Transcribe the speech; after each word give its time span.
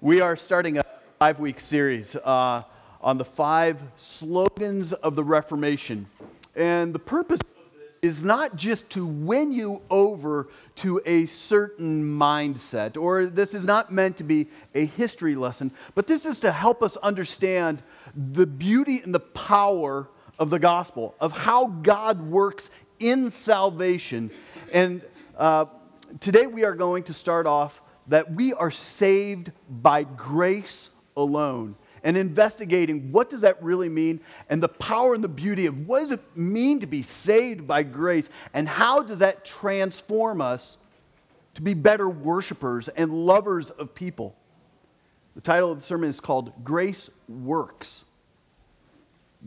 We 0.00 0.20
are 0.20 0.36
starting 0.36 0.78
a 0.78 0.84
five 1.18 1.40
week 1.40 1.58
series 1.58 2.14
uh, 2.14 2.62
on 3.00 3.18
the 3.18 3.24
five 3.24 3.80
slogans 3.96 4.92
of 4.92 5.16
the 5.16 5.24
Reformation. 5.24 6.06
And 6.54 6.94
the 6.94 7.00
purpose 7.00 7.40
of 7.40 7.72
this 7.76 7.94
is 8.00 8.22
not 8.22 8.54
just 8.54 8.88
to 8.90 9.04
win 9.04 9.50
you 9.50 9.82
over 9.90 10.50
to 10.76 11.02
a 11.04 11.26
certain 11.26 12.04
mindset, 12.04 12.96
or 12.96 13.26
this 13.26 13.54
is 13.54 13.64
not 13.64 13.92
meant 13.92 14.16
to 14.18 14.22
be 14.22 14.46
a 14.72 14.86
history 14.86 15.34
lesson, 15.34 15.72
but 15.96 16.06
this 16.06 16.24
is 16.26 16.38
to 16.40 16.52
help 16.52 16.80
us 16.80 16.96
understand 16.98 17.82
the 18.14 18.46
beauty 18.46 19.00
and 19.00 19.12
the 19.12 19.18
power 19.18 20.08
of 20.38 20.48
the 20.48 20.60
gospel, 20.60 21.16
of 21.18 21.32
how 21.32 21.66
God 21.66 22.20
works 22.20 22.70
in 23.00 23.32
salvation. 23.32 24.30
And 24.72 25.02
uh, 25.36 25.64
today 26.20 26.46
we 26.46 26.64
are 26.64 26.76
going 26.76 27.02
to 27.02 27.12
start 27.12 27.48
off 27.48 27.82
that 28.08 28.32
we 28.32 28.52
are 28.52 28.70
saved 28.70 29.52
by 29.68 30.02
grace 30.02 30.90
alone. 31.16 31.76
And 32.02 32.16
investigating 32.16 33.12
what 33.12 33.28
does 33.28 33.42
that 33.42 33.62
really 33.62 33.88
mean? 33.88 34.20
And 34.48 34.62
the 34.62 34.68
power 34.68 35.14
and 35.14 35.22
the 35.22 35.28
beauty 35.28 35.66
of 35.66 35.86
what 35.86 36.00
does 36.00 36.12
it 36.12 36.20
mean 36.36 36.80
to 36.80 36.86
be 36.86 37.02
saved 37.02 37.66
by 37.66 37.82
grace? 37.82 38.30
And 38.54 38.68
how 38.68 39.02
does 39.02 39.18
that 39.18 39.44
transform 39.44 40.40
us 40.40 40.78
to 41.54 41.62
be 41.62 41.74
better 41.74 42.08
worshipers 42.08 42.88
and 42.88 43.12
lovers 43.12 43.70
of 43.70 43.94
people? 43.94 44.36
The 45.34 45.40
title 45.40 45.72
of 45.72 45.80
the 45.80 45.84
sermon 45.84 46.08
is 46.08 46.20
called 46.20 46.52
grace 46.64 47.10
works. 47.28 48.04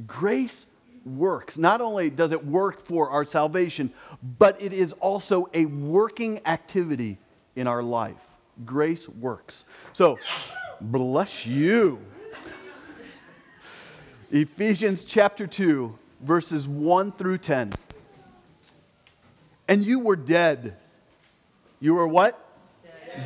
Grace 0.05 0.65
works. 1.05 1.57
Not 1.57 1.81
only 1.81 2.09
does 2.09 2.31
it 2.31 2.45
work 2.45 2.81
for 2.81 3.09
our 3.09 3.25
salvation 3.25 3.91
but 4.37 4.61
it 4.61 4.71
is 4.71 4.93
also 4.93 5.49
a 5.53 5.65
working 5.65 6.45
activity 6.45 7.17
in 7.55 7.65
our 7.65 7.81
life 7.81 8.30
grace 8.65 9.07
works. 9.09 9.65
So, 9.93 10.19
bless 10.79 11.45
you. 11.45 11.99
Ephesians 14.31 15.03
chapter 15.03 15.45
2, 15.45 15.97
verses 16.21 16.67
1 16.67 17.11
through 17.13 17.37
10. 17.39 17.73
And 19.67 19.83
you 19.83 19.99
were 19.99 20.15
dead. 20.15 20.77
You 21.79 21.95
were 21.95 22.07
what? 22.07 22.39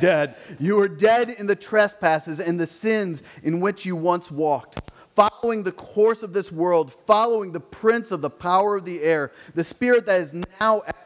dead. 0.00 0.34
You 0.58 0.76
were 0.76 0.88
dead 0.88 1.30
in 1.30 1.46
the 1.46 1.54
trespasses 1.54 2.40
and 2.40 2.58
the 2.58 2.66
sins 2.66 3.22
in 3.42 3.60
which 3.60 3.84
you 3.86 3.94
once 3.94 4.30
walked, 4.30 4.80
following 5.14 5.62
the 5.62 5.72
course 5.72 6.22
of 6.22 6.32
this 6.32 6.50
world, 6.50 6.92
following 6.92 7.52
the 7.52 7.60
prince 7.60 8.10
of 8.10 8.20
the 8.20 8.30
power 8.30 8.76
of 8.76 8.84
the 8.84 9.02
air, 9.02 9.32
the 9.54 9.64
spirit 9.64 10.06
that 10.06 10.20
is 10.20 10.34
now 10.60 10.82
at 10.86 11.05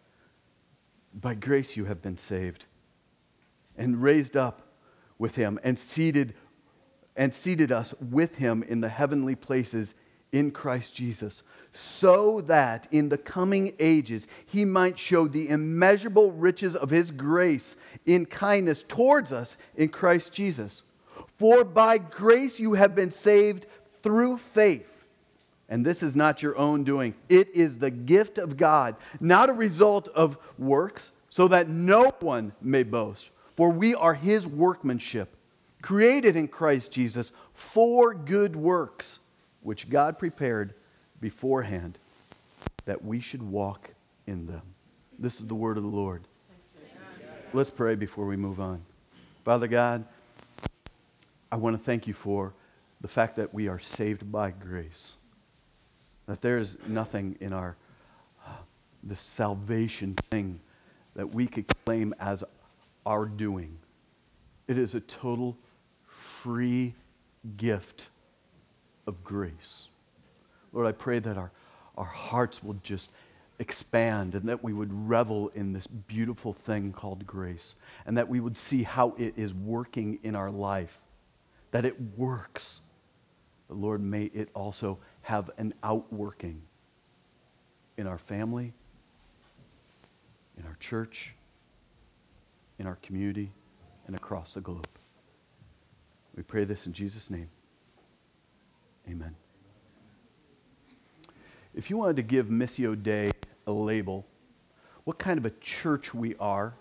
By 1.13 1.33
grace 1.33 1.75
you 1.75 1.85
have 1.85 2.01
been 2.01 2.17
saved 2.17 2.65
and 3.77 4.01
raised 4.01 4.37
up 4.37 4.61
with 5.17 5.35
him 5.35 5.59
and 5.63 5.77
seated 5.77 6.33
and 7.15 7.33
seated 7.33 7.71
us 7.71 7.93
with 7.99 8.35
him 8.35 8.63
in 8.63 8.81
the 8.81 8.89
heavenly 8.89 9.35
places 9.35 9.95
in 10.31 10.51
Christ 10.51 10.95
Jesus 10.95 11.43
so 11.71 12.41
that 12.41 12.87
in 12.91 13.09
the 13.09 13.17
coming 13.17 13.73
ages 13.79 14.27
he 14.45 14.65
might 14.65 14.99
show 14.99 15.27
the 15.27 15.49
immeasurable 15.49 16.31
riches 16.31 16.75
of 16.75 16.89
his 16.89 17.11
grace 17.11 17.75
in 18.05 18.25
kindness 18.25 18.83
towards 18.83 19.31
us 19.31 19.57
in 19.75 19.89
Christ 19.89 20.33
Jesus. 20.33 20.83
For 21.37 21.63
by 21.63 21.97
grace 21.97 22.59
you 22.59 22.73
have 22.73 22.95
been 22.95 23.11
saved 23.11 23.65
through 24.01 24.37
faith 24.37 24.90
and 25.71 25.85
this 25.85 26.03
is 26.03 26.17
not 26.17 26.43
your 26.43 26.57
own 26.57 26.83
doing. 26.83 27.15
It 27.29 27.49
is 27.55 27.79
the 27.79 27.89
gift 27.89 28.37
of 28.37 28.57
God, 28.57 28.97
not 29.21 29.49
a 29.49 29.53
result 29.53 30.09
of 30.09 30.37
works, 30.59 31.13
so 31.29 31.47
that 31.47 31.69
no 31.69 32.11
one 32.19 32.51
may 32.61 32.83
boast. 32.83 33.29
For 33.55 33.71
we 33.71 33.95
are 33.95 34.13
his 34.13 34.45
workmanship, 34.45 35.33
created 35.81 36.35
in 36.35 36.49
Christ 36.49 36.91
Jesus 36.91 37.31
for 37.53 38.13
good 38.13 38.53
works, 38.53 39.19
which 39.61 39.89
God 39.89 40.19
prepared 40.19 40.73
beforehand 41.21 41.97
that 42.83 43.05
we 43.05 43.21
should 43.21 43.41
walk 43.41 43.91
in 44.27 44.47
them. 44.47 44.63
This 45.17 45.39
is 45.39 45.47
the 45.47 45.55
word 45.55 45.77
of 45.77 45.83
the 45.83 45.89
Lord. 45.89 46.21
Let's 47.53 47.69
pray 47.69 47.95
before 47.95 48.25
we 48.25 48.35
move 48.35 48.59
on. 48.59 48.81
Father 49.45 49.67
God, 49.67 50.03
I 51.49 51.55
want 51.55 51.77
to 51.77 51.83
thank 51.83 52.07
you 52.07 52.13
for 52.13 52.51
the 52.99 53.07
fact 53.07 53.37
that 53.37 53.53
we 53.53 53.69
are 53.69 53.79
saved 53.79 54.29
by 54.29 54.51
grace 54.51 55.15
that 56.31 56.39
there 56.39 56.59
is 56.59 56.77
nothing 56.87 57.35
in 57.41 57.51
our 57.51 57.75
the 59.03 59.17
salvation 59.17 60.15
thing 60.29 60.61
that 61.13 61.29
we 61.29 61.45
could 61.45 61.65
claim 61.83 62.15
as 62.21 62.41
our 63.05 63.25
doing. 63.25 63.77
It 64.65 64.77
is 64.77 64.95
a 64.95 65.01
total 65.01 65.57
free 66.07 66.93
gift 67.57 68.07
of 69.07 69.21
grace. 69.25 69.87
Lord, 70.71 70.87
I 70.87 70.93
pray 70.93 71.19
that 71.19 71.37
our, 71.37 71.51
our 71.97 72.05
hearts 72.05 72.63
will 72.63 72.77
just 72.81 73.09
expand 73.59 74.33
and 74.33 74.47
that 74.47 74.63
we 74.63 74.71
would 74.71 75.09
revel 75.09 75.51
in 75.53 75.73
this 75.73 75.85
beautiful 75.85 76.53
thing 76.53 76.93
called 76.93 77.27
grace 77.27 77.75
and 78.05 78.15
that 78.15 78.29
we 78.29 78.39
would 78.39 78.57
see 78.57 78.83
how 78.83 79.15
it 79.17 79.33
is 79.35 79.53
working 79.53 80.17
in 80.23 80.37
our 80.37 80.49
life, 80.49 80.97
that 81.71 81.83
it 81.83 81.97
works. 82.15 82.79
But 83.67 83.75
Lord, 83.75 83.99
may 83.99 84.25
it 84.33 84.47
also 84.53 84.97
have 85.31 85.49
an 85.57 85.73
outworking 85.81 86.61
in 87.95 88.05
our 88.05 88.17
family, 88.17 88.73
in 90.57 90.65
our 90.65 90.75
church, 90.81 91.31
in 92.79 92.85
our 92.85 92.97
community, 93.01 93.49
and 94.07 94.15
across 94.17 94.55
the 94.55 94.59
globe. 94.59 94.89
We 96.35 96.43
pray 96.43 96.65
this 96.65 96.85
in 96.85 96.91
Jesus' 96.91 97.29
name. 97.29 97.47
Amen. 99.09 99.33
If 101.73 101.89
you 101.89 101.95
wanted 101.95 102.17
to 102.17 102.23
give 102.23 102.47
Missio 102.47 103.01
Dei 103.01 103.31
a 103.65 103.71
label, 103.71 104.27
what 105.05 105.17
kind 105.17 105.37
of 105.37 105.45
a 105.45 105.51
church 105.61 106.13
we 106.13 106.35
are, 106.41 106.73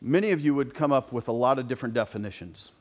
many 0.00 0.30
of 0.30 0.40
you 0.40 0.54
would 0.54 0.74
come 0.74 0.92
up 0.92 1.12
with 1.12 1.28
a 1.28 1.32
lot 1.32 1.58
of 1.58 1.68
different 1.68 1.92
definitions. 1.92 2.72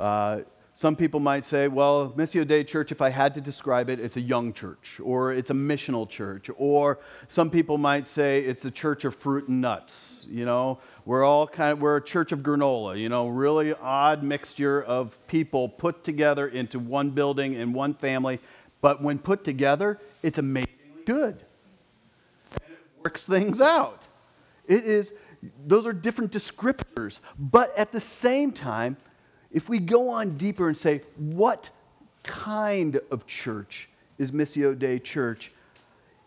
Uh, 0.00 0.40
some 0.76 0.96
people 0.96 1.20
might 1.20 1.46
say, 1.46 1.68
well, 1.68 2.12
Missio 2.16 2.44
Dei 2.44 2.64
Church, 2.64 2.90
if 2.90 3.00
I 3.00 3.08
had 3.08 3.32
to 3.34 3.40
describe 3.40 3.88
it, 3.88 4.00
it's 4.00 4.16
a 4.16 4.20
young 4.20 4.52
church, 4.52 5.00
or 5.00 5.32
it's 5.32 5.50
a 5.50 5.54
missional 5.54 6.08
church, 6.08 6.50
or 6.56 6.98
some 7.28 7.48
people 7.48 7.78
might 7.78 8.08
say 8.08 8.40
it's 8.40 8.64
a 8.64 8.72
church 8.72 9.04
of 9.04 9.14
fruit 9.14 9.46
and 9.46 9.60
nuts. 9.60 10.26
You 10.28 10.44
know, 10.44 10.80
we're 11.04 11.22
all 11.22 11.46
kind 11.46 11.74
of, 11.74 11.80
we're 11.80 11.98
a 11.98 12.02
church 12.02 12.32
of 12.32 12.40
granola, 12.40 12.98
you 12.98 13.08
know, 13.08 13.28
really 13.28 13.72
odd 13.74 14.24
mixture 14.24 14.82
of 14.82 15.16
people 15.28 15.68
put 15.68 16.02
together 16.02 16.48
into 16.48 16.80
one 16.80 17.10
building 17.10 17.54
and 17.54 17.72
one 17.72 17.94
family. 17.94 18.40
But 18.80 19.00
when 19.00 19.20
put 19.20 19.44
together, 19.44 20.00
it's 20.24 20.38
amazingly 20.38 21.04
good. 21.06 21.36
And 22.50 22.72
it 22.72 22.78
works 23.00 23.22
things 23.22 23.60
out. 23.60 24.08
It 24.66 24.84
is, 24.84 25.12
those 25.64 25.86
are 25.86 25.92
different 25.92 26.32
descriptors, 26.32 27.20
but 27.38 27.72
at 27.78 27.92
the 27.92 28.00
same 28.00 28.50
time, 28.50 28.96
if 29.54 29.68
we 29.68 29.78
go 29.78 30.10
on 30.10 30.36
deeper 30.36 30.68
and 30.68 30.76
say, 30.76 31.00
what 31.16 31.70
kind 32.24 33.00
of 33.10 33.26
church 33.26 33.88
is 34.18 34.32
Missio 34.32 34.76
Dei 34.76 34.98
Church? 34.98 35.52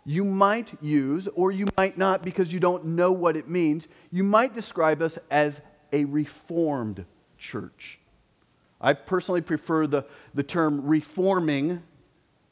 You 0.06 0.24
might 0.24 0.82
use, 0.82 1.28
or 1.36 1.52
you 1.52 1.68
might 1.78 1.98
not 1.98 2.24
because 2.24 2.54
you 2.54 2.62
don't 2.62 2.86
know 2.86 3.12
what 3.12 3.36
it 3.36 3.50
means, 3.50 3.90
you 4.14 4.24
might 4.24 4.54
describe 4.54 5.02
us 5.02 5.20
as 5.30 5.60
a 5.92 6.06
reformed 6.06 7.04
church. 7.38 8.00
I 8.80 8.94
personally 8.94 9.42
prefer 9.42 9.88
the, 9.88 10.06
the 10.34 10.44
term 10.44 10.88
reforming 10.88 11.84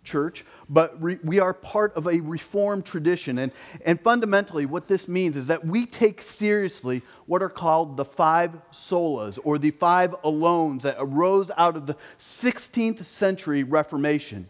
church, 0.05 0.45
but 0.69 1.01
re- 1.01 1.19
we 1.23 1.39
are 1.39 1.53
part 1.53 1.93
of 1.95 2.07
a 2.07 2.21
reformed 2.21 2.85
tradition. 2.85 3.39
And, 3.39 3.51
and 3.85 3.99
fundamentally, 3.99 4.65
what 4.65 4.87
this 4.87 5.07
means 5.07 5.35
is 5.35 5.47
that 5.47 5.65
we 5.65 5.85
take 5.85 6.21
seriously 6.21 7.01
what 7.25 7.41
are 7.41 7.49
called 7.49 7.97
the 7.97 8.05
five 8.05 8.51
solas, 8.71 9.37
or 9.43 9.57
the 9.57 9.71
five 9.71 10.11
alones 10.23 10.83
that 10.83 10.95
arose 10.99 11.51
out 11.57 11.75
of 11.75 11.87
the 11.87 11.97
16th 12.19 13.03
century 13.03 13.63
Reformation. 13.63 14.47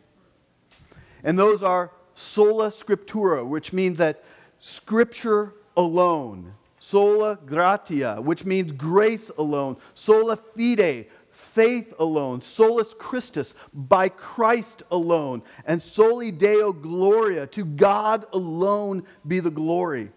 And 1.24 1.40
those 1.40 1.64
are 1.64 1.92
sola 2.14 2.70
scriptura, 2.70 3.46
which 3.46 3.74
means 3.74 3.98
that 3.98 4.24
scripture 4.60 5.54
alone, 5.76 6.54
sola 6.80 7.38
gratia, 7.46 8.22
which 8.22 8.46
means 8.46 8.72
grace 8.72 9.32
alone, 9.38 9.78
sola 9.94 10.36
fide, 10.36 11.08
faith 11.36 11.94
alone, 12.00 12.42
solus 12.42 12.94
Christus, 12.98 13.54
by 13.74 14.10
Christ 14.10 14.84
alone, 14.90 15.44
and 15.66 15.82
soli 15.82 16.32
Deo 16.32 16.72
Gloria, 16.72 17.46
to 17.48 17.66
God 17.66 18.26
alone 18.34 19.04
be 19.28 19.40
the 19.40 19.52
glory. 19.52 20.12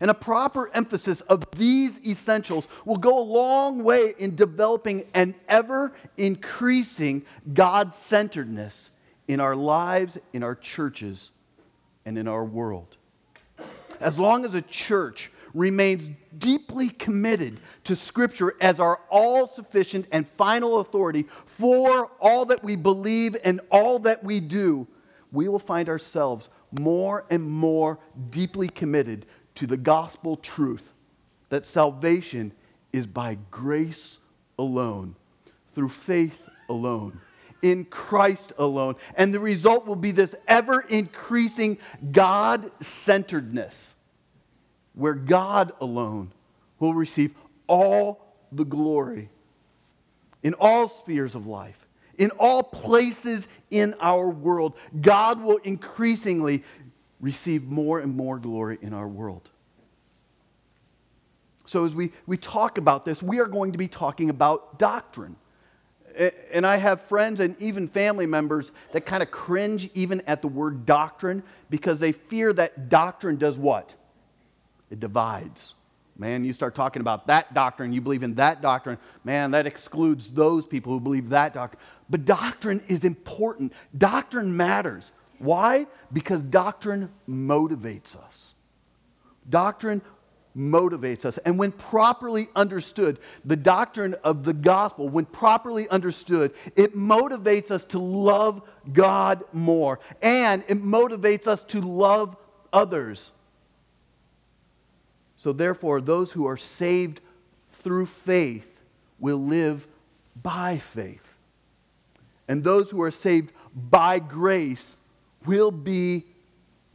And 0.00 0.10
a 0.10 0.14
proper 0.14 0.68
emphasis 0.74 1.20
of 1.22 1.44
these 1.56 2.04
essentials 2.04 2.66
will 2.84 2.96
go 2.96 3.18
a 3.18 3.22
long 3.22 3.84
way 3.84 4.14
in 4.18 4.34
developing 4.34 5.04
an 5.14 5.36
ever 5.48 5.94
increasing 6.16 7.24
God 7.54 7.94
centeredness 7.94 8.90
in 9.28 9.38
our 9.38 9.54
lives, 9.54 10.18
in 10.32 10.42
our 10.42 10.56
churches, 10.56 11.30
and 12.04 12.18
in 12.18 12.26
our 12.26 12.44
world. 12.44 12.96
As 14.00 14.18
long 14.18 14.44
as 14.44 14.54
a 14.54 14.62
church 14.62 15.30
remains 15.54 16.08
deeply 16.38 16.88
committed 16.88 17.60
to 17.84 17.94
Scripture 17.94 18.54
as 18.60 18.80
our 18.80 19.00
all 19.10 19.46
sufficient 19.48 20.06
and 20.12 20.28
final 20.28 20.80
authority 20.80 21.26
for 21.46 22.10
all 22.20 22.46
that 22.46 22.64
we 22.64 22.76
believe 22.76 23.36
and 23.44 23.60
all 23.70 23.98
that 24.00 24.24
we 24.24 24.40
do, 24.40 24.86
we 25.30 25.48
will 25.48 25.58
find 25.58 25.88
ourselves 25.88 26.48
more 26.72 27.24
and 27.30 27.42
more 27.42 27.98
deeply 28.30 28.68
committed 28.68 29.26
to 29.54 29.66
the 29.66 29.76
gospel 29.76 30.36
truth 30.36 30.92
that 31.50 31.66
salvation 31.66 32.52
is 32.92 33.06
by 33.06 33.36
grace 33.50 34.20
alone, 34.58 35.14
through 35.74 35.88
faith 35.88 36.38
alone, 36.68 37.20
in 37.62 37.84
Christ 37.84 38.52
alone. 38.58 38.96
And 39.16 39.32
the 39.32 39.40
result 39.40 39.86
will 39.86 39.96
be 39.96 40.12
this 40.12 40.34
ever 40.48 40.80
increasing 40.80 41.78
God 42.10 42.70
centeredness, 42.80 43.91
where 44.94 45.14
God 45.14 45.72
alone 45.80 46.32
will 46.78 46.94
receive 46.94 47.32
all 47.66 48.20
the 48.50 48.64
glory 48.64 49.28
in 50.42 50.54
all 50.54 50.88
spheres 50.88 51.34
of 51.34 51.46
life. 51.46 51.78
In 52.18 52.30
all 52.32 52.62
places 52.62 53.48
in 53.70 53.94
our 54.00 54.28
world, 54.28 54.74
God 55.00 55.40
will 55.40 55.56
increasingly 55.58 56.62
receive 57.20 57.64
more 57.64 58.00
and 58.00 58.14
more 58.14 58.38
glory 58.38 58.78
in 58.82 58.92
our 58.92 59.08
world. 59.08 59.48
So, 61.64 61.86
as 61.86 61.94
we, 61.94 62.12
we 62.26 62.36
talk 62.36 62.76
about 62.76 63.04
this, 63.04 63.22
we 63.22 63.40
are 63.40 63.46
going 63.46 63.72
to 63.72 63.78
be 63.78 63.88
talking 63.88 64.28
about 64.28 64.78
doctrine. 64.78 65.36
And 66.52 66.66
I 66.66 66.76
have 66.76 67.00
friends 67.02 67.40
and 67.40 67.58
even 67.62 67.88
family 67.88 68.26
members 68.26 68.72
that 68.92 69.06
kind 69.06 69.22
of 69.22 69.30
cringe 69.30 69.88
even 69.94 70.20
at 70.26 70.42
the 70.42 70.48
word 70.48 70.84
doctrine 70.84 71.42
because 71.70 71.98
they 71.98 72.12
fear 72.12 72.52
that 72.52 72.90
doctrine 72.90 73.36
does 73.36 73.56
what? 73.56 73.94
It 74.92 75.00
divides. 75.00 75.74
Man, 76.18 76.44
you 76.44 76.52
start 76.52 76.74
talking 76.74 77.00
about 77.00 77.26
that 77.28 77.54
doctrine, 77.54 77.94
you 77.94 78.02
believe 78.02 78.22
in 78.22 78.34
that 78.34 78.60
doctrine, 78.60 78.98
man, 79.24 79.52
that 79.52 79.66
excludes 79.66 80.30
those 80.30 80.66
people 80.66 80.92
who 80.92 81.00
believe 81.00 81.30
that 81.30 81.54
doctrine. 81.54 81.82
But 82.10 82.26
doctrine 82.26 82.84
is 82.88 83.02
important. 83.02 83.72
Doctrine 83.96 84.54
matters. 84.54 85.12
Why? 85.38 85.86
Because 86.12 86.42
doctrine 86.42 87.10
motivates 87.26 88.14
us. 88.14 88.52
Doctrine 89.48 90.02
motivates 90.54 91.24
us. 91.24 91.38
And 91.38 91.58
when 91.58 91.72
properly 91.72 92.48
understood, 92.54 93.18
the 93.46 93.56
doctrine 93.56 94.14
of 94.22 94.44
the 94.44 94.52
gospel, 94.52 95.08
when 95.08 95.24
properly 95.24 95.88
understood, 95.88 96.52
it 96.76 96.94
motivates 96.94 97.70
us 97.70 97.84
to 97.84 97.98
love 97.98 98.60
God 98.92 99.42
more. 99.54 100.00
And 100.20 100.62
it 100.68 100.82
motivates 100.82 101.46
us 101.46 101.64
to 101.64 101.80
love 101.80 102.36
others. 102.74 103.30
So, 105.42 105.52
therefore, 105.52 106.00
those 106.00 106.30
who 106.30 106.46
are 106.46 106.56
saved 106.56 107.20
through 107.82 108.06
faith 108.06 108.78
will 109.18 109.44
live 109.44 109.88
by 110.40 110.78
faith. 110.78 111.34
And 112.46 112.62
those 112.62 112.92
who 112.92 113.02
are 113.02 113.10
saved 113.10 113.50
by 113.74 114.20
grace 114.20 114.94
will 115.44 115.72
be 115.72 116.26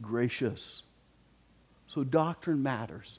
gracious. 0.00 0.80
So 1.88 2.04
doctrine 2.04 2.62
matters. 2.62 3.18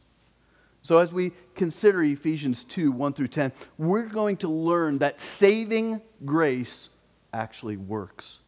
So 0.82 0.98
as 0.98 1.14
we 1.14 1.32
consider 1.54 2.02
Ephesians 2.02 2.64
2 2.64 2.92
1 2.92 3.14
through 3.14 3.28
10, 3.28 3.52
we're 3.78 4.08
going 4.08 4.38
to 4.38 4.48
learn 4.48 4.98
that 4.98 5.22
saving 5.22 6.02
grace 6.26 6.90
actually 7.34 7.78
works. 7.78 8.39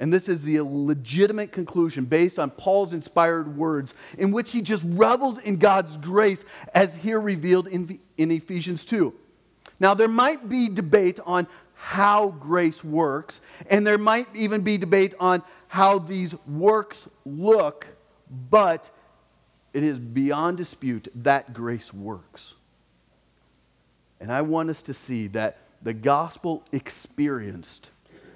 And 0.00 0.10
this 0.10 0.28
is 0.28 0.42
the 0.42 0.60
legitimate 0.62 1.52
conclusion 1.52 2.06
based 2.06 2.38
on 2.38 2.50
Paul's 2.50 2.94
inspired 2.94 3.56
words, 3.56 3.94
in 4.18 4.32
which 4.32 4.50
he 4.50 4.62
just 4.62 4.82
revels 4.86 5.38
in 5.38 5.58
God's 5.58 5.96
grace 5.98 6.44
as 6.74 6.96
here 6.96 7.20
revealed 7.20 7.68
in, 7.68 7.98
in 8.16 8.30
Ephesians 8.30 8.84
2. 8.86 9.14
Now, 9.78 9.94
there 9.94 10.08
might 10.08 10.48
be 10.48 10.68
debate 10.68 11.20
on 11.24 11.46
how 11.74 12.30
grace 12.30 12.82
works, 12.82 13.40
and 13.70 13.86
there 13.86 13.98
might 13.98 14.26
even 14.34 14.62
be 14.62 14.78
debate 14.78 15.14
on 15.20 15.42
how 15.68 15.98
these 15.98 16.34
works 16.46 17.08
look, 17.24 17.86
but 18.50 18.90
it 19.72 19.84
is 19.84 19.98
beyond 19.98 20.56
dispute 20.56 21.08
that 21.14 21.52
grace 21.52 21.92
works. 21.94 22.54
And 24.20 24.32
I 24.32 24.42
want 24.42 24.68
us 24.68 24.82
to 24.82 24.94
see 24.94 25.28
that 25.28 25.58
the 25.82 25.94
gospel 25.94 26.62
experienced, 26.72 27.90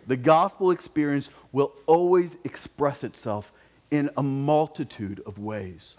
the 0.06 0.16
gospel 0.16 0.70
experience 0.70 1.30
will 1.52 1.72
always 1.86 2.36
express 2.44 3.04
itself 3.04 3.52
in 3.90 4.10
a 4.16 4.22
multitude 4.22 5.22
of 5.26 5.38
ways 5.38 5.96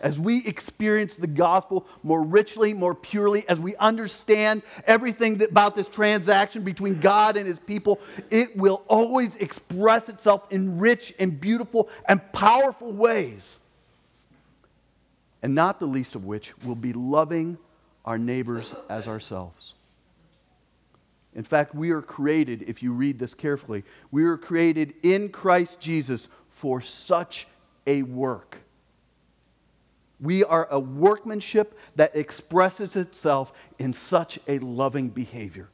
as 0.00 0.18
we 0.18 0.44
experience 0.46 1.16
the 1.16 1.26
gospel 1.26 1.86
more 2.02 2.22
richly, 2.22 2.72
more 2.72 2.94
purely, 2.94 3.48
as 3.48 3.58
we 3.60 3.76
understand 3.76 4.62
everything 4.86 5.42
about 5.42 5.76
this 5.76 5.88
transaction 5.88 6.62
between 6.62 7.00
God 7.00 7.36
and 7.36 7.46
his 7.46 7.58
people, 7.58 8.00
it 8.30 8.56
will 8.56 8.82
always 8.88 9.36
express 9.36 10.08
itself 10.08 10.46
in 10.50 10.78
rich 10.78 11.14
and 11.18 11.40
beautiful 11.40 11.88
and 12.08 12.20
powerful 12.32 12.92
ways. 12.92 13.58
And 15.42 15.54
not 15.54 15.78
the 15.78 15.86
least 15.86 16.14
of 16.14 16.24
which 16.24 16.52
will 16.64 16.74
be 16.74 16.92
loving 16.92 17.58
our 18.04 18.18
neighbors 18.18 18.74
as 18.88 19.06
ourselves. 19.06 19.74
In 21.36 21.44
fact, 21.44 21.74
we 21.74 21.90
are 21.90 22.00
created, 22.00 22.62
if 22.62 22.82
you 22.82 22.92
read 22.92 23.18
this 23.18 23.34
carefully, 23.34 23.84
we 24.10 24.24
are 24.24 24.38
created 24.38 24.94
in 25.02 25.28
Christ 25.28 25.80
Jesus 25.80 26.28
for 26.48 26.80
such 26.80 27.46
a 27.86 28.02
work. 28.02 28.56
We 30.18 30.42
are 30.44 30.66
a 30.70 30.80
workmanship 30.80 31.78
that 31.96 32.16
expresses 32.16 32.96
itself 32.96 33.52
in 33.78 33.92
such 33.92 34.38
a 34.48 34.58
loving 34.60 35.10
behavior. 35.10 35.68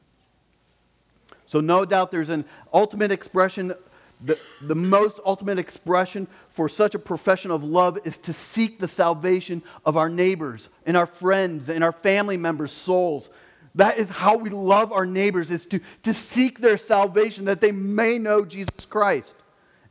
So, 1.47 1.61
no 1.61 1.85
doubt 1.85 2.11
there's 2.11 2.29
an 2.29 2.43
ultimate 2.73 3.11
expression. 3.11 3.73
The, 4.21 4.37
the 4.61 4.75
most 4.75 5.21
ultimate 5.25 5.59
expression 5.59 6.27
for 6.49 6.67
such 6.67 6.93
a 6.93 6.99
profession 6.99 7.51
of 7.51 7.63
love 7.63 7.99
is 8.03 8.17
to 8.19 8.33
seek 8.33 8.79
the 8.79 8.87
salvation 8.89 9.63
of 9.85 9.95
our 9.95 10.09
neighbors 10.09 10.67
and 10.85 10.97
our 10.97 11.05
friends 11.05 11.69
and 11.69 11.85
our 11.85 11.91
family 11.93 12.35
members' 12.35 12.73
souls. 12.73 13.29
That 13.75 13.97
is 13.97 14.09
how 14.09 14.37
we 14.37 14.49
love 14.49 14.91
our 14.91 15.05
neighbors, 15.05 15.49
is 15.49 15.65
to, 15.67 15.79
to 16.03 16.13
seek 16.13 16.59
their 16.59 16.77
salvation 16.77 17.45
that 17.45 17.61
they 17.61 17.71
may 17.71 18.19
know 18.19 18.45
Jesus 18.45 18.85
Christ. 18.85 19.33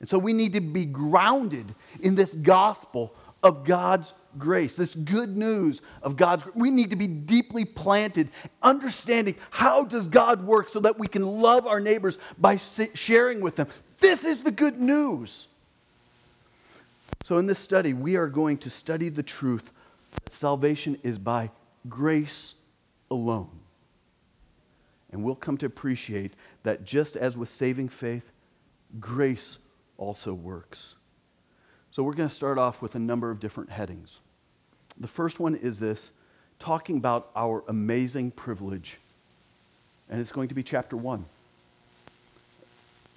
And 0.00 0.08
so 0.08 0.18
we 0.18 0.32
need 0.32 0.52
to 0.54 0.60
be 0.60 0.84
grounded 0.84 1.74
in 2.00 2.14
this 2.14 2.34
gospel 2.34 3.14
of 3.42 3.64
God's 3.64 4.14
grace, 4.38 4.74
this 4.74 4.94
good 4.94 5.36
news 5.36 5.82
of 6.02 6.16
God's 6.16 6.44
we 6.54 6.70
need 6.70 6.90
to 6.90 6.96
be 6.96 7.06
deeply 7.06 7.64
planted 7.64 8.30
understanding 8.62 9.34
how 9.50 9.84
does 9.84 10.08
God 10.08 10.44
work 10.44 10.68
so 10.68 10.80
that 10.80 10.98
we 10.98 11.06
can 11.06 11.26
love 11.26 11.66
our 11.66 11.80
neighbors 11.80 12.18
by 12.38 12.56
sharing 12.56 13.40
with 13.40 13.56
them. 13.56 13.66
This 14.00 14.24
is 14.24 14.42
the 14.42 14.50
good 14.50 14.80
news. 14.80 15.48
So 17.24 17.38
in 17.38 17.46
this 17.46 17.58
study, 17.58 17.92
we 17.92 18.16
are 18.16 18.28
going 18.28 18.58
to 18.58 18.70
study 18.70 19.08
the 19.08 19.22
truth 19.22 19.70
that 20.24 20.32
salvation 20.32 20.98
is 21.02 21.18
by 21.18 21.50
grace 21.88 22.54
alone. 23.10 23.61
And 25.12 25.22
we'll 25.22 25.34
come 25.34 25.58
to 25.58 25.66
appreciate 25.66 26.32
that 26.62 26.84
just 26.84 27.16
as 27.16 27.36
with 27.36 27.50
saving 27.50 27.90
faith, 27.90 28.32
grace 28.98 29.58
also 29.98 30.32
works. 30.32 30.94
So 31.90 32.02
we're 32.02 32.14
going 32.14 32.28
to 32.28 32.34
start 32.34 32.58
off 32.58 32.80
with 32.80 32.94
a 32.94 32.98
number 32.98 33.30
of 33.30 33.38
different 33.38 33.70
headings. 33.70 34.20
The 34.98 35.06
first 35.06 35.38
one 35.38 35.54
is 35.54 35.78
this 35.78 36.12
talking 36.58 36.96
about 36.96 37.30
our 37.36 37.62
amazing 37.68 38.30
privilege. 38.30 38.98
And 40.08 40.20
it's 40.20 40.32
going 40.32 40.48
to 40.48 40.54
be 40.54 40.62
chapter 40.62 40.96
one. 40.96 41.26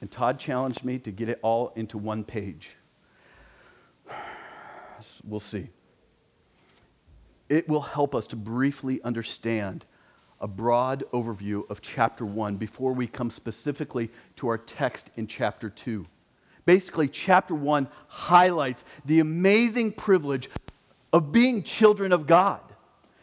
And 0.02 0.12
Todd 0.12 0.40
challenged 0.40 0.84
me 0.84 1.00
to 1.00 1.12
get 1.12 1.30
it 1.30 1.40
all 1.42 1.72
into 1.76 1.98
one 1.98 2.24
page. 2.24 2.72
We'll 5.26 5.42
see. 5.42 5.68
It 7.50 7.68
will 7.68 7.82
help 7.82 8.16
us 8.16 8.28
to 8.28 8.38
briefly 8.38 9.02
understand 9.04 9.86
a 10.42 10.48
broad 10.48 11.04
overview 11.12 11.70
of 11.70 11.82
chapter 11.82 12.26
1 12.26 12.58
before 12.58 12.94
we 12.94 13.08
come 13.08 13.30
specifically 13.30 14.10
to 14.36 14.48
our 14.48 14.58
text 14.58 15.10
in 15.16 15.28
chapter 15.28 15.70
2. 15.70 16.06
Basically, 16.66 17.08
chapter 17.08 17.54
1 17.54 17.88
highlights 18.08 18.84
the 19.06 19.20
amazing 19.20 19.92
privilege 19.92 20.50
of 21.14 21.32
being 21.32 21.64
children 21.64 22.12
of 22.12 22.28
God. 22.28 22.60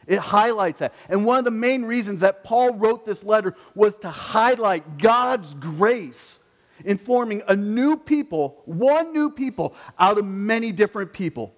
It 0.06 0.18
highlights 0.18 0.80
that. 0.80 0.94
And 1.08 1.24
one 1.24 1.38
of 1.38 1.44
the 1.44 1.50
main 1.50 1.84
reasons 1.84 2.20
that 2.20 2.44
Paul 2.44 2.74
wrote 2.74 3.04
this 3.04 3.22
letter 3.22 3.54
was 3.74 3.96
to 3.98 4.10
highlight 4.10 4.98
God's 4.98 5.54
grace 5.54 6.38
in 6.84 6.98
forming 6.98 7.42
a 7.48 7.54
new 7.54 7.96
people, 7.96 8.60
one 8.64 9.12
new 9.12 9.30
people, 9.30 9.74
out 9.98 10.18
of 10.18 10.24
many 10.24 10.72
different 10.72 11.12
people. 11.12 11.54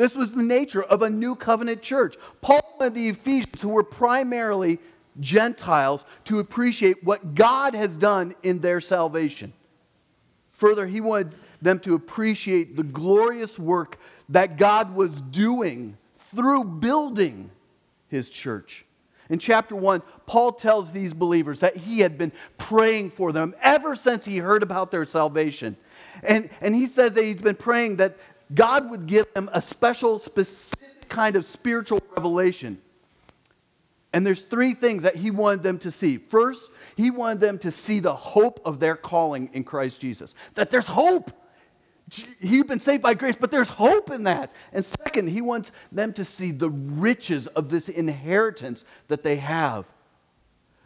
This 0.00 0.14
was 0.14 0.32
the 0.32 0.42
nature 0.42 0.82
of 0.82 1.02
a 1.02 1.10
new 1.10 1.34
covenant 1.34 1.82
church. 1.82 2.16
Paul 2.40 2.78
and 2.80 2.94
the 2.94 3.10
Ephesians, 3.10 3.60
who 3.60 3.68
were 3.68 3.82
primarily 3.82 4.78
Gentiles, 5.20 6.06
to 6.24 6.38
appreciate 6.38 7.04
what 7.04 7.34
God 7.34 7.74
has 7.74 7.98
done 7.98 8.34
in 8.42 8.60
their 8.60 8.80
salvation. 8.80 9.52
Further, 10.52 10.86
he 10.86 11.02
wanted 11.02 11.34
them 11.60 11.80
to 11.80 11.92
appreciate 11.92 12.78
the 12.78 12.82
glorious 12.82 13.58
work 13.58 13.98
that 14.30 14.56
God 14.56 14.94
was 14.94 15.20
doing 15.20 15.98
through 16.34 16.64
building 16.64 17.50
his 18.08 18.30
church. 18.30 18.86
In 19.28 19.38
chapter 19.38 19.76
1, 19.76 20.00
Paul 20.24 20.52
tells 20.52 20.92
these 20.92 21.12
believers 21.12 21.60
that 21.60 21.76
he 21.76 22.00
had 22.00 22.16
been 22.16 22.32
praying 22.56 23.10
for 23.10 23.32
them 23.32 23.54
ever 23.60 23.94
since 23.94 24.24
he 24.24 24.38
heard 24.38 24.62
about 24.62 24.90
their 24.90 25.04
salvation. 25.04 25.76
And, 26.22 26.50
and 26.60 26.74
he 26.74 26.86
says 26.86 27.14
that 27.14 27.24
he's 27.24 27.36
been 27.36 27.54
praying 27.54 27.96
that 27.96 28.16
God 28.52 28.90
would 28.90 29.06
give 29.06 29.32
them 29.34 29.48
a 29.52 29.62
special, 29.62 30.18
specific 30.18 31.08
kind 31.08 31.36
of 31.36 31.44
spiritual 31.44 32.00
revelation. 32.16 32.78
And 34.12 34.26
there's 34.26 34.42
three 34.42 34.74
things 34.74 35.04
that 35.04 35.16
he 35.16 35.30
wanted 35.30 35.62
them 35.62 35.78
to 35.80 35.90
see. 35.90 36.16
First, 36.16 36.70
he 36.96 37.10
wanted 37.10 37.40
them 37.40 37.58
to 37.58 37.70
see 37.70 38.00
the 38.00 38.14
hope 38.14 38.60
of 38.64 38.80
their 38.80 38.96
calling 38.96 39.50
in 39.52 39.62
Christ 39.62 40.00
Jesus. 40.00 40.34
That 40.54 40.70
there's 40.70 40.88
hope. 40.88 41.30
You've 42.40 42.66
been 42.66 42.80
saved 42.80 43.04
by 43.04 43.14
grace, 43.14 43.36
but 43.38 43.52
there's 43.52 43.68
hope 43.68 44.10
in 44.10 44.24
that. 44.24 44.52
And 44.72 44.84
second, 44.84 45.28
he 45.28 45.40
wants 45.40 45.70
them 45.92 46.12
to 46.14 46.24
see 46.24 46.50
the 46.50 46.70
riches 46.70 47.46
of 47.46 47.70
this 47.70 47.88
inheritance 47.88 48.84
that 49.06 49.22
they 49.22 49.36
have, 49.36 49.84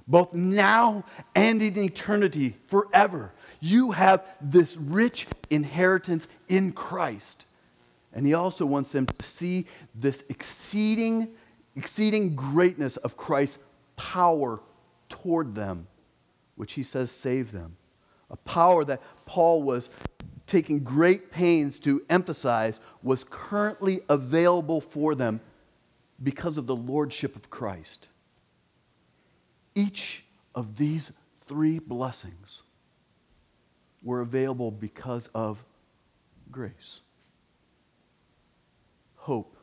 both 0.07 0.35
now 0.35 1.05
and 1.35 1.63
in 1.63 1.79
eternity, 1.79 2.57
forever. 2.67 3.33
You 3.61 3.93
have 3.93 4.23
this 4.43 4.77
rich 4.77 5.27
inheritance 5.49 6.29
in 6.51 6.73
Christ. 6.73 7.47
And 8.15 8.25
he 8.25 8.35
also 8.35 8.65
wants 8.65 8.93
them 8.93 9.07
to 9.07 9.27
see 9.27 9.67
this 9.95 10.25
exceeding, 10.29 11.35
exceeding 11.77 12.37
greatness 12.37 12.97
of 12.99 13.17
Christ's 13.17 13.59
power 13.97 14.61
toward 15.09 15.55
them, 15.55 15.89
which 16.55 16.75
he 16.75 16.85
says 16.85 17.11
saved 17.11 17.53
them. 17.53 17.77
A 18.31 18.37
power 18.37 18.85
that 18.85 19.03
Paul 19.27 19.63
was 19.63 19.91
taking 20.47 20.85
great 20.85 21.33
pains 21.33 21.79
to 21.81 22.03
emphasize 22.09 22.81
was 23.03 23.25
currently 23.29 24.01
available 24.09 24.81
for 24.81 25.15
them 25.15 25.41
because 26.23 26.57
of 26.57 26.67
the 26.67 26.77
lordship 26.77 27.35
of 27.35 27.51
Christ. 27.51 28.07
Each 29.75 30.23
of 30.55 30.77
these 30.77 31.11
three 31.47 31.81
blessings 31.81 32.63
were 34.03 34.21
available 34.21 34.71
because 34.71 35.29
of 35.35 35.59
grace. 36.51 37.01
Hope, 39.25 39.57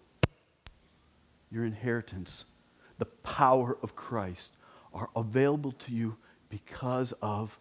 your 1.52 1.66
inheritance, 1.66 2.46
the 2.98 3.06
power 3.06 3.78
of 3.84 3.96
Christ 3.96 4.54
are 4.92 5.08
available 5.16 5.74
to 5.74 5.92
you 5.92 6.18
because 6.50 7.14
of 7.22 7.60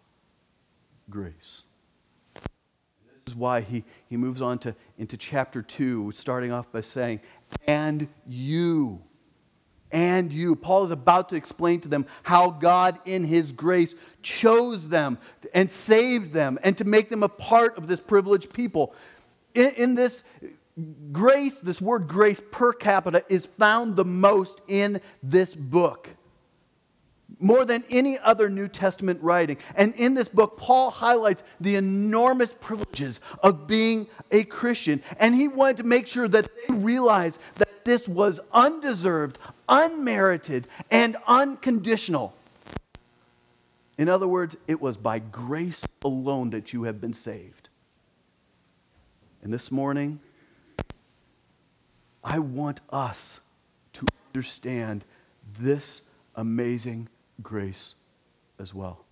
grace 1.11 1.61
This 2.33 3.27
is 3.27 3.35
why 3.35 3.61
he, 3.61 3.83
he 4.09 4.17
moves 4.17 4.41
on 4.41 4.57
to, 4.59 4.73
into 4.97 5.15
chapter 5.15 5.61
2, 5.61 6.11
starting 6.15 6.51
off 6.51 6.71
by 6.71 6.81
saying, 6.81 7.19
And 7.67 8.07
you. 8.27 8.99
And 9.91 10.33
you. 10.33 10.55
Paul 10.55 10.85
is 10.85 10.89
about 10.89 11.29
to 11.29 11.35
explain 11.35 11.81
to 11.81 11.87
them 11.87 12.07
how 12.23 12.49
God, 12.49 12.99
in 13.05 13.23
his 13.23 13.51
grace, 13.51 13.93
chose 14.23 14.87
them 14.87 15.19
and 15.53 15.69
saved 15.69 16.33
them 16.33 16.57
and 16.63 16.75
to 16.79 16.83
make 16.83 17.09
them 17.09 17.21
a 17.21 17.29
part 17.29 17.77
of 17.77 17.87
this 17.87 17.99
privileged 17.99 18.51
people. 18.51 18.95
In, 19.53 19.69
in 19.75 19.93
this 19.93 20.23
grace, 21.11 21.59
this 21.59 21.81
word 21.81 22.07
grace 22.07 22.41
per 22.51 22.73
capita 22.73 23.23
is 23.29 23.45
found 23.45 23.95
the 23.95 24.05
most 24.05 24.61
in 24.67 25.01
this 25.21 25.53
book 25.53 26.09
more 27.39 27.65
than 27.65 27.83
any 27.89 28.19
other 28.19 28.49
New 28.49 28.67
Testament 28.67 29.21
writing. 29.21 29.57
And 29.75 29.93
in 29.95 30.13
this 30.13 30.27
book, 30.27 30.57
Paul 30.57 30.91
highlights 30.91 31.43
the 31.59 31.75
enormous 31.75 32.53
privileges 32.53 33.19
of 33.41 33.67
being 33.67 34.07
a 34.31 34.43
Christian. 34.43 35.01
And 35.19 35.35
he 35.35 35.47
wanted 35.47 35.77
to 35.77 35.83
make 35.83 36.07
sure 36.07 36.27
that 36.27 36.49
they 36.67 36.73
realized 36.73 37.39
that 37.55 37.85
this 37.85 38.07
was 38.07 38.39
undeserved, 38.53 39.39
unmerited, 39.67 40.67
and 40.89 41.17
unconditional. 41.27 42.35
In 43.97 44.07
other 44.09 44.27
words, 44.27 44.55
it 44.67 44.81
was 44.81 44.97
by 44.97 45.19
grace 45.19 45.85
alone 46.03 46.51
that 46.51 46.73
you 46.73 46.83
have 46.83 47.01
been 47.01 47.13
saved. 47.13 47.69
And 49.43 49.51
this 49.51 49.71
morning, 49.71 50.19
I 52.23 52.39
want 52.39 52.81
us 52.89 53.39
to 53.93 54.05
understand 54.33 55.03
this 55.59 56.03
amazing 56.35 57.07
grace 57.41 57.95
as 58.59 58.73
well. 58.73 59.03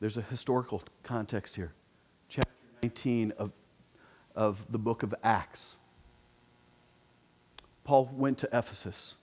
There's 0.00 0.16
a 0.16 0.22
historical 0.22 0.82
context 1.02 1.56
here. 1.56 1.72
Chapter 2.28 2.50
19 2.82 3.32
of, 3.36 3.52
of 4.34 4.58
the 4.70 4.78
book 4.78 5.02
of 5.02 5.14
Acts. 5.22 5.76
Paul 7.84 8.10
went 8.14 8.38
to 8.38 8.48
Ephesus. 8.52 9.16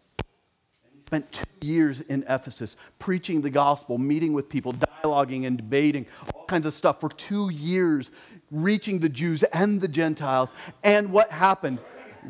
He 0.96 1.02
spent 1.02 1.32
two 1.32 1.68
years 1.68 2.02
in 2.02 2.24
Ephesus 2.30 2.78
preaching 3.00 3.42
the 3.42 3.50
gospel, 3.50 3.98
meeting 3.98 4.34
with 4.34 4.50
people, 4.50 4.72
dialoguing 5.02 5.46
and 5.46 5.58
debating, 5.58 6.06
all 6.34 6.46
kinds 6.46 6.66
of 6.66 6.74
stuff 6.74 7.00
for 7.00 7.10
two 7.10 7.50
years, 7.50 8.12
reaching 8.52 9.00
the 9.00 9.10
Jews 9.10 9.44
and 9.44 9.82
the 9.82 9.88
Gentiles. 9.88 10.54
And 10.84 11.12
what 11.12 11.32
happened? 11.32 11.80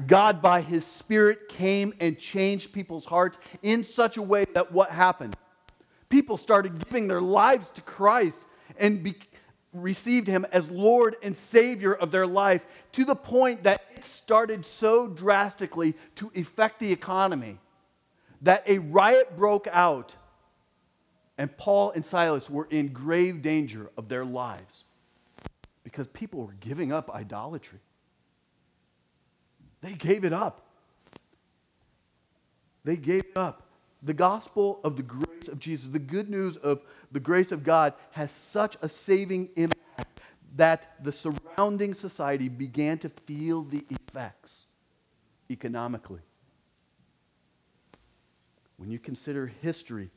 God, 0.06 0.42
by 0.42 0.62
His 0.62 0.86
Spirit, 0.86 1.50
came 1.50 1.94
and 2.00 2.20
changed 2.20 2.74
people's 2.74 3.06
hearts 3.06 3.40
in 3.64 3.84
such 3.84 4.18
a 4.18 4.22
way 4.22 4.46
that 4.54 4.72
what 4.72 4.92
happened? 4.92 5.36
People 6.10 6.38
started 6.38 6.84
giving 6.86 7.08
their 7.08 7.22
lives 7.22 7.70
to 7.72 7.82
Christ 7.82 8.38
and 8.78 9.04
be, 9.04 9.16
received 9.74 10.28
Him 10.28 10.46
as 10.52 10.70
Lord 10.70 11.16
and 11.24 11.36
Savior 11.36 11.94
of 11.94 12.12
their 12.12 12.28
life 12.28 12.66
to 12.94 13.06
the 13.06 13.16
point 13.16 13.64
that 13.64 13.82
it 13.96 14.06
started 14.06 14.66
so 14.66 15.08
drastically 15.08 15.96
to 16.16 16.32
affect 16.36 16.80
the 16.80 16.92
economy 16.92 17.58
that 18.42 18.64
a 18.68 18.78
riot 18.78 19.36
broke 19.36 19.68
out 19.72 20.16
and 21.38 21.56
Paul 21.58 21.92
and 21.92 22.04
Silas 22.04 22.50
were 22.50 22.68
in 22.70 22.90
grave 22.90 23.42
danger 23.42 23.90
of 23.98 24.10
their 24.10 24.26
lives 24.26 24.86
because 25.84 26.08
people 26.08 26.46
were 26.46 26.56
giving 26.60 26.92
up 26.92 27.10
idolatry. 27.14 27.80
They 29.82 29.94
gave 29.94 30.26
it 30.26 30.34
up. 30.34 30.66
They 32.84 32.98
gave 32.98 33.22
it 33.22 33.38
up. 33.38 33.64
The 34.02 34.14
gospel 34.14 34.80
of 34.84 34.96
the 34.96 35.04
grace 35.04 35.48
of 35.48 35.60
Jesus, 35.60 35.92
the 35.92 36.00
good 36.00 36.30
news 36.30 36.58
of 36.58 36.82
the 37.12 37.20
grace 37.20 37.52
of 37.52 37.64
God, 37.64 37.94
has 38.12 38.32
such 38.32 38.78
a 38.82 38.90
saving 38.90 39.50
impact 39.56 40.22
that 40.56 41.04
the 41.04 41.12
surrounding 41.12 41.94
society 41.94 42.50
began 42.50 42.98
to 43.00 43.10
feel 43.10 43.64
the 43.64 43.84
effects 43.90 44.66
economically. 45.50 46.22
When 48.78 48.92
you 48.92 49.00
consider 49.00 49.48
history, 49.48 50.10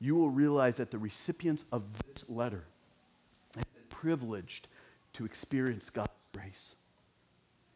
you 0.00 0.14
will 0.14 0.30
realize 0.30 0.78
that 0.78 0.90
the 0.90 0.98
recipients 0.98 1.64
of 1.70 1.82
this 1.98 2.28
letter 2.28 2.64
have 3.54 3.74
been 3.74 3.84
privileged 3.88 4.68
to 5.14 5.24
experience 5.24 5.90
God's 5.90 6.10
grace. 6.32 6.74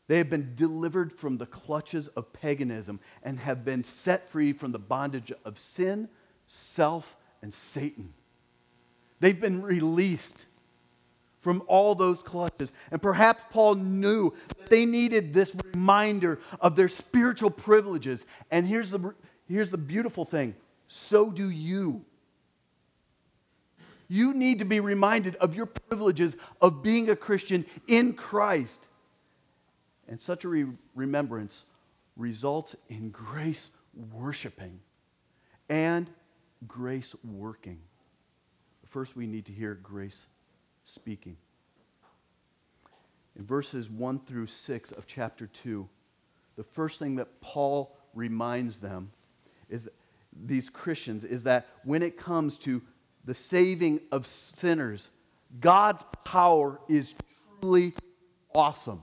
They 0.06 0.18
have 0.18 0.30
been 0.30 0.54
delivered 0.54 1.12
from 1.12 1.38
the 1.38 1.46
clutches 1.46 2.08
of 2.08 2.32
paganism 2.32 3.00
and 3.22 3.40
have 3.40 3.64
been 3.64 3.84
set 3.84 4.28
free 4.28 4.52
from 4.52 4.72
the 4.72 4.78
bondage 4.78 5.32
of 5.44 5.58
sin, 5.58 6.08
self, 6.46 7.16
and 7.42 7.52
Satan. 7.52 8.12
They've 9.20 9.40
been 9.40 9.62
released 9.62 10.46
from 11.40 11.62
all 11.66 11.94
those 11.94 12.22
clutches. 12.22 12.72
And 12.90 13.00
perhaps 13.00 13.42
Paul 13.50 13.74
knew 13.74 14.32
that 14.48 14.70
they 14.70 14.86
needed 14.86 15.34
this 15.34 15.54
reminder 15.74 16.40
of 16.58 16.74
their 16.74 16.88
spiritual 16.88 17.50
privileges. 17.50 18.24
And 18.50 18.66
here's 18.66 18.90
the, 18.90 19.14
here's 19.46 19.70
the 19.70 19.78
beautiful 19.78 20.24
thing 20.24 20.54
so 20.88 21.30
do 21.30 21.50
you. 21.50 22.04
You 24.14 24.32
need 24.32 24.60
to 24.60 24.64
be 24.64 24.78
reminded 24.78 25.34
of 25.36 25.56
your 25.56 25.66
privileges 25.66 26.36
of 26.60 26.84
being 26.84 27.10
a 27.10 27.16
Christian 27.16 27.66
in 27.88 28.12
Christ. 28.12 28.78
And 30.06 30.20
such 30.20 30.44
a 30.44 30.48
re- 30.48 30.66
remembrance 30.94 31.64
results 32.16 32.76
in 32.88 33.10
grace 33.10 33.70
worshiping 34.12 34.78
and 35.68 36.08
grace 36.68 37.16
working. 37.24 37.80
First, 38.86 39.16
we 39.16 39.26
need 39.26 39.46
to 39.46 39.52
hear 39.52 39.74
grace 39.74 40.26
speaking. 40.84 41.36
In 43.34 43.44
verses 43.44 43.90
1 43.90 44.20
through 44.20 44.46
6 44.46 44.92
of 44.92 45.08
chapter 45.08 45.48
2, 45.48 45.88
the 46.54 46.62
first 46.62 47.00
thing 47.00 47.16
that 47.16 47.40
Paul 47.40 47.96
reminds 48.14 48.78
them 48.78 49.10
is 49.68 49.90
these 50.46 50.70
Christians 50.70 51.24
is 51.24 51.42
that 51.42 51.66
when 51.82 52.00
it 52.00 52.16
comes 52.16 52.58
to 52.58 52.80
the 53.24 53.34
saving 53.34 54.00
of 54.12 54.26
sinners, 54.26 55.08
God's 55.60 56.02
power 56.24 56.80
is 56.88 57.14
truly 57.60 57.94
awesome. 58.54 59.02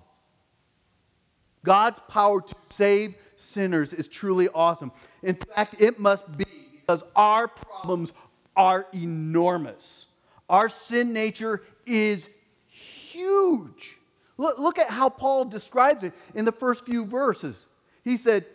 God's 1.63 1.99
power 2.07 2.41
to 2.41 2.55
save 2.69 3.15
sinners 3.35 3.93
is 3.93 4.07
truly 4.07 4.49
awesome. 4.49 4.91
In 5.23 5.35
fact, 5.35 5.81
it 5.81 5.99
must 5.99 6.37
be 6.37 6.45
because 6.73 7.03
our 7.15 7.47
problems 7.47 8.13
are 8.55 8.87
enormous. 8.93 10.07
Our 10.49 10.69
sin 10.69 11.13
nature 11.13 11.61
is 11.85 12.27
huge. 12.69 13.97
Look, 14.37 14.57
look 14.59 14.79
at 14.79 14.89
how 14.89 15.09
Paul 15.09 15.45
describes 15.45 16.03
it 16.03 16.13
in 16.33 16.45
the 16.45 16.51
first 16.51 16.85
few 16.85 17.05
verses. 17.05 17.67
He 18.03 18.17
said, 18.17 18.45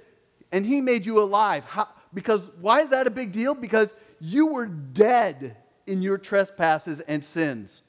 And 0.52 0.66
he 0.66 0.80
made 0.80 1.06
you 1.06 1.22
alive. 1.22 1.64
How, 1.64 1.88
because 2.12 2.50
why 2.60 2.80
is 2.80 2.90
that 2.90 3.06
a 3.06 3.10
big 3.10 3.32
deal? 3.32 3.54
Because 3.54 3.94
you 4.20 4.48
were 4.48 4.66
dead 4.66 5.56
in 5.86 6.02
your 6.02 6.18
trespasses 6.18 7.00
and 7.00 7.24
sins. 7.24 7.82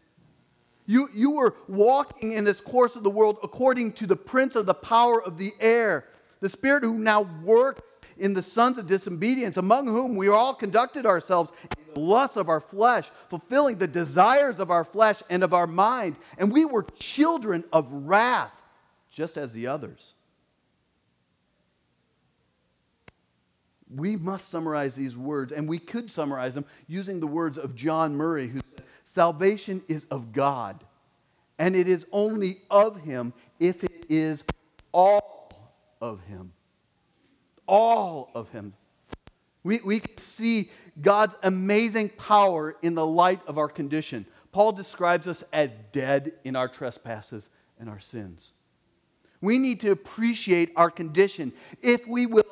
You, 0.85 1.09
you 1.13 1.31
were 1.31 1.55
walking 1.67 2.31
in 2.31 2.45
this 2.45 2.61
course 2.61 2.95
of 2.95 3.03
the 3.03 3.09
world 3.09 3.39
according 3.43 3.93
to 3.93 4.07
the 4.07 4.15
prince 4.15 4.55
of 4.55 4.65
the 4.65 4.73
power 4.73 5.21
of 5.21 5.37
the 5.37 5.53
air, 5.59 6.05
the 6.39 6.47
spirit 6.47 6.83
who 6.83 6.97
now 6.97 7.21
works 7.43 7.81
in 8.17 8.33
the 8.33 8.41
sons 8.41 8.77
of 8.77 8.87
disobedience, 8.87 9.57
among 9.57 9.87
whom 9.87 10.15
we 10.15 10.29
all 10.29 10.53
conducted 10.53 11.05
ourselves 11.05 11.51
in 11.63 11.93
the 11.93 11.99
lust 11.99 12.37
of 12.37 12.47
our 12.47 12.61
flesh, 12.61 13.09
fulfilling 13.29 13.77
the 13.77 13.87
desires 13.87 14.59
of 14.59 14.71
our 14.71 14.85
flesh 14.85 15.21
and 15.29 15.43
of 15.43 15.53
our 15.53 15.67
mind. 15.67 16.15
And 16.37 16.51
we 16.51 16.63
were 16.63 16.85
children 16.97 17.65
of 17.73 17.91
wrath, 17.91 18.53
just 19.11 19.37
as 19.37 19.51
the 19.51 19.67
others. 19.67 20.13
We 23.93 24.15
must 24.15 24.49
summarize 24.49 24.95
these 24.95 25.15
words, 25.15 25.51
and 25.51 25.67
we 25.67 25.79
could 25.79 26.11
summarize 26.11 26.55
them 26.55 26.65
using 26.87 27.19
the 27.19 27.27
words 27.27 27.57
of 27.57 27.75
John 27.75 28.15
Murray, 28.15 28.49
who 28.49 28.59
said, 28.75 28.85
Salvation 29.05 29.83
is 29.87 30.05
of 30.11 30.33
God, 30.33 30.83
and 31.57 31.75
it 31.75 31.87
is 31.87 32.05
only 32.11 32.61
of 32.69 33.01
Him 33.01 33.33
if 33.59 33.83
it 33.83 34.05
is 34.09 34.43
all 34.91 35.51
of 36.01 36.21
Him 36.25 36.51
all 37.67 38.31
of 38.33 38.49
him. 38.49 38.73
We, 39.63 39.81
we 39.83 40.01
see 40.17 40.71
God's 41.01 41.35
amazing 41.43 42.09
power 42.09 42.77
in 42.81 42.95
the 42.95 43.05
light 43.05 43.41
of 43.45 43.57
our 43.57 43.67
condition. 43.67 44.25
Paul 44.51 44.71
describes 44.71 45.27
us 45.27 45.43
as 45.51 45.69
dead 45.91 46.33
in 46.45 46.55
our 46.55 46.69
trespasses 46.69 47.49
and 47.79 47.89
our 47.89 47.99
sins. 47.99 48.51
We 49.41 49.59
need 49.59 49.81
to 49.81 49.91
appreciate 49.91 50.71
our 50.75 50.89
condition. 50.89 51.53
If 51.81 52.07
we 52.07 52.25
will, 52.25 52.45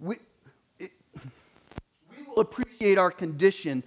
we 0.00 0.16
will 2.34 2.42
appreciate 2.42 2.98
our 2.98 3.10
condition 3.10 3.82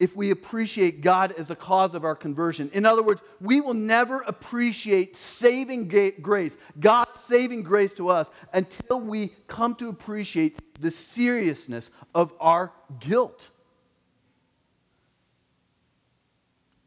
if 0.00 0.16
we 0.16 0.30
appreciate 0.30 1.00
God 1.00 1.32
as 1.38 1.48
the 1.48 1.56
cause 1.56 1.94
of 1.94 2.04
our 2.04 2.16
conversion. 2.16 2.70
In 2.74 2.84
other 2.84 3.02
words, 3.02 3.22
we 3.40 3.60
will 3.60 3.74
never 3.74 4.22
appreciate 4.22 5.16
saving 5.16 5.88
grace, 6.20 6.58
God's 6.80 7.20
saving 7.20 7.62
grace 7.62 7.92
to 7.94 8.08
us, 8.08 8.30
until 8.52 9.00
we 9.00 9.28
come 9.46 9.74
to 9.76 9.88
appreciate 9.88 10.80
the 10.80 10.90
seriousness 10.90 11.90
of 12.14 12.32
our 12.40 12.72
guilt. 12.98 13.48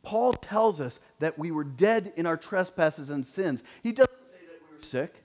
Paul 0.03 0.33
tells 0.33 0.79
us 0.79 0.99
that 1.19 1.39
we 1.39 1.51
were 1.51 1.63
dead 1.63 2.13
in 2.15 2.25
our 2.25 2.37
trespasses 2.37 3.09
and 3.09 3.25
sins. 3.25 3.63
He 3.83 3.91
doesn't 3.91 4.25
say 4.25 4.45
that 4.47 4.61
we 4.69 4.77
were 4.77 4.83
sick. 4.83 5.23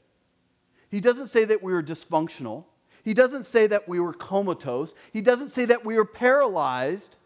He 0.89 1.01
doesn't 1.01 1.29
say 1.29 1.45
that 1.45 1.63
we 1.63 1.73
were 1.73 1.83
dysfunctional. 1.83 2.65
He 3.03 3.15
doesn't 3.15 3.47
say 3.47 3.67
that 3.67 3.89
we 3.89 4.01
were 4.01 4.13
comatose. 4.13 4.95
He 5.13 5.21
doesn't 5.21 5.51
say 5.51 5.65
that 5.67 5.85
we 5.85 5.97
were 5.97 6.05
paralyzed 6.05 7.17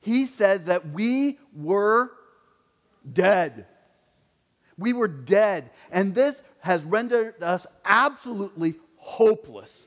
he 0.00 0.26
says 0.26 0.64
that 0.66 0.90
we 0.90 1.38
were 1.54 2.10
dead. 3.10 3.66
We 4.78 4.92
were 4.92 5.08
dead. 5.08 5.70
And 5.90 6.14
this 6.14 6.42
has 6.60 6.82
rendered 6.84 7.42
us 7.42 7.66
absolutely 7.84 8.74
hopeless 8.96 9.86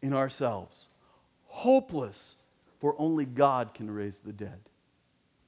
in 0.00 0.14
ourselves. 0.14 0.86
Hopeless, 1.46 2.36
for 2.80 2.94
only 2.98 3.24
God 3.24 3.74
can 3.74 3.90
raise 3.90 4.18
the 4.20 4.32
dead. 4.32 4.60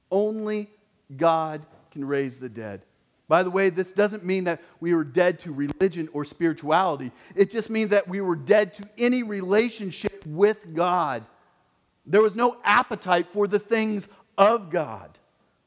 Only 0.09 0.69
God 1.15 1.65
can 1.91 2.05
raise 2.05 2.37
the 2.37 2.49
dead. 2.49 2.81
By 3.31 3.43
the 3.43 3.49
way, 3.49 3.69
this 3.69 3.91
doesn't 3.91 4.25
mean 4.25 4.43
that 4.43 4.59
we 4.81 4.93
were 4.93 5.05
dead 5.05 5.39
to 5.39 5.53
religion 5.53 6.09
or 6.11 6.25
spirituality. 6.25 7.13
It 7.33 7.49
just 7.49 7.69
means 7.69 7.91
that 7.91 8.09
we 8.09 8.19
were 8.19 8.35
dead 8.35 8.73
to 8.73 8.89
any 8.97 9.23
relationship 9.23 10.25
with 10.25 10.75
God. 10.75 11.23
There 12.05 12.21
was 12.21 12.35
no 12.35 12.57
appetite 12.61 13.27
for 13.31 13.47
the 13.47 13.57
things 13.57 14.05
of 14.37 14.69
God. 14.69 15.17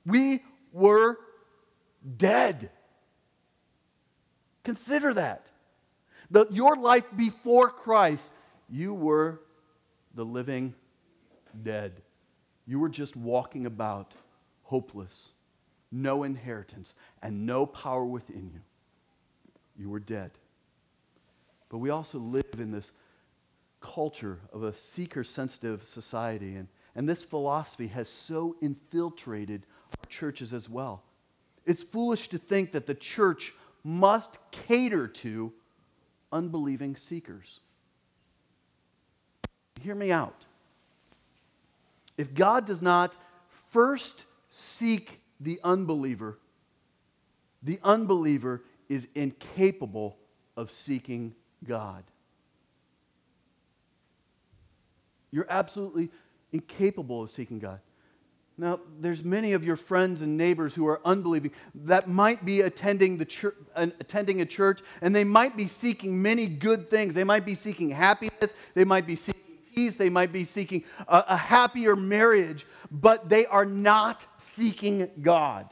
We 0.05 0.43
were 0.75 1.17
dead. 2.19 2.69
Consider 4.63 5.15
that. 5.15 5.47
The, 6.31 6.47
your 6.51 6.77
life 6.77 7.07
before 7.17 7.71
Christ, 7.71 8.29
you 8.69 8.93
were 8.93 9.41
the 10.15 10.27
living 10.27 10.75
dead. 11.63 11.95
You 12.67 12.79
were 12.79 12.91
just 12.91 13.17
walking 13.17 13.65
about 13.65 14.13
hopeless, 14.65 15.31
no 15.95 16.25
inheritance, 16.25 16.95
and 17.23 17.47
no 17.47 17.67
power 17.67 18.05
within 18.05 18.51
you. 18.53 18.61
You 19.79 19.91
were 19.91 20.01
dead. 20.01 20.33
But 21.69 21.79
we 21.79 21.91
also 21.91 22.19
live 22.19 22.45
in 22.59 22.73
this 22.73 22.91
culture 23.81 24.39
of 24.53 24.63
a 24.63 24.75
seeker 24.75 25.25
sensitive 25.25 25.85
society. 25.85 26.57
And, 26.57 26.69
and 26.95 27.09
this 27.09 27.23
philosophy 27.23 27.89
has 27.89 28.09
so 28.09 28.57
infiltrated 28.61 29.67
our 29.99 30.11
churches 30.11 30.53
as 30.53 30.69
well. 30.69 31.03
It's 31.67 31.83
foolish 31.83 32.29
to 32.29 32.39
think 32.39 32.73
that 32.73 32.87
the 32.87 32.95
church 32.95 33.53
must 33.83 34.37
cater 34.51 35.07
to 35.07 35.53
unbelieving 36.33 36.97
seekers. 36.97 37.61
Hear 39.83 39.95
me 39.95 40.11
out. 40.11 40.45
If 42.17 42.35
God 42.35 42.65
does 42.65 42.81
not 42.81 43.17
first 43.71 44.25
seek 44.49 45.21
the 45.41 45.61
unbeliever, 45.65 46.39
the 47.63 47.81
unbeliever 47.83 48.63
is 48.89 49.09
incapable 49.15 50.17
of 50.57 50.71
seeking 50.71 51.35
God. 51.67 52.05
You're 55.31 55.47
absolutely 55.49 56.11
incapable 56.53 57.25
of 57.25 57.31
seeking 57.31 57.59
God. 57.59 57.81
Now, 58.57 58.79
there's 59.01 59.25
many 59.25 59.53
of 59.53 59.65
your 59.65 59.77
friends 59.77 60.23
and 60.23 60.37
neighbors 60.37 60.77
who 60.77 60.87
are 60.87 61.01
unbelieving 61.05 61.51
that 61.75 62.09
might 62.09 62.45
be 62.45 62.61
attending, 62.61 63.19
the 63.19 63.25
church, 63.25 63.57
attending 63.75 64.41
a 64.41 64.47
church, 64.47 64.81
and 65.03 65.15
they 65.15 65.25
might 65.25 65.57
be 65.57 65.67
seeking 65.67 66.23
many 66.23 66.47
good 66.47 66.89
things. 66.89 67.17
They 67.17 67.25
might 67.25 67.45
be 67.45 67.57
seeking 67.57 67.91
happiness, 67.91 68.55
they 68.75 68.85
might 68.85 69.09
be 69.09 69.17
seeking 69.17 69.43
peace, 69.75 69.97
they 69.97 70.09
might 70.09 70.33
be 70.33 70.45
seeking 70.45 70.85
a, 71.09 71.25
a 71.29 71.37
happier 71.37 71.97
marriage, 71.97 72.67
but 72.91 73.29
they 73.29 73.47
are 73.47 73.65
not 73.65 74.27
seeking 74.37 75.11
God. 75.21 75.69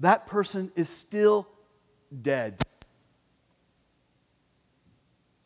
That 0.00 0.26
person 0.26 0.72
is 0.76 0.88
still 0.88 1.46
dead. 2.22 2.62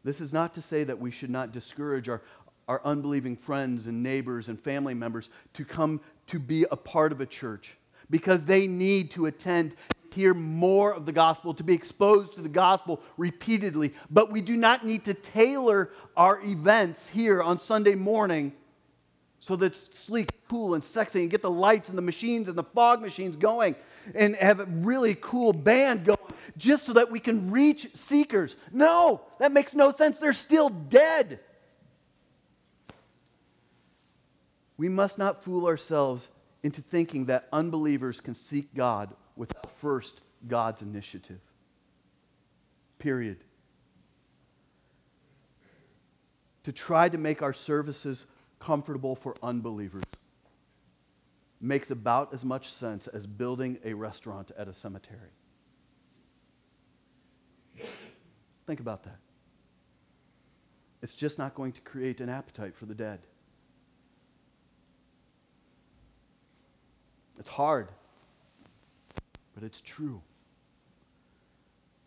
This 0.04 0.20
is 0.20 0.32
not 0.32 0.54
to 0.54 0.62
say 0.62 0.84
that 0.84 0.98
we 0.98 1.10
should 1.10 1.30
not 1.30 1.52
discourage 1.52 2.08
our, 2.08 2.22
our 2.66 2.80
unbelieving 2.84 3.36
friends 3.36 3.86
and 3.86 4.02
neighbors 4.02 4.48
and 4.48 4.58
family 4.58 4.94
members 4.94 5.30
to 5.54 5.64
come 5.64 6.00
to 6.28 6.38
be 6.38 6.64
a 6.70 6.76
part 6.76 7.12
of 7.12 7.20
a 7.20 7.26
church 7.26 7.76
because 8.10 8.44
they 8.44 8.66
need 8.66 9.10
to 9.10 9.26
attend 9.26 9.76
hear 10.14 10.34
more 10.34 10.92
of 10.94 11.06
the 11.06 11.12
gospel, 11.12 11.54
to 11.54 11.62
be 11.62 11.74
exposed 11.74 12.34
to 12.34 12.40
the 12.40 12.48
gospel 12.48 13.02
repeatedly. 13.16 13.94
But 14.10 14.30
we 14.32 14.40
do 14.40 14.56
not 14.56 14.84
need 14.84 15.04
to 15.04 15.14
tailor 15.14 15.90
our 16.16 16.40
events 16.42 17.08
here 17.08 17.42
on 17.42 17.60
Sunday 17.60 17.94
morning 17.94 18.52
so 19.40 19.54
that 19.56 19.66
it's 19.66 19.96
sleek, 19.96 20.30
cool, 20.48 20.74
and 20.74 20.82
sexy, 20.82 21.22
and 21.22 21.30
get 21.30 21.42
the 21.42 21.50
lights 21.50 21.88
and 21.88 21.96
the 21.96 22.02
machines 22.02 22.48
and 22.48 22.58
the 22.58 22.64
fog 22.64 23.00
machines 23.00 23.36
going, 23.36 23.76
and 24.14 24.34
have 24.36 24.60
a 24.60 24.64
really 24.64 25.14
cool 25.20 25.52
band 25.52 26.04
going 26.04 26.18
just 26.56 26.84
so 26.86 26.94
that 26.94 27.10
we 27.10 27.20
can 27.20 27.50
reach 27.50 27.94
seekers. 27.94 28.56
No, 28.72 29.20
that 29.38 29.52
makes 29.52 29.74
no 29.74 29.92
sense. 29.92 30.18
They're 30.18 30.32
still 30.32 30.68
dead. 30.70 31.40
We 34.76 34.88
must 34.88 35.18
not 35.18 35.44
fool 35.44 35.66
ourselves 35.66 36.30
into 36.62 36.82
thinking 36.82 37.26
that 37.26 37.48
unbelievers 37.52 38.20
can 38.20 38.34
seek 38.34 38.74
God 38.74 39.14
without 39.38 39.70
first 39.70 40.20
God's 40.46 40.82
initiative. 40.82 41.40
Period. 42.98 43.38
To 46.64 46.72
try 46.72 47.08
to 47.08 47.16
make 47.16 47.40
our 47.40 47.54
services 47.54 48.26
comfortable 48.58 49.14
for 49.14 49.36
unbelievers 49.42 50.02
makes 51.60 51.90
about 51.90 52.34
as 52.34 52.44
much 52.44 52.70
sense 52.70 53.06
as 53.06 53.26
building 53.26 53.78
a 53.84 53.94
restaurant 53.94 54.50
at 54.58 54.68
a 54.68 54.74
cemetery. 54.74 55.30
Think 58.66 58.80
about 58.80 59.04
that. 59.04 59.18
It's 61.00 61.14
just 61.14 61.38
not 61.38 61.54
going 61.54 61.72
to 61.72 61.80
create 61.80 62.20
an 62.20 62.28
appetite 62.28 62.74
for 62.74 62.86
the 62.86 62.94
dead. 62.94 63.20
It's 67.38 67.48
hard, 67.48 67.88
but 69.58 69.66
it's 69.66 69.80
true. 69.80 70.20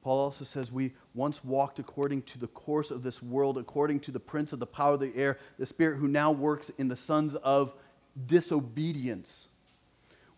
Paul 0.03 0.19
also 0.19 0.45
says 0.45 0.71
we 0.71 0.93
once 1.13 1.43
walked 1.43 1.79
according 1.79 2.21
to 2.23 2.39
the 2.39 2.47
course 2.47 2.91
of 2.91 3.03
this 3.03 3.21
world, 3.21 3.57
according 3.57 3.99
to 4.01 4.11
the 4.11 4.21
prince 4.21 4.53
of 4.53 4.59
the 4.59 4.65
power 4.65 4.93
of 4.93 5.01
the 5.01 5.13
air, 5.17 5.37
the 5.59 5.65
spirit 5.65 5.97
who 5.97 6.07
now 6.07 6.31
works 6.31 6.71
in 6.77 6.87
the 6.87 6.95
sons 6.95 7.35
of 7.35 7.73
disobedience. 8.25 9.47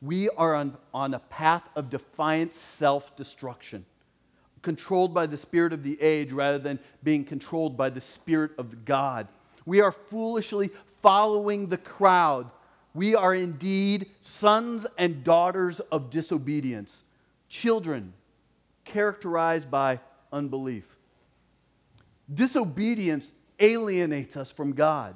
We 0.01 0.27
are 0.29 0.55
on, 0.55 0.75
on 0.91 1.13
a 1.13 1.19
path 1.19 1.69
of 1.75 1.91
defiant 1.91 2.55
self 2.55 3.15
destruction, 3.15 3.85
controlled 4.63 5.13
by 5.13 5.27
the 5.27 5.37
spirit 5.37 5.71
of 5.71 5.83
the 5.83 6.01
age 6.01 6.31
rather 6.31 6.57
than 6.57 6.79
being 7.03 7.23
controlled 7.25 7.77
by 7.77 7.91
the 7.91 8.01
spirit 8.01 8.53
of 8.57 8.85
God. 8.85 9.27
We 9.67 9.81
are 9.81 9.91
foolishly 9.91 10.71
following 11.03 11.67
the 11.67 11.77
crowd. 11.77 12.49
We 12.93 13.15
are 13.15 13.33
indeed 13.33 14.07
sons 14.21 14.85
and 14.97 15.23
daughters 15.23 15.79
of 15.79 16.09
disobedience, 16.09 17.02
children 17.53 18.11
characterized 18.83 19.69
by 19.69 19.99
unbelief. 20.31 20.85
Disobedience 22.33 23.31
alienates 23.59 24.35
us 24.35 24.51
from 24.51 24.73
God, 24.73 25.15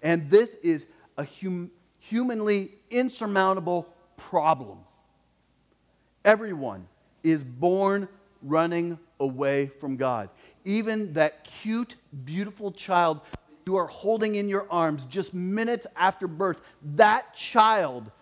and 0.00 0.30
this 0.30 0.54
is 0.62 0.86
a 1.18 1.26
hum- 1.42 1.72
humanly 1.98 2.70
insurmountable 2.88 3.88
problem. 4.16 4.78
Everyone 6.24 6.86
is 7.24 7.42
born 7.42 8.08
running 8.42 8.96
away 9.18 9.66
from 9.66 9.96
God. 9.96 10.28
Even 10.64 11.14
that 11.14 11.48
cute, 11.62 11.96
beautiful 12.24 12.70
child 12.70 13.20
you 13.66 13.74
are 13.74 13.88
holding 13.88 14.36
in 14.36 14.48
your 14.48 14.68
arms 14.70 15.04
just 15.06 15.34
minutes 15.34 15.88
after 15.96 16.28
birth, 16.28 16.60
that 16.94 17.34
child 17.34 18.12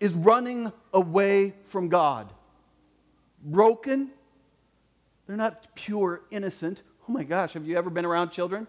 is 0.00 0.12
running 0.12 0.72
away 0.92 1.54
from 1.62 1.88
God. 1.88 2.32
Broken, 3.42 4.10
they're 5.26 5.36
not 5.36 5.74
pure, 5.74 6.22
innocent. 6.30 6.82
Oh 7.08 7.12
my 7.12 7.24
gosh, 7.24 7.52
have 7.52 7.66
you 7.66 7.76
ever 7.76 7.90
been 7.90 8.04
around 8.04 8.30
children? 8.30 8.66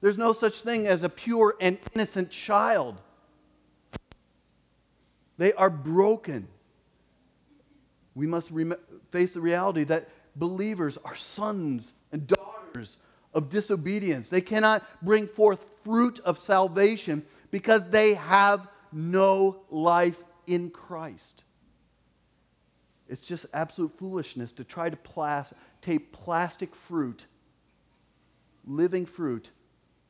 There's 0.00 0.18
no 0.18 0.32
such 0.32 0.60
thing 0.60 0.86
as 0.86 1.02
a 1.02 1.08
pure 1.08 1.54
and 1.60 1.78
innocent 1.94 2.30
child. 2.30 3.00
They 5.38 5.52
are 5.54 5.70
broken. 5.70 6.48
We 8.14 8.26
must 8.26 8.50
face 9.10 9.34
the 9.34 9.40
reality 9.40 9.84
that 9.84 10.08
believers 10.36 10.98
are 11.04 11.16
sons 11.16 11.94
and 12.12 12.26
daughters 12.26 12.98
of 13.32 13.48
disobedience. 13.48 14.28
They 14.28 14.40
cannot 14.40 14.84
bring 15.02 15.26
forth 15.26 15.64
fruit 15.84 16.20
of 16.20 16.38
salvation 16.38 17.24
because 17.50 17.88
they 17.90 18.14
have 18.14 18.68
no 18.92 19.62
life 19.70 20.22
in 20.46 20.70
Christ. 20.70 21.43
It's 23.08 23.20
just 23.20 23.46
absolute 23.52 23.92
foolishness 23.98 24.52
to 24.52 24.64
try 24.64 24.88
to 24.88 24.96
plas- 24.96 25.52
tape 25.80 26.12
plastic 26.12 26.74
fruit, 26.74 27.26
living 28.66 29.06
fruit, 29.06 29.50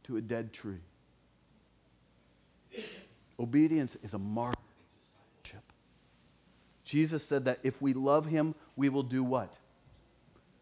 to 0.04 0.16
a 0.16 0.20
dead 0.20 0.52
tree. 0.52 0.80
Obedience 3.38 3.96
is 4.02 4.14
a 4.14 4.18
mark 4.18 4.54
of. 4.54 4.60
Jesus 6.84 7.24
said 7.24 7.46
that 7.46 7.58
if 7.62 7.80
we 7.80 7.94
love 7.94 8.26
him, 8.26 8.54
we 8.76 8.88
will 8.88 9.02
do 9.02 9.24
what? 9.24 9.52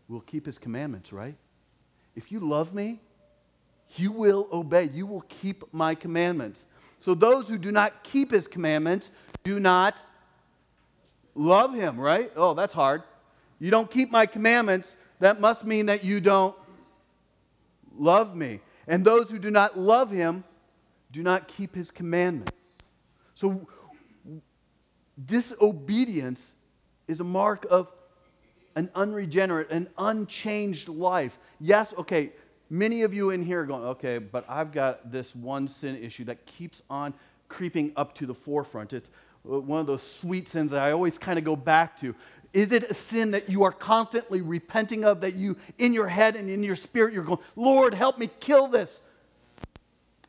We'll 0.09 0.21
keep 0.21 0.47
his 0.47 0.57
commandments, 0.57 1.13
right? 1.13 1.35
If 2.15 2.31
you 2.31 2.41
love 2.41 2.75
me, 2.75 3.01
you 3.97 4.13
will 4.13 4.49
obey. 4.53 4.89
You 4.95 5.05
will 5.05 5.23
keep 5.23 5.65
my 5.75 5.95
commandments. 5.95 6.67
So 7.01 7.15
those 7.15 7.49
who 7.49 7.59
do 7.59 7.73
not 7.73 8.05
keep 8.05 8.31
his 8.31 8.47
commandments 8.47 9.11
do 9.43 9.59
not 9.59 10.01
love 11.35 11.75
him, 11.75 11.99
right? 11.99 12.31
Oh, 12.37 12.55
that's 12.55 12.75
hard. 12.75 13.03
You 13.59 13.71
don't 13.71 13.91
keep 13.91 14.11
my 14.11 14.27
commandments, 14.27 14.97
that 15.21 15.41
must 15.41 15.65
mean 15.65 15.87
that 15.87 16.03
you 16.03 16.21
don't 16.21 16.57
love 17.97 18.35
me. 18.35 18.61
And 18.89 19.05
those 19.05 19.31
who 19.31 19.39
do 19.39 19.51
not 19.51 19.79
love 19.79 20.11
him 20.11 20.45
do 21.13 21.23
not 21.23 21.47
keep 21.47 21.75
his 21.75 21.91
commandments. 21.91 22.53
So 23.35 23.69
disobedience 25.25 26.53
is 27.07 27.21
a 27.21 27.25
mark 27.25 27.67
of 27.71 27.93
an 28.75 28.91
unregenerate, 28.95 29.71
an 29.71 29.89
unchanged 29.99 30.89
life. 30.89 31.39
Yes, 31.61 31.95
okay, 31.99 32.33
many 32.71 33.03
of 33.03 33.13
you 33.13 33.31
in 33.31 33.45
here 33.45 33.61
are 33.61 33.67
going, 33.67 33.85
okay, 33.85 34.19
but 34.19 34.45
I've 34.49 34.73
got 34.73 35.13
this 35.13 35.37
one 35.37 35.69
sin 35.69 36.03
issue 36.03 36.25
that 36.25 36.47
keeps 36.47 36.83
on 36.89 37.15
creeping 37.49 37.93
up 37.97 38.15
to 38.15 38.27
the 38.27 38.35
forefront. 38.35 38.93
It's 38.95 39.11
Uh, 39.49 39.61
one 39.61 39.81
of 39.81 39.87
those 39.87 40.03
sweet 40.03 40.49
sins 40.49 40.71
that 40.71 40.83
I 40.83 40.93
always 40.93 41.19
kind 41.19 41.39
of 41.39 41.45
go 41.45 41.57
back 41.57 41.99
to. 42.01 42.15
Is 42.53 42.73
it 42.73 42.85
a 42.85 42.95
sin 42.95 43.31
that 43.31 43.49
you 43.49 43.65
are 43.65 43.73
constantly 43.73 44.43
repenting 44.43 45.05
of, 45.05 45.23
that 45.23 45.35
you, 45.35 45.57
in 45.79 45.95
your 45.95 46.09
head 46.09 46.37
and 46.37 46.51
in 46.51 46.63
your 46.63 46.77
spirit, 46.77 47.15
you're 47.15 47.25
going, 47.25 47.39
Lord, 47.57 47.95
help 47.95 48.19
me 48.19 48.29
kill 48.41 48.69
this? 48.69 49.01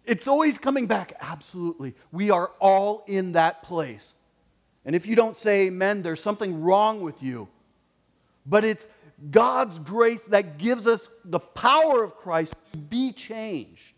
It's 0.06 0.28
always 0.28 0.58
coming 0.58 0.88
back. 0.88 1.14
Absolutely. 1.20 1.96
We 2.12 2.30
are 2.30 2.52
all 2.60 3.04
in 3.08 3.34
that 3.34 3.64
place. 3.64 4.14
And 4.86 4.96
if 4.96 5.06
you 5.06 5.16
don't 5.16 5.38
say 5.38 5.68
amen, 5.68 6.02
there's 6.02 6.22
something 6.22 6.62
wrong 6.62 7.02
with 7.02 7.24
you. 7.24 7.48
But 8.46 8.66
it's 8.66 8.88
God's 9.32 9.80
grace 9.80 10.22
that 10.24 10.58
gives 10.58 10.88
us 10.88 11.08
the 11.24 11.40
power 11.40 12.04
of 12.04 12.16
Christ 12.16 12.54
to 12.74 12.78
be 12.78 13.12
changed. 13.14 13.93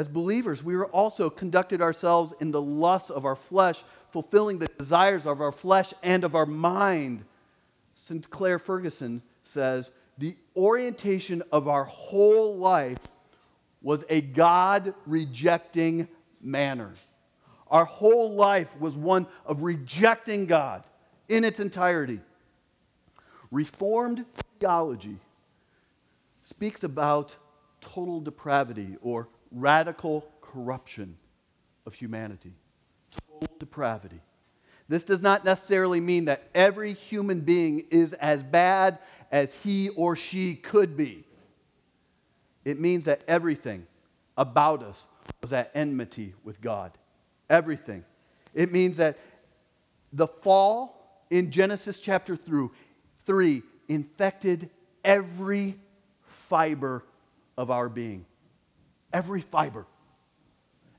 As 0.00 0.08
believers, 0.08 0.64
we 0.64 0.76
are 0.76 0.86
also 0.86 1.28
conducted 1.28 1.82
ourselves 1.82 2.32
in 2.40 2.52
the 2.52 2.62
lusts 2.62 3.10
of 3.10 3.26
our 3.26 3.36
flesh, 3.36 3.82
fulfilling 4.12 4.58
the 4.58 4.66
desires 4.78 5.26
of 5.26 5.42
our 5.42 5.52
flesh 5.52 5.92
and 6.02 6.24
of 6.24 6.34
our 6.34 6.46
mind. 6.46 7.22
Sinclair 7.92 8.58
Ferguson 8.58 9.20
says, 9.42 9.90
the 10.16 10.36
orientation 10.56 11.42
of 11.52 11.68
our 11.68 11.84
whole 11.84 12.56
life 12.56 12.96
was 13.82 14.06
a 14.08 14.22
God 14.22 14.94
rejecting 15.04 16.08
manner. 16.40 16.92
Our 17.70 17.84
whole 17.84 18.32
life 18.32 18.74
was 18.78 18.96
one 18.96 19.26
of 19.44 19.62
rejecting 19.62 20.46
God 20.46 20.82
in 21.28 21.44
its 21.44 21.60
entirety. 21.60 22.20
Reformed 23.50 24.24
theology 24.58 25.18
speaks 26.42 26.84
about 26.84 27.36
total 27.82 28.22
depravity 28.22 28.96
or 29.02 29.28
radical 29.50 30.26
corruption 30.40 31.16
of 31.86 31.94
humanity. 31.94 32.52
Total 33.28 33.56
depravity. 33.58 34.20
This 34.88 35.04
does 35.04 35.22
not 35.22 35.44
necessarily 35.44 36.00
mean 36.00 36.24
that 36.24 36.48
every 36.54 36.94
human 36.94 37.40
being 37.40 37.84
is 37.90 38.12
as 38.14 38.42
bad 38.42 38.98
as 39.30 39.54
he 39.54 39.88
or 39.90 40.16
she 40.16 40.56
could 40.56 40.96
be. 40.96 41.24
It 42.64 42.80
means 42.80 43.04
that 43.04 43.22
everything 43.28 43.86
about 44.36 44.82
us 44.82 45.04
was 45.42 45.52
at 45.52 45.70
enmity 45.74 46.34
with 46.44 46.60
God 46.60 46.92
everything. 47.50 48.04
It 48.54 48.72
means 48.72 48.96
that 48.96 49.18
the 50.12 50.28
fall 50.28 51.24
in 51.28 51.50
Genesis 51.50 51.98
chapter 51.98 52.38
3 53.26 53.62
infected 53.88 54.70
every 55.04 55.76
fiber 56.48 57.04
of 57.58 57.70
our 57.70 57.88
being. 57.88 58.24
Every 59.12 59.40
fiber. 59.40 59.86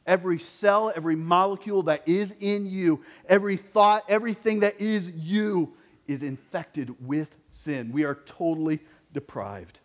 Every 0.06 0.40
cell, 0.40 0.92
every 0.96 1.16
molecule 1.16 1.84
that 1.84 2.08
is 2.08 2.34
in 2.40 2.66
you, 2.66 3.04
every 3.30 3.58
thought, 3.58 4.04
everything 4.10 4.62
that 4.62 4.82
is 4.82 5.12
you 5.12 5.74
is 6.08 6.24
infected 6.24 6.96
with 7.06 7.30
sin. 7.52 7.92
We 7.92 8.04
are 8.04 8.16
totally 8.16 8.80
deprived. 9.14 9.80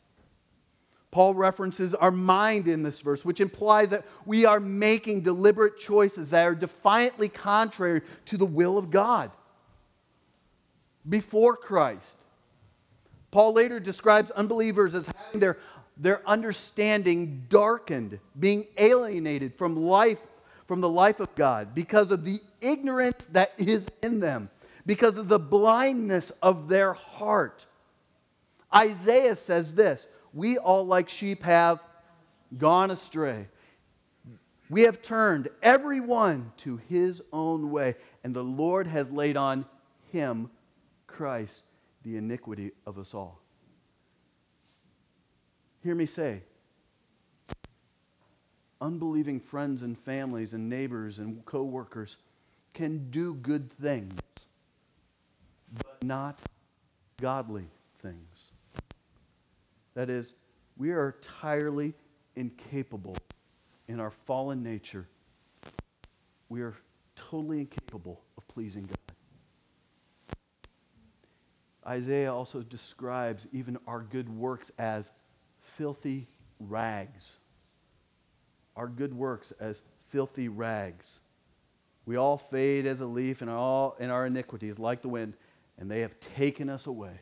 Paul 1.11 1.35
references 1.35 1.95
our 1.95 2.11
mind 2.11 2.67
in 2.67 2.83
this 2.83 3.01
verse, 3.01 3.25
which 3.25 3.41
implies 3.41 3.91
that 3.91 4.05
we 4.25 4.45
are 4.45 4.61
making 4.61 5.23
deliberate 5.23 5.79
choices 5.79 6.31
that 6.31 6.45
are 6.45 6.55
defiantly 6.55 7.29
contrary 7.29 8.03
to 8.27 8.37
the 8.37 8.45
will 8.45 8.77
of 8.77 8.91
God 8.91 9.31
before 11.09 11.57
Christ. 11.57 12.17
Paul 13.31 13.53
later 13.53 13.81
describes 13.81 14.31
unbelievers 14.33 14.95
as 14.95 15.07
having 15.07 15.41
their, 15.41 15.59
their 15.97 16.27
understanding 16.29 17.47
darkened, 17.49 18.19
being 18.39 18.67
alienated 18.77 19.55
from 19.55 19.77
life, 19.77 20.19
from 20.67 20.81
the 20.81 20.89
life 20.89 21.21
of 21.21 21.35
God 21.35 21.75
because 21.75 22.11
of 22.11 22.25
the 22.25 22.41
ignorance 22.61 23.25
that 23.33 23.53
is 23.57 23.87
in 24.03 24.21
them, 24.21 24.51
because 24.85 25.17
of 25.17 25.29
the 25.29 25.39
blindness 25.39 26.31
of 26.43 26.69
their 26.69 26.93
heart. 26.93 27.67
Isaiah 28.75 29.37
says 29.37 29.75
this 29.75 30.07
we 30.33 30.59
all, 30.59 30.87
like 30.87 31.09
sheep, 31.09 31.43
have 31.45 31.81
gone 32.59 32.91
astray. 32.91 33.49
We 34.69 34.83
have 34.83 35.01
turned 35.01 35.49
everyone 35.63 36.53
to 36.59 36.77
his 36.89 37.23
own 37.33 37.71
way, 37.71 37.95
and 38.23 38.35
the 38.35 38.45
Lord 38.45 38.87
has 38.87 39.11
laid 39.11 39.37
on 39.37 39.65
him, 40.13 40.51
Christ, 41.07 41.63
the 42.03 42.17
iniquity 42.17 42.73
of 42.85 42.99
us 42.99 43.15
all. 43.15 43.41
Hear 45.87 45.95
me 45.95 46.05
say, 46.05 46.41
unbelieving 48.81 49.39
friends 49.39 49.83
and 49.83 49.97
families 49.97 50.53
and 50.53 50.69
neighbors 50.69 51.21
and 51.21 51.45
coworkers 51.45 52.17
can 52.75 53.09
do 53.11 53.35
good 53.35 53.71
things, 53.71 54.21
but 55.73 56.03
not 56.03 56.41
godly 57.21 57.67
things. 58.01 58.49
That 59.95 60.11
is, 60.11 60.35
we 60.77 60.91
are 60.91 61.15
entirely 61.23 61.95
incapable 62.35 63.17
in 63.87 64.01
our 64.01 64.11
fallen 64.11 64.65
nature. 64.65 65.07
We 66.49 66.63
are 66.63 66.75
totally 67.15 67.61
incapable 67.61 68.21
of 68.37 68.49
pleasing 68.49 68.87
God. 68.87 68.99
Isaiah 71.87 72.35
also 72.35 72.63
describes 72.63 73.47
even 73.53 73.79
our 73.87 74.01
good 74.01 74.29
works 74.29 74.73
as 74.81 75.13
filthy 75.77 76.25
rags. 76.61 77.35
Our 78.77 78.89
good 78.89 79.15
works 79.15 79.53
as 79.61 79.83
filthy 80.09 80.49
rags. 80.49 81.21
We 82.05 82.17
all 82.17 82.39
fade 82.39 82.87
as 82.87 83.01
a 83.01 83.07
leaf, 83.07 83.43
and 83.43 83.51
all 83.51 83.97
in 83.99 84.11
our 84.11 84.27
iniquities, 84.27 84.79
like 84.79 85.03
the 85.03 85.09
wind, 85.09 85.35
and 85.79 85.91
they 85.91 86.01
have 86.01 86.19
taken 86.21 86.69
us 86.69 86.87
away. 86.87 87.19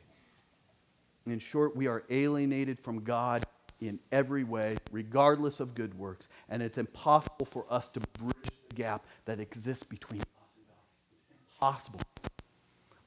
In 1.27 1.39
short, 1.39 1.75
we 1.75 1.87
are 1.87 2.05
alienated 2.11 2.79
from 2.79 3.03
God 3.03 3.45
in 3.81 3.99
every 4.13 4.45
way, 4.45 4.77
regardless 4.93 5.61
of 5.61 5.75
good 5.75 5.99
works, 5.99 6.29
and 6.49 6.63
it's 6.63 6.79
impossible 6.79 7.47
for 7.47 7.65
us 7.71 7.89
to 7.89 8.01
bridge 8.19 8.35
the 8.69 8.75
gap 8.75 9.05
that 9.25 9.41
exists 9.41 9.83
between 9.83 10.21
us 10.21 10.27
and 10.57 10.67
God. 10.69 10.77
It's 11.17 11.29
impossible. 11.31 12.01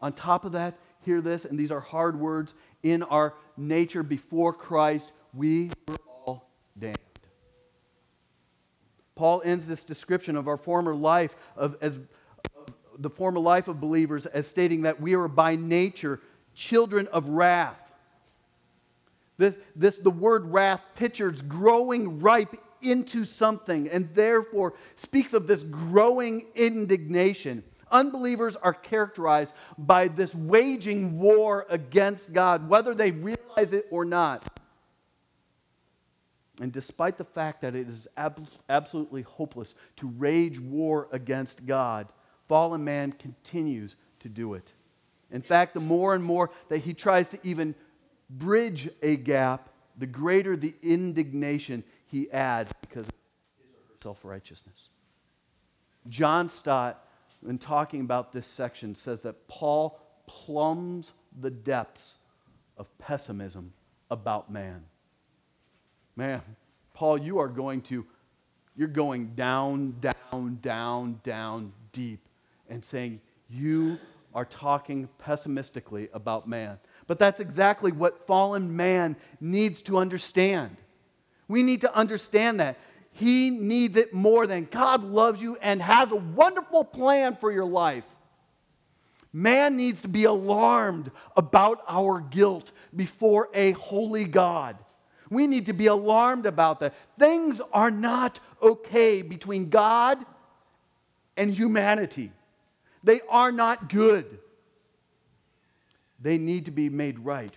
On 0.01 0.11
top 0.13 0.45
of 0.45 0.51
that, 0.53 0.75
hear 1.01 1.21
this, 1.21 1.45
and 1.45 1.59
these 1.59 1.71
are 1.71 1.79
hard 1.79 2.19
words. 2.19 2.53
In 2.83 3.03
our 3.03 3.33
nature 3.55 4.03
before 4.03 4.53
Christ, 4.53 5.11
we 5.37 5.69
were 5.87 5.97
all 6.25 6.49
damned. 6.77 6.97
Paul 9.15 9.41
ends 9.45 9.67
this 9.67 9.83
description 9.83 10.35
of 10.35 10.47
our 10.47 10.57
former 10.57 10.95
life 10.95 11.35
of, 11.55 11.77
as 11.81 11.99
the 12.97 13.09
former 13.09 13.39
life 13.39 13.67
of 13.67 13.79
believers 13.79 14.25
as 14.25 14.47
stating 14.47 14.81
that 14.83 14.99
we 14.99 15.15
are 15.15 15.27
by 15.27 15.55
nature 15.55 16.19
children 16.55 17.07
of 17.07 17.29
wrath. 17.29 17.79
This, 19.37 19.55
this 19.75 19.97
the 19.97 20.09
word 20.09 20.51
wrath 20.51 20.81
pictures 20.95 21.41
growing 21.41 22.19
ripe 22.19 22.55
into 22.81 23.23
something 23.23 23.89
and 23.89 24.13
therefore 24.13 24.73
speaks 24.95 25.33
of 25.33 25.45
this 25.45 25.63
growing 25.63 26.45
indignation. 26.55 27.63
Unbelievers 27.91 28.55
are 28.55 28.73
characterized 28.73 29.53
by 29.77 30.07
this 30.07 30.33
waging 30.35 31.19
war 31.19 31.65
against 31.69 32.33
God, 32.33 32.67
whether 32.67 32.93
they 32.93 33.11
realize 33.11 33.73
it 33.73 33.85
or 33.91 34.03
not. 34.03 34.56
And 36.59 36.71
despite 36.71 37.17
the 37.17 37.23
fact 37.23 37.61
that 37.61 37.75
it 37.75 37.87
is 37.87 38.07
ab- 38.17 38.47
absolutely 38.67 39.21
hopeless 39.21 39.75
to 39.97 40.07
rage 40.07 40.59
war 40.59 41.07
against 41.11 41.65
God, 41.65 42.07
fallen 42.47 42.83
man 42.83 43.11
continues 43.11 43.95
to 44.21 44.29
do 44.29 44.55
it. 44.55 44.73
In 45.31 45.41
fact, 45.41 45.73
the 45.73 45.79
more 45.79 46.15
and 46.15 46.23
more 46.23 46.49
that 46.69 46.79
he 46.79 46.93
tries 46.93 47.27
to 47.29 47.39
even 47.43 47.75
bridge 48.29 48.89
a 49.01 49.17
gap, 49.17 49.69
the 49.97 50.07
greater 50.07 50.55
the 50.55 50.73
indignation 50.81 51.83
he 52.07 52.31
adds 52.31 52.71
because 52.81 53.05
of 53.05 53.13
his 53.89 54.01
self 54.01 54.23
righteousness. 54.23 54.89
John 56.07 56.49
Stott, 56.49 57.05
when 57.41 57.57
talking 57.57 58.01
about 58.01 58.31
this 58.31 58.47
section, 58.47 58.95
says 58.95 59.21
that 59.21 59.47
Paul 59.47 59.99
plumbs 60.25 61.11
the 61.39 61.51
depths 61.51 62.17
of 62.77 62.87
pessimism 62.97 63.73
about 64.09 64.51
man. 64.51 64.85
Man, 66.17 66.41
Paul, 66.95 67.19
you 67.19 67.37
are 67.37 67.47
going 67.47 67.81
to, 67.83 68.03
you're 68.75 68.87
going 68.87 69.35
down, 69.35 69.95
down, 70.01 70.57
down, 70.63 71.19
down 71.23 71.71
deep 71.91 72.27
and 72.67 72.83
saying, 72.83 73.21
you 73.47 73.99
are 74.33 74.43
talking 74.45 75.07
pessimistically 75.19 76.09
about 76.13 76.47
man. 76.47 76.79
But 77.05 77.19
that's 77.19 77.39
exactly 77.39 77.91
what 77.91 78.25
fallen 78.25 78.75
man 78.75 79.15
needs 79.39 79.83
to 79.83 79.99
understand. 79.99 80.75
We 81.47 81.61
need 81.61 81.81
to 81.81 81.95
understand 81.95 82.59
that. 82.61 82.79
He 83.11 83.51
needs 83.51 83.95
it 83.95 84.11
more 84.11 84.47
than 84.47 84.67
God 84.69 85.03
loves 85.03 85.39
you 85.39 85.55
and 85.61 85.79
has 85.83 86.11
a 86.11 86.15
wonderful 86.15 86.83
plan 86.83 87.35
for 87.35 87.51
your 87.51 87.65
life. 87.65 88.03
Man 89.31 89.77
needs 89.77 90.01
to 90.01 90.07
be 90.07 90.23
alarmed 90.23 91.11
about 91.35 91.83
our 91.87 92.21
guilt 92.21 92.71
before 92.95 93.49
a 93.53 93.73
holy 93.73 94.25
God. 94.25 94.77
We 95.29 95.47
need 95.47 95.65
to 95.67 95.73
be 95.73 95.87
alarmed 95.87 96.45
about 96.45 96.79
that. 96.79 96.93
Things 97.19 97.61
are 97.73 97.91
not 97.91 98.39
okay 98.61 99.21
between 99.21 99.69
God 99.69 100.23
and 101.35 101.53
humanity, 101.53 102.31
they 103.03 103.21
are 103.29 103.51
not 103.51 103.89
good. 103.89 104.39
They 106.19 106.39
need 106.39 106.65
to 106.65 106.71
be 106.71 106.89
made 106.89 107.19
right. 107.19 107.53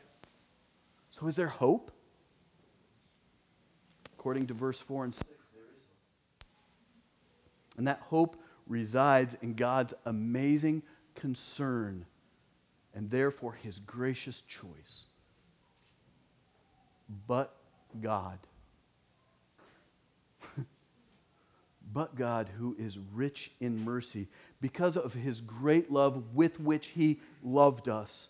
So, 1.13 1.27
is 1.27 1.35
there 1.35 1.49
hope? 1.49 1.91
According 4.19 4.49
to 4.49 4.55
verse 4.55 4.79
4 4.79 5.05
and 5.05 5.15
6, 5.15 5.27
there 5.27 5.63
is. 5.63 6.47
And 7.79 7.89
that 7.89 8.01
hope 8.01 8.37
resides 8.67 9.35
in 9.41 9.55
God's 9.55 9.95
amazing 10.05 10.83
concern 11.15 12.05
and 12.95 13.11
therefore 13.11 13.55
his 13.55 13.79
gracious 13.79 14.43
choice. 14.43 15.07
But 17.27 17.55
God. 18.00 18.38
but 21.92 22.14
God, 22.16 22.48
who 22.59 22.76
is 22.79 22.98
rich 23.12 23.50
in 23.61 23.85
mercy, 23.85 24.29
because 24.61 24.96
of 24.96 25.14
his 25.14 25.40
great 25.40 25.90
love 25.90 26.35
with 26.35 26.61
which 26.61 26.88
he 26.88 27.20
loved 27.42 27.88
us 27.88 28.29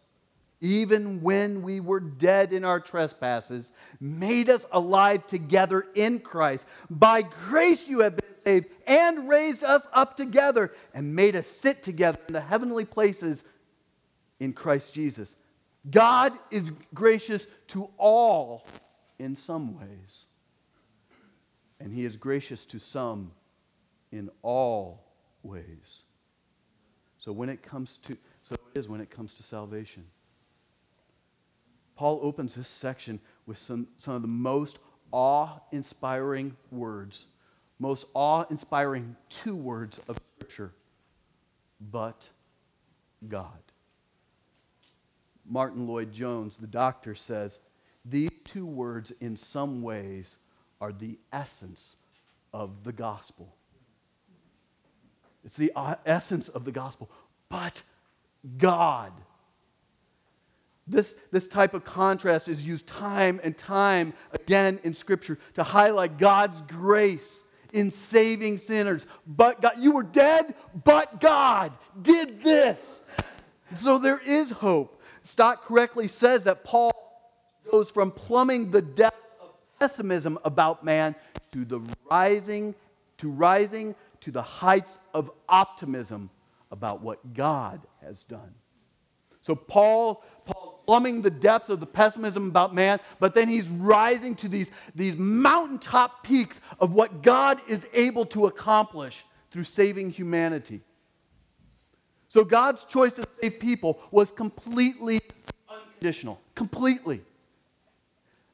even 0.60 1.22
when 1.22 1.62
we 1.62 1.80
were 1.80 2.00
dead 2.00 2.52
in 2.52 2.64
our 2.64 2.80
trespasses, 2.80 3.72
made 4.00 4.50
us 4.50 4.64
alive 4.72 5.26
together 5.26 5.86
in 5.94 6.18
Christ. 6.18 6.66
By 6.90 7.22
grace 7.22 7.88
you 7.88 8.00
have 8.00 8.16
been 8.16 8.36
saved, 8.44 8.66
and 8.86 9.28
raised 9.28 9.64
us 9.64 9.86
up 9.92 10.16
together, 10.16 10.72
and 10.92 11.14
made 11.14 11.36
us 11.36 11.46
sit 11.46 11.82
together 11.82 12.18
in 12.28 12.34
the 12.34 12.40
heavenly 12.40 12.84
places 12.84 13.44
in 14.38 14.52
Christ 14.52 14.92
Jesus. 14.92 15.36
God 15.90 16.34
is 16.50 16.70
gracious 16.92 17.46
to 17.68 17.88
all 17.96 18.64
in 19.20 19.36
some 19.36 19.78
ways, 19.78 20.24
and 21.78 21.92
He 21.92 22.04
is 22.04 22.16
gracious 22.16 22.64
to 22.66 22.78
some 22.78 23.32
in 24.10 24.30
all 24.42 25.04
ways. 25.42 26.02
So 27.18 27.32
when 27.32 27.48
it 27.48 27.62
comes 27.62 27.98
to 27.98 28.16
so 28.42 28.54
it 28.54 28.78
is 28.78 28.88
when 28.88 29.00
it 29.00 29.10
comes 29.10 29.34
to 29.34 29.42
salvation. 29.42 30.04
Paul 31.94 32.18
opens 32.22 32.54
this 32.54 32.66
section 32.66 33.20
with 33.44 33.58
some, 33.58 33.86
some 33.98 34.14
of 34.14 34.22
the 34.22 34.28
most 34.28 34.78
awe 35.12 35.58
inspiring 35.70 36.56
words, 36.70 37.26
most 37.78 38.06
awe 38.14 38.44
inspiring 38.48 39.16
two 39.28 39.54
words 39.54 40.00
of 40.08 40.18
Scripture. 40.38 40.72
But 41.78 42.26
God. 43.28 43.58
Martyn 45.46 45.86
Lloyd-Jones, 45.86 46.56
the 46.56 46.66
doctor, 46.66 47.14
says 47.14 47.58
these 48.04 48.30
two 48.44 48.66
words, 48.66 49.12
in 49.20 49.36
some 49.36 49.82
ways, 49.82 50.36
are 50.80 50.92
the 50.92 51.18
essence 51.32 51.96
of 52.52 52.84
the 52.84 52.92
gospel. 52.92 53.54
It's 55.44 55.56
the 55.56 55.72
uh, 55.74 55.96
essence 56.06 56.48
of 56.48 56.64
the 56.64 56.72
gospel. 56.72 57.10
But 57.48 57.82
God. 58.58 59.12
This, 60.86 61.14
this 61.30 61.46
type 61.46 61.74
of 61.74 61.84
contrast 61.84 62.48
is 62.48 62.62
used 62.62 62.86
time 62.86 63.40
and 63.44 63.56
time 63.56 64.12
again 64.32 64.80
in 64.82 64.94
Scripture 64.94 65.38
to 65.54 65.62
highlight 65.62 66.18
God's 66.18 66.60
grace 66.62 67.42
in 67.72 67.90
saving 67.90 68.58
sinners. 68.58 69.06
But 69.26 69.62
God, 69.62 69.74
you 69.78 69.92
were 69.92 70.02
dead, 70.02 70.54
but 70.84 71.20
God 71.20 71.72
did 72.00 72.42
this. 72.42 73.02
So 73.82 73.98
there 73.98 74.18
is 74.18 74.50
hope. 74.50 75.00
Stott 75.22 75.62
correctly 75.62 76.08
says 76.08 76.44
that 76.44 76.64
Paul 76.64 76.89
goes 77.70 77.90
from 77.90 78.10
plumbing 78.10 78.70
the 78.70 78.82
depths 78.82 79.16
of 79.40 79.50
pessimism 79.78 80.38
about 80.44 80.84
man 80.84 81.14
to 81.52 81.64
the 81.64 81.80
rising 82.10 82.74
to 83.18 83.28
rising 83.28 83.94
to 84.20 84.30
the 84.30 84.42
heights 84.42 84.98
of 85.14 85.30
optimism 85.48 86.30
about 86.70 87.02
what 87.02 87.34
God 87.34 87.80
has 88.02 88.24
done. 88.24 88.54
So 89.42 89.54
Paul 89.54 90.24
plumbing 90.86 91.22
the 91.22 91.30
depths 91.30 91.70
of 91.70 91.80
the 91.80 91.86
pessimism 91.86 92.48
about 92.48 92.74
man, 92.74 92.98
but 93.18 93.34
then 93.34 93.48
he's 93.48 93.68
rising 93.68 94.34
to 94.36 94.48
these, 94.48 94.70
these 94.94 95.16
mountaintop 95.16 96.24
peaks 96.24 96.60
of 96.80 96.92
what 96.92 97.22
God 97.22 97.60
is 97.68 97.86
able 97.92 98.26
to 98.26 98.46
accomplish 98.46 99.24
through 99.50 99.64
saving 99.64 100.10
humanity. 100.10 100.80
So 102.28 102.44
God's 102.44 102.84
choice 102.84 103.12
to 103.14 103.26
save 103.40 103.60
people 103.60 104.00
was 104.10 104.30
completely 104.30 105.20
unconditional. 105.68 106.40
Completely. 106.54 107.22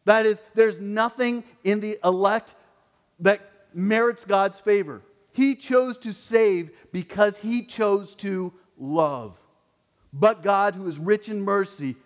That 0.06 0.24
is, 0.24 0.40
there's 0.54 0.80
nothing 0.80 1.44
in 1.64 1.80
the 1.80 1.98
elect 2.02 2.54
that 3.20 3.40
merits 3.74 4.24
God's 4.24 4.58
favor. 4.58 5.02
He 5.32 5.54
chose 5.54 5.98
to 5.98 6.12
save 6.12 6.70
because 6.92 7.38
he 7.38 7.62
chose 7.62 8.14
to 8.16 8.52
love. 8.78 9.36
But 10.12 10.42
God, 10.42 10.74
who 10.74 10.86
is 10.86 10.98
rich 10.98 11.28
in 11.28 11.42
mercy, 11.42 11.96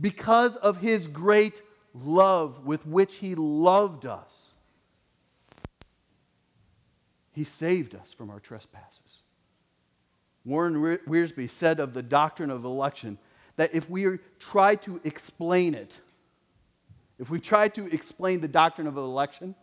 because 0.00 0.56
of 0.56 0.76
his 0.76 1.08
great 1.08 1.62
love 1.94 2.66
with 2.66 2.86
which 2.86 3.16
he 3.16 3.34
loved 3.34 4.04
us, 4.04 4.52
he 7.32 7.44
saved 7.44 7.94
us 7.94 8.12
from 8.12 8.30
our 8.30 8.40
trespasses. 8.40 9.22
Warren 10.44 10.74
Wiersbe 11.08 11.48
said 11.48 11.80
of 11.80 11.94
the 11.94 12.02
doctrine 12.02 12.50
of 12.50 12.64
election 12.64 13.18
that 13.56 13.74
if 13.74 13.88
we 13.88 14.18
try 14.38 14.74
to 14.76 15.00
explain 15.02 15.74
it, 15.74 15.98
if 17.18 17.30
we 17.30 17.40
try 17.40 17.68
to 17.68 17.86
explain 17.86 18.40
the 18.40 18.48
doctrine 18.48 18.86
of 18.86 18.96
election, 18.96 19.54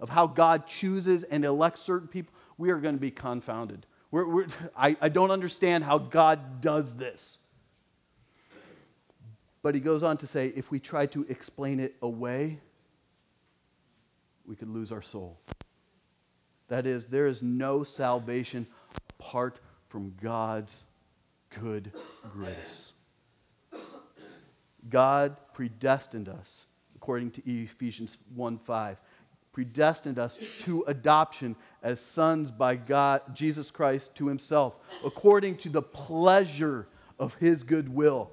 of 0.00 0.08
how 0.08 0.26
God 0.26 0.66
chooses 0.66 1.24
and 1.24 1.44
elects 1.44 1.80
certain 1.80 2.08
people, 2.08 2.32
we 2.56 2.70
are 2.70 2.78
going 2.78 2.94
to 2.94 3.00
be 3.00 3.10
confounded. 3.10 3.86
We're, 4.10 4.26
we're, 4.26 4.46
I, 4.76 4.96
I 5.00 5.08
don't 5.08 5.30
understand 5.30 5.84
how 5.84 5.98
God 5.98 6.60
does 6.60 6.96
this. 6.96 7.38
But 9.62 9.74
he 9.74 9.80
goes 9.80 10.02
on 10.02 10.16
to 10.18 10.26
say 10.26 10.52
if 10.54 10.70
we 10.70 10.78
try 10.78 11.06
to 11.06 11.26
explain 11.28 11.80
it 11.80 11.96
away, 12.00 12.60
we 14.46 14.56
could 14.56 14.68
lose 14.68 14.92
our 14.92 15.02
soul. 15.02 15.38
That 16.68 16.86
is, 16.86 17.06
there 17.06 17.26
is 17.26 17.42
no 17.42 17.82
salvation 17.82 18.66
apart 19.18 19.58
from 19.88 20.14
God's 20.22 20.84
good 21.60 21.92
grace. 22.32 22.92
God 24.88 25.36
predestined 25.54 26.28
us, 26.28 26.66
according 27.08 27.30
to 27.30 27.50
Ephesians 27.50 28.18
1 28.34 28.58
5, 28.58 28.98
predestined 29.54 30.18
us 30.18 30.38
to 30.60 30.84
adoption 30.88 31.56
as 31.82 32.00
sons 32.00 32.50
by 32.50 32.76
God, 32.76 33.22
Jesus 33.34 33.70
Christ 33.70 34.14
to 34.16 34.28
himself, 34.28 34.74
according 35.02 35.56
to 35.56 35.70
the 35.70 35.80
pleasure 35.80 36.86
of 37.18 37.32
his 37.36 37.62
good 37.62 37.88
will. 37.88 38.30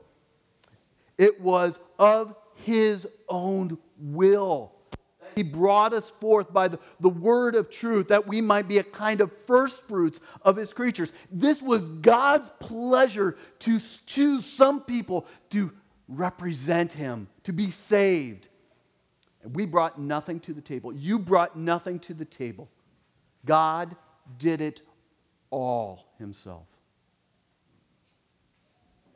It 1.18 1.40
was 1.40 1.80
of 1.98 2.36
his 2.66 3.08
own 3.30 3.78
will. 3.98 4.74
He 5.36 5.44
brought 5.44 5.94
us 5.94 6.10
forth 6.10 6.52
by 6.52 6.68
the, 6.68 6.80
the 7.00 7.08
word 7.08 7.56
of 7.56 7.70
truth 7.70 8.10
that 8.10 8.28
we 8.28 8.42
might 8.42 8.68
be 8.68 8.80
a 8.80 8.84
kind 8.84 9.22
of 9.22 9.32
first 9.48 9.84
fruits 9.84 10.20
of 10.42 10.58
his 10.58 10.74
creatures. 10.74 11.14
This 11.32 11.62
was 11.62 11.88
God's 11.88 12.50
pleasure 12.60 13.38
to 13.60 13.80
choose 14.06 14.46
some 14.46 14.82
people 14.82 15.28
to 15.52 15.72
represent 16.10 16.92
him, 16.92 17.30
to 17.46 17.54
be 17.54 17.72
saved. 17.72 18.50
We 19.54 19.66
brought 19.66 20.00
nothing 20.00 20.40
to 20.42 20.54
the 20.54 20.62
table. 20.62 20.94
You 20.94 21.20
brought 21.20 21.56
nothing 21.56 22.00
to 22.00 22.14
the 22.14 22.26
table. 22.26 22.70
God 23.46 23.96
did 24.40 24.62
it 24.62 24.82
all 25.52 26.06
himself. 26.18 26.66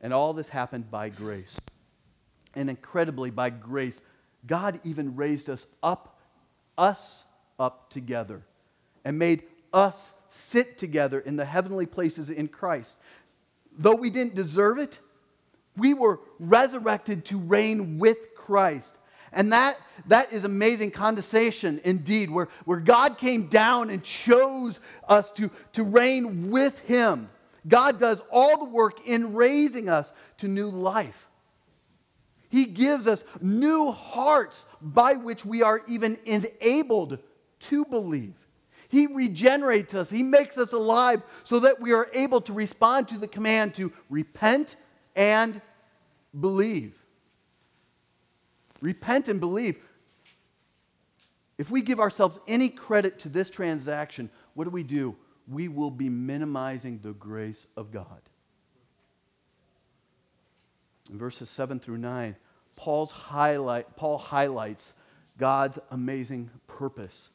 And 0.01 0.13
all 0.13 0.33
this 0.33 0.49
happened 0.49 0.89
by 0.89 1.09
grace. 1.09 1.59
And 2.55 2.69
incredibly, 2.69 3.31
by 3.31 3.49
grace, 3.49 4.01
God 4.45 4.79
even 4.83 5.15
raised 5.15 5.49
us 5.49 5.65
up, 5.83 6.19
us 6.77 7.25
up 7.59 7.89
together, 7.89 8.41
and 9.03 9.19
made 9.19 9.43
us 9.73 10.13
sit 10.29 10.77
together 10.77 11.19
in 11.19 11.35
the 11.35 11.45
heavenly 11.45 11.85
places 11.85 12.29
in 12.29 12.47
Christ. 12.47 12.95
Though 13.77 13.95
we 13.95 14.09
didn't 14.09 14.35
deserve 14.35 14.77
it, 14.77 14.99
we 15.75 15.93
were 15.93 16.19
resurrected 16.39 17.25
to 17.25 17.37
reign 17.37 17.99
with 17.99 18.17
Christ. 18.35 18.98
And 19.31 19.53
that, 19.53 19.77
that 20.07 20.33
is 20.33 20.43
amazing 20.43 20.91
condensation 20.91 21.81
indeed, 21.83 22.29
where, 22.29 22.49
where 22.65 22.79
God 22.79 23.17
came 23.17 23.47
down 23.47 23.89
and 23.89 24.03
chose 24.03 24.79
us 25.07 25.31
to, 25.33 25.51
to 25.73 25.83
reign 25.83 26.49
with 26.49 26.79
Him. 26.79 27.29
God 27.67 27.99
does 27.99 28.21
all 28.31 28.57
the 28.57 28.71
work 28.71 29.07
in 29.07 29.33
raising 29.33 29.89
us 29.89 30.11
to 30.37 30.47
new 30.47 30.69
life. 30.69 31.27
He 32.49 32.65
gives 32.65 33.05
us 33.07 33.23
new 33.41 33.91
hearts 33.91 34.65
by 34.81 35.13
which 35.13 35.45
we 35.45 35.61
are 35.61 35.83
even 35.87 36.17
enabled 36.25 37.19
to 37.59 37.85
believe. 37.85 38.33
He 38.89 39.05
regenerates 39.05 39.93
us, 39.93 40.09
He 40.09 40.23
makes 40.23 40.57
us 40.57 40.73
alive 40.73 41.21
so 41.43 41.59
that 41.59 41.79
we 41.79 41.93
are 41.93 42.09
able 42.13 42.41
to 42.41 42.53
respond 42.53 43.07
to 43.09 43.19
the 43.19 43.27
command 43.27 43.75
to 43.75 43.93
repent 44.09 44.75
and 45.15 45.61
believe. 46.37 46.98
Repent 48.81 49.27
and 49.27 49.39
believe. 49.39 49.77
If 51.57 51.69
we 51.69 51.81
give 51.81 51.99
ourselves 51.99 52.39
any 52.47 52.69
credit 52.69 53.19
to 53.19 53.29
this 53.29 53.49
transaction, 53.49 54.29
what 54.53 54.63
do 54.63 54.69
we 54.69 54.83
do? 54.83 55.15
We 55.47 55.67
will 55.67 55.91
be 55.91 56.09
minimizing 56.09 56.99
the 57.03 57.13
grace 57.13 57.67
of 57.75 57.91
God. 57.91 58.21
In 61.09 61.17
verses 61.17 61.49
7 61.49 61.79
through 61.79 61.97
9, 61.97 62.35
Paul's 62.75 63.11
highlight, 63.11 63.95
Paul 63.97 64.17
highlights 64.17 64.93
God's 65.37 65.79
amazing 65.91 66.49
purpose, 66.67 67.29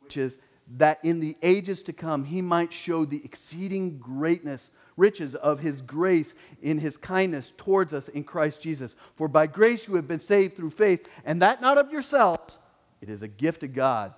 which 0.00 0.16
is 0.16 0.38
that 0.76 1.00
in 1.02 1.20
the 1.20 1.36
ages 1.42 1.82
to 1.82 1.92
come, 1.92 2.24
he 2.24 2.40
might 2.40 2.72
show 2.72 3.04
the 3.04 3.20
exceeding 3.24 3.98
greatness 3.98 4.70
riches 5.00 5.34
of 5.34 5.58
his 5.58 5.80
grace 5.80 6.34
in 6.62 6.78
his 6.78 6.96
kindness 6.96 7.52
towards 7.56 7.92
us 7.92 8.08
in 8.08 8.22
Christ 8.22 8.62
Jesus. 8.62 8.94
For 9.16 9.26
by 9.26 9.46
grace 9.46 9.88
you 9.88 9.96
have 9.96 10.06
been 10.06 10.20
saved 10.20 10.56
through 10.56 10.70
faith, 10.70 11.08
and 11.24 11.42
that 11.42 11.60
not 11.60 11.78
of 11.78 11.90
yourselves, 11.90 12.58
it 13.00 13.08
is 13.08 13.22
a 13.22 13.28
gift 13.28 13.62
of 13.62 13.74
God, 13.74 14.14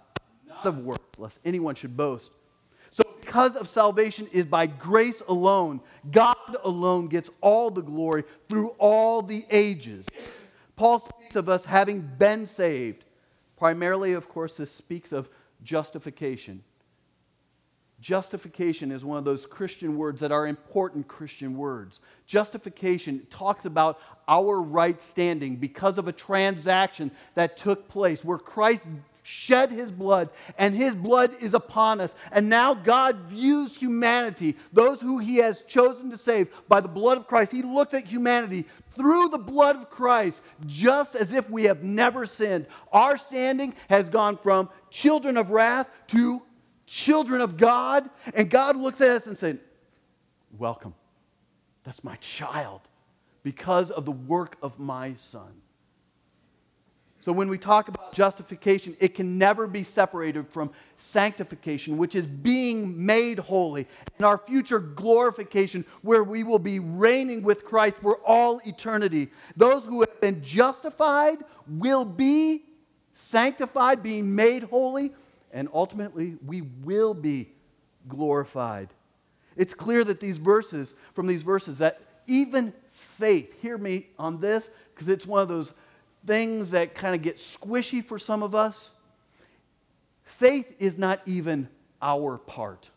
not 0.46 0.66
of 0.66 0.78
works, 0.78 1.18
lest 1.18 1.38
anyone 1.44 1.76
should 1.76 1.96
boast. 1.96 2.32
So, 2.90 3.04
because 3.22 3.56
of 3.56 3.68
salvation 3.68 4.28
is 4.32 4.44
by 4.44 4.66
grace 4.66 5.22
alone, 5.26 5.80
God 6.10 6.36
alone 6.62 7.06
gets 7.06 7.30
all 7.40 7.70
the 7.70 7.80
glory 7.80 8.24
through 8.50 8.68
all 8.78 9.22
the 9.22 9.46
ages. 9.50 10.04
Paul 10.76 10.98
speaks 10.98 11.36
of 11.36 11.48
us 11.48 11.64
having 11.64 12.00
been 12.18 12.46
saved. 12.46 13.04
Primarily, 13.56 14.12
of 14.12 14.28
course, 14.28 14.56
this 14.56 14.70
speaks 14.70 15.12
of 15.12 15.30
justification. 15.62 16.64
Justification 18.02 18.90
is 18.90 19.04
one 19.04 19.16
of 19.16 19.24
those 19.24 19.46
Christian 19.46 19.96
words 19.96 20.20
that 20.20 20.32
are 20.32 20.48
important 20.48 21.06
Christian 21.06 21.56
words. 21.56 22.00
Justification 22.26 23.24
talks 23.30 23.64
about 23.64 24.00
our 24.26 24.60
right 24.60 25.00
standing 25.00 25.54
because 25.54 25.98
of 25.98 26.08
a 26.08 26.12
transaction 26.12 27.12
that 27.36 27.56
took 27.56 27.86
place 27.86 28.24
where 28.24 28.38
Christ 28.38 28.88
shed 29.22 29.70
his 29.70 29.92
blood 29.92 30.30
and 30.58 30.74
his 30.74 30.96
blood 30.96 31.36
is 31.40 31.54
upon 31.54 32.00
us. 32.00 32.16
And 32.32 32.48
now 32.48 32.74
God 32.74 33.18
views 33.28 33.76
humanity, 33.76 34.56
those 34.72 35.00
who 35.00 35.18
he 35.18 35.36
has 35.36 35.62
chosen 35.62 36.10
to 36.10 36.16
save 36.16 36.48
by 36.66 36.80
the 36.80 36.88
blood 36.88 37.18
of 37.18 37.28
Christ. 37.28 37.52
He 37.52 37.62
looked 37.62 37.94
at 37.94 38.04
humanity 38.04 38.64
through 38.96 39.28
the 39.28 39.38
blood 39.38 39.76
of 39.76 39.90
Christ 39.90 40.42
just 40.66 41.14
as 41.14 41.32
if 41.32 41.48
we 41.48 41.64
have 41.64 41.84
never 41.84 42.26
sinned. 42.26 42.66
Our 42.92 43.16
standing 43.16 43.76
has 43.88 44.08
gone 44.08 44.38
from 44.38 44.70
children 44.90 45.36
of 45.36 45.50
wrath 45.50 45.88
to 46.08 46.42
children 46.92 47.40
of 47.40 47.56
God. 47.56 48.08
And 48.34 48.50
God 48.50 48.76
looks 48.76 49.00
at 49.00 49.10
us 49.10 49.26
and 49.26 49.36
said, 49.36 49.58
Welcome. 50.58 50.94
That's 51.84 52.04
my 52.04 52.16
child 52.16 52.82
because 53.42 53.90
of 53.90 54.04
the 54.04 54.12
work 54.12 54.56
of 54.62 54.78
my 54.78 55.14
son. 55.14 55.50
So 57.20 57.32
when 57.32 57.48
we 57.48 57.56
talk 57.56 57.88
about 57.88 58.12
justification, 58.12 58.96
it 59.00 59.14
can 59.14 59.38
never 59.38 59.66
be 59.66 59.82
separated 59.82 60.48
from 60.48 60.70
sanctification, 60.96 61.96
which 61.96 62.14
is 62.14 62.26
being 62.26 63.04
made 63.04 63.38
holy, 63.38 63.86
and 64.18 64.26
our 64.26 64.38
future 64.38 64.80
glorification, 64.80 65.84
where 66.02 66.24
we 66.24 66.42
will 66.42 66.58
be 66.58 66.80
reigning 66.80 67.42
with 67.42 67.64
Christ 67.64 67.96
for 68.02 68.18
all 68.26 68.60
eternity. 68.64 69.30
Those 69.56 69.84
who 69.84 70.00
have 70.00 70.20
been 70.20 70.42
justified 70.42 71.38
will 71.68 72.04
be 72.04 72.64
sanctified, 73.14 74.02
being 74.02 74.34
made 74.34 74.64
holy, 74.64 75.12
and 75.52 75.68
ultimately 75.72 76.36
we 76.44 76.62
will 76.62 77.14
be 77.14 77.48
glorified. 78.08 78.88
It's 79.56 79.74
clear 79.74 80.02
that 80.04 80.20
these 80.20 80.38
verses, 80.38 80.94
from 81.14 81.26
these 81.26 81.42
verses, 81.42 81.78
that 81.78 82.00
even 82.26 82.72
faith, 82.92 83.54
hear 83.60 83.76
me 83.76 84.06
on 84.18 84.40
this, 84.40 84.68
because 84.94 85.08
it's 85.08 85.26
one 85.26 85.42
of 85.42 85.48
those 85.48 85.72
things 86.26 86.70
that 86.70 86.94
kind 86.94 87.14
of 87.14 87.22
get 87.22 87.36
squishy 87.36 88.04
for 88.04 88.18
some 88.18 88.42
of 88.42 88.54
us. 88.54 88.90
Faith 90.24 90.74
is 90.78 90.96
not 90.96 91.20
even 91.26 91.68
our 92.00 92.38
part. 92.38 92.88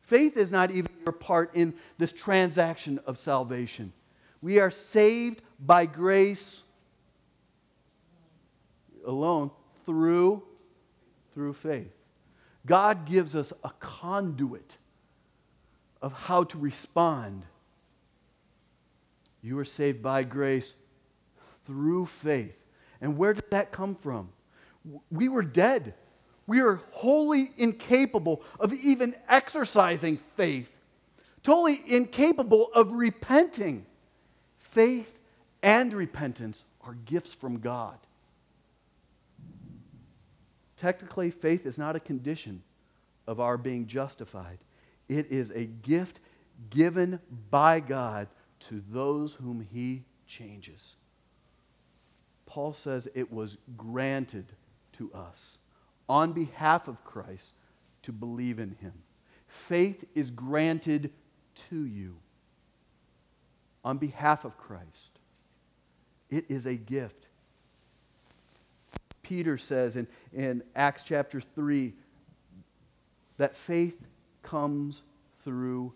Faith 0.00 0.36
is 0.36 0.50
not 0.50 0.70
even 0.70 0.90
your 1.04 1.12
part 1.12 1.54
in 1.54 1.74
this 1.98 2.12
transaction 2.12 2.98
of 3.06 3.18
salvation. 3.18 3.92
We 4.42 4.58
are 4.58 4.70
saved 4.70 5.42
by 5.60 5.86
grace 5.86 6.62
alone 9.06 9.50
through 9.90 10.40
through 11.34 11.52
faith. 11.52 11.92
God 12.64 13.06
gives 13.06 13.34
us 13.34 13.52
a 13.64 13.70
conduit 13.80 14.76
of 16.00 16.12
how 16.12 16.44
to 16.44 16.58
respond. 16.58 17.42
You 19.42 19.58
are 19.58 19.64
saved 19.64 20.00
by 20.00 20.22
grace 20.22 20.74
through 21.66 22.06
faith. 22.06 22.56
And 23.00 23.18
where 23.18 23.32
did 23.32 23.50
that 23.50 23.72
come 23.72 23.96
from? 23.96 24.28
We 25.10 25.28
were 25.28 25.42
dead. 25.42 25.94
We 26.46 26.60
are 26.60 26.80
wholly 26.92 27.50
incapable 27.56 28.42
of 28.60 28.72
even 28.72 29.16
exercising 29.28 30.18
faith, 30.36 30.70
totally 31.42 31.80
incapable 31.88 32.70
of 32.76 32.92
repenting. 32.92 33.86
Faith 34.56 35.18
and 35.64 35.92
repentance 35.92 36.62
are 36.82 36.94
gifts 37.06 37.32
from 37.32 37.58
God. 37.58 37.98
Technically, 40.80 41.30
faith 41.30 41.66
is 41.66 41.76
not 41.76 41.94
a 41.94 42.00
condition 42.00 42.62
of 43.26 43.38
our 43.38 43.58
being 43.58 43.86
justified, 43.86 44.56
it 45.10 45.30
is 45.30 45.50
a 45.50 45.66
gift 45.66 46.20
given 46.70 47.20
by 47.50 47.80
God 47.80 48.28
to 48.60 48.82
those 48.88 49.34
whom 49.34 49.60
He 49.60 50.04
changes. 50.26 50.96
Paul 52.46 52.72
says 52.72 53.06
it 53.14 53.30
was 53.30 53.58
granted 53.76 54.46
to 54.94 55.12
us 55.12 55.58
on 56.08 56.32
behalf 56.32 56.88
of 56.88 57.04
Christ 57.04 57.52
to 58.04 58.12
believe 58.12 58.58
in 58.58 58.74
Him. 58.80 58.94
Faith 59.48 60.02
is 60.14 60.30
granted 60.30 61.12
to 61.68 61.84
you 61.84 62.16
on 63.84 63.98
behalf 63.98 64.46
of 64.46 64.56
Christ. 64.56 65.18
It 66.30 66.46
is 66.48 66.64
a 66.64 66.74
gift. 66.74 67.19
Peter 69.30 69.56
says 69.56 69.94
in, 69.94 70.08
in 70.32 70.60
Acts 70.74 71.04
chapter 71.04 71.40
3 71.40 71.92
that 73.36 73.54
faith 73.54 73.96
comes 74.42 75.02
through 75.44 75.92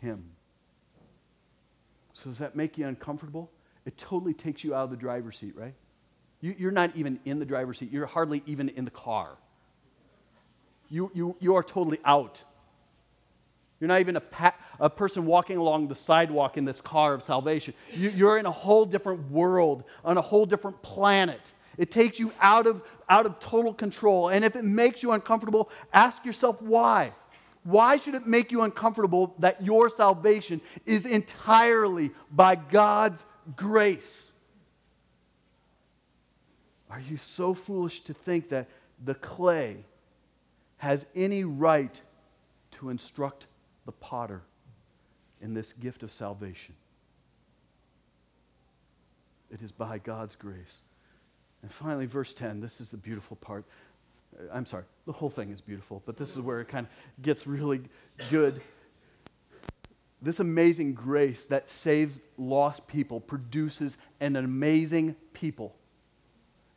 him. 0.00 0.24
So, 2.14 2.30
does 2.30 2.38
that 2.38 2.56
make 2.56 2.78
you 2.78 2.86
uncomfortable? 2.86 3.50
It 3.84 3.98
totally 3.98 4.32
takes 4.32 4.64
you 4.64 4.74
out 4.74 4.84
of 4.84 4.90
the 4.90 4.96
driver's 4.96 5.36
seat, 5.36 5.54
right? 5.54 5.74
You, 6.40 6.54
you're 6.56 6.70
not 6.70 6.96
even 6.96 7.20
in 7.26 7.38
the 7.38 7.44
driver's 7.44 7.76
seat, 7.76 7.92
you're 7.92 8.06
hardly 8.06 8.42
even 8.46 8.70
in 8.70 8.86
the 8.86 8.90
car. 8.90 9.36
You, 10.88 11.10
you, 11.12 11.36
you 11.40 11.56
are 11.56 11.62
totally 11.62 11.98
out. 12.06 12.42
You're 13.80 13.88
not 13.88 14.00
even 14.00 14.16
a, 14.16 14.22
pa- 14.22 14.56
a 14.80 14.88
person 14.88 15.26
walking 15.26 15.58
along 15.58 15.88
the 15.88 15.94
sidewalk 15.94 16.56
in 16.56 16.64
this 16.64 16.80
car 16.80 17.12
of 17.12 17.22
salvation. 17.22 17.74
You, 17.92 18.08
you're 18.08 18.38
in 18.38 18.46
a 18.46 18.50
whole 18.50 18.86
different 18.86 19.30
world, 19.30 19.84
on 20.06 20.16
a 20.16 20.22
whole 20.22 20.46
different 20.46 20.80
planet. 20.80 21.52
It 21.78 21.92
takes 21.92 22.18
you 22.18 22.32
out 22.40 22.66
of, 22.66 22.82
out 23.08 23.24
of 23.24 23.38
total 23.38 23.72
control. 23.72 24.28
And 24.28 24.44
if 24.44 24.56
it 24.56 24.64
makes 24.64 25.02
you 25.02 25.12
uncomfortable, 25.12 25.70
ask 25.92 26.24
yourself 26.24 26.60
why. 26.60 27.12
Why 27.62 27.96
should 27.96 28.14
it 28.14 28.26
make 28.26 28.50
you 28.50 28.62
uncomfortable 28.62 29.34
that 29.38 29.64
your 29.64 29.88
salvation 29.88 30.60
is 30.84 31.06
entirely 31.06 32.10
by 32.32 32.56
God's 32.56 33.24
grace? 33.56 34.32
Are 36.90 37.00
you 37.00 37.16
so 37.16 37.54
foolish 37.54 38.00
to 38.04 38.14
think 38.14 38.48
that 38.48 38.68
the 39.04 39.14
clay 39.14 39.76
has 40.78 41.06
any 41.14 41.44
right 41.44 42.00
to 42.72 42.88
instruct 42.88 43.46
the 43.86 43.92
potter 43.92 44.42
in 45.40 45.54
this 45.54 45.72
gift 45.74 46.02
of 46.02 46.10
salvation? 46.10 46.74
It 49.50 49.62
is 49.62 49.72
by 49.72 49.98
God's 49.98 50.36
grace. 50.36 50.80
And 51.62 51.72
finally, 51.72 52.06
verse 52.06 52.32
10, 52.32 52.60
this 52.60 52.80
is 52.80 52.88
the 52.88 52.96
beautiful 52.96 53.36
part. 53.36 53.64
Uh, 54.38 54.52
I'm 54.52 54.66
sorry, 54.66 54.84
the 55.06 55.12
whole 55.12 55.30
thing 55.30 55.50
is 55.50 55.60
beautiful, 55.60 56.02
but 56.06 56.16
this 56.16 56.36
is 56.36 56.42
where 56.42 56.60
it 56.60 56.68
kind 56.68 56.86
of 56.86 57.22
gets 57.22 57.46
really 57.46 57.80
good. 58.30 58.60
This 60.20 60.40
amazing 60.40 60.94
grace 60.94 61.44
that 61.46 61.70
saves 61.70 62.20
lost 62.36 62.86
people 62.88 63.20
produces 63.20 63.98
an 64.20 64.36
amazing 64.36 65.14
people. 65.32 65.74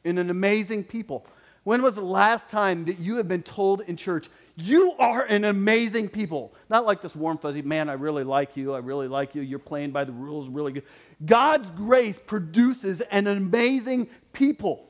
In 0.03 0.17
an 0.17 0.29
amazing 0.29 0.84
people. 0.84 1.25
When 1.64 1.84
was 1.84 1.95
the 1.95 2.01
last 2.01 2.49
time 2.49 2.86
that 2.86 2.99
you 2.99 3.18
have 3.18 3.28
been 3.28 3.43
told 3.43 3.82
in 3.82 3.95
church, 3.95 4.30
you 4.55 4.93
are 4.97 5.24
an 5.24 5.45
amazing 5.45 6.09
people? 6.09 6.53
Not 6.70 6.86
like 6.86 7.01
this 7.01 7.16
warm, 7.16 7.38
fuzzy, 7.38 7.62
man, 7.62 7.88
I 7.89 7.93
really 7.93 8.24
like 8.24 8.57
you, 8.57 8.74
I 8.74 8.80
really 8.80 9.07
like 9.07 9.36
you, 9.36 9.41
you're 9.41 9.59
playing 9.59 9.91
by 9.91 10.03
the 10.03 10.12
rules 10.12 10.49
really 10.49 10.72
good. 10.72 10.84
God's 11.26 11.70
grace 11.72 12.18
produces 12.18 13.01
an 13.01 13.28
amazing 13.28 14.09
people. 14.34 14.88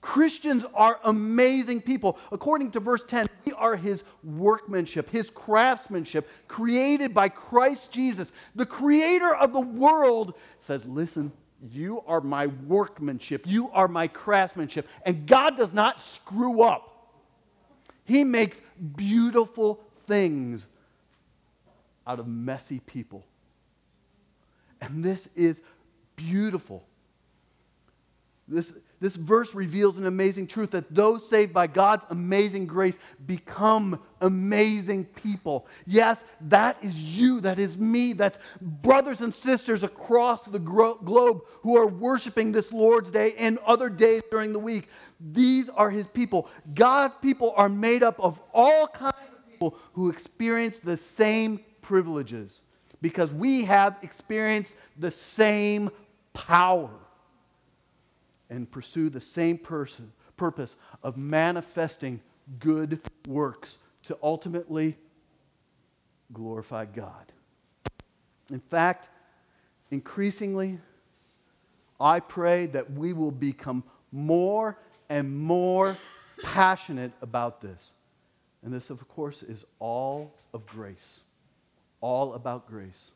Christians 0.00 0.64
are 0.74 0.98
amazing 1.04 1.82
people. 1.82 2.18
According 2.32 2.70
to 2.72 2.80
verse 2.80 3.04
10, 3.06 3.26
we 3.44 3.52
are 3.52 3.76
his 3.76 4.02
workmanship, 4.24 5.10
his 5.10 5.28
craftsmanship, 5.30 6.28
created 6.48 7.12
by 7.12 7.28
Christ 7.28 7.92
Jesus. 7.92 8.32
The 8.54 8.66
creator 8.66 9.34
of 9.34 9.52
the 9.52 9.60
world 9.60 10.34
says, 10.60 10.84
Listen, 10.86 11.32
you 11.68 12.02
are 12.06 12.20
my 12.20 12.46
workmanship, 12.46 13.44
you 13.46 13.70
are 13.70 13.88
my 13.88 14.08
craftsmanship. 14.08 14.88
And 15.04 15.26
God 15.26 15.56
does 15.56 15.72
not 15.72 16.00
screw 16.00 16.62
up, 16.62 17.12
He 18.04 18.24
makes 18.24 18.60
beautiful 18.96 19.80
things 20.06 20.66
out 22.06 22.18
of 22.18 22.26
messy 22.26 22.80
people. 22.80 23.24
And 24.80 25.04
this 25.04 25.28
is 25.36 25.62
beautiful. 26.16 26.84
This, 28.48 28.72
this 29.00 29.16
verse 29.16 29.54
reveals 29.54 29.96
an 29.96 30.06
amazing 30.06 30.46
truth 30.46 30.72
that 30.72 30.94
those 30.94 31.26
saved 31.26 31.54
by 31.54 31.66
God's 31.66 32.04
amazing 32.10 32.66
grace 32.66 32.98
become 33.26 33.98
amazing 34.20 35.06
people. 35.06 35.66
Yes, 35.86 36.22
that 36.42 36.76
is 36.82 36.94
you, 36.94 37.40
that 37.40 37.58
is 37.58 37.78
me, 37.78 38.12
that's 38.12 38.38
brothers 38.60 39.22
and 39.22 39.32
sisters 39.32 39.82
across 39.82 40.42
the 40.42 40.58
gro- 40.58 40.96
globe 40.96 41.42
who 41.62 41.78
are 41.78 41.86
worshiping 41.86 42.52
this 42.52 42.72
Lord's 42.72 43.10
Day 43.10 43.34
and 43.38 43.58
other 43.66 43.88
days 43.88 44.22
during 44.30 44.52
the 44.52 44.58
week. 44.58 44.88
These 45.18 45.70
are 45.70 45.90
his 45.90 46.06
people. 46.06 46.48
God's 46.74 47.14
people 47.22 47.54
are 47.56 47.70
made 47.70 48.02
up 48.02 48.20
of 48.20 48.40
all 48.52 48.86
kinds 48.86 49.14
of 49.32 49.50
people 49.50 49.78
who 49.94 50.10
experience 50.10 50.78
the 50.78 50.98
same 50.98 51.60
privileges 51.80 52.60
because 53.00 53.32
we 53.32 53.64
have 53.64 53.96
experienced 54.02 54.74
the 54.98 55.10
same 55.10 55.90
power 56.34 56.90
and 58.50 58.70
pursue 58.70 59.08
the 59.08 59.20
same 59.20 59.56
person, 59.56 60.12
purpose 60.36 60.76
of 61.02 61.16
manifesting 61.16 62.20
good 62.58 63.00
works 63.26 63.78
to 64.04 64.18
ultimately 64.22 64.96
glorify 66.32 66.84
God. 66.84 67.32
In 68.50 68.60
fact, 68.60 69.08
increasingly, 69.90 70.78
I 72.00 72.20
pray 72.20 72.66
that 72.66 72.92
we 72.92 73.12
will 73.12 73.30
become 73.30 73.84
more 74.10 74.78
and 75.08 75.38
more 75.38 75.96
passionate 76.42 77.12
about 77.22 77.60
this. 77.60 77.92
And 78.62 78.72
this, 78.72 78.90
of 78.90 79.06
course, 79.08 79.42
is 79.42 79.64
all 79.78 80.34
of 80.52 80.66
grace, 80.66 81.20
all 82.00 82.34
about 82.34 82.66
grace. 82.66 83.12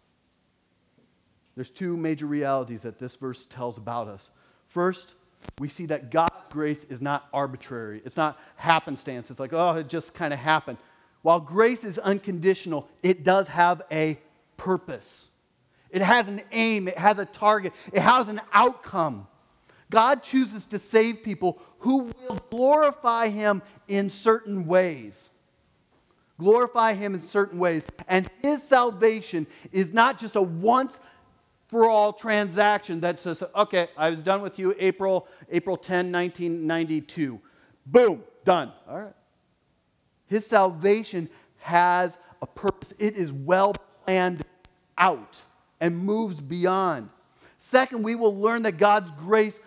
There's 1.55 1.71
two 1.71 1.97
major 1.97 2.27
realities 2.27 2.83
that 2.83 2.99
this 2.99 3.15
verse 3.15 3.45
tells 3.45 3.79
about 3.79 4.09
us. 4.09 4.31
First, 4.69 5.15
we 5.59 5.69
see 5.69 5.87
that 5.87 6.11
God's 6.11 6.33
grace 6.51 6.85
is 6.85 7.01
not 7.01 7.29
arbitrary. 7.33 8.03
It's 8.05 8.17
not 8.17 8.39
happenstance. 8.57 9.31
It's 9.31 9.41
like, 9.41 9.53
oh, 9.53 9.73
it 9.73 9.89
just 9.89 10.15
kind 10.15 10.33
of 10.33 10.39
happened. 10.39 10.79
While 11.23 11.41
grace 11.41 11.85
is 11.85 11.99
unconditional, 11.99 12.89
it 13.03 13.25
does 13.25 13.49
have 13.49 13.83
a 13.91 14.19
purpose. 14.57 15.31
It 15.91 16.03
has 16.03 16.29
an 16.29 16.43
aim, 16.53 16.89
it 16.89 16.99
has 16.99 17.19
a 17.19 17.25
target, 17.25 17.73
it 17.93 18.01
has 18.01 18.29
an 18.29 18.41
outcome. 18.53 19.27
God 19.91 20.23
chooses 20.23 20.67
to 20.67 20.79
save 20.79 21.23
people 21.23 21.61
who 21.79 22.11
will 22.21 22.41
glorify 22.51 23.29
Him 23.29 23.63
in 23.87 24.11
certain 24.11 24.67
ways. 24.67 25.31
Glorify 26.39 26.95
Him 26.95 27.15
in 27.15 27.27
certain 27.27 27.61
ways. 27.61 27.87
And 28.09 28.29
His 28.43 28.63
salvation 28.63 29.47
is 29.71 29.93
not 29.93 30.19
just 30.19 30.35
a 30.35 30.43
once 30.43 30.99
for 31.69 31.89
all 31.89 32.13
transaction 32.13 33.01
that 33.01 33.21
says, 33.21 33.43
okay, 33.55 33.89
I 33.97 34.11
was 34.11 34.21
done 34.21 34.43
with 34.43 34.59
you 34.59 34.75
April, 34.79 35.27
April 35.51 35.77
10, 35.77 36.13
1992. 36.13 37.41
Boom, 37.87 38.23
done. 38.45 38.73
All 38.89 39.01
right. 39.01 39.15
His 40.27 40.47
salvation 40.47 41.29
has 41.59 42.19
a 42.43 42.47
purpose, 42.47 42.93
it 42.99 43.17
is 43.17 43.33
well 43.33 43.75
planned 44.05 44.45
out 44.99 45.41
and 45.81 45.97
moves 45.97 46.41
beyond. 46.41 47.09
Second, 47.59 48.03
we 48.03 48.15
will 48.15 48.37
learn 48.39 48.63
that 48.63 48.79
God's 48.79 49.11
grace 49.13 49.59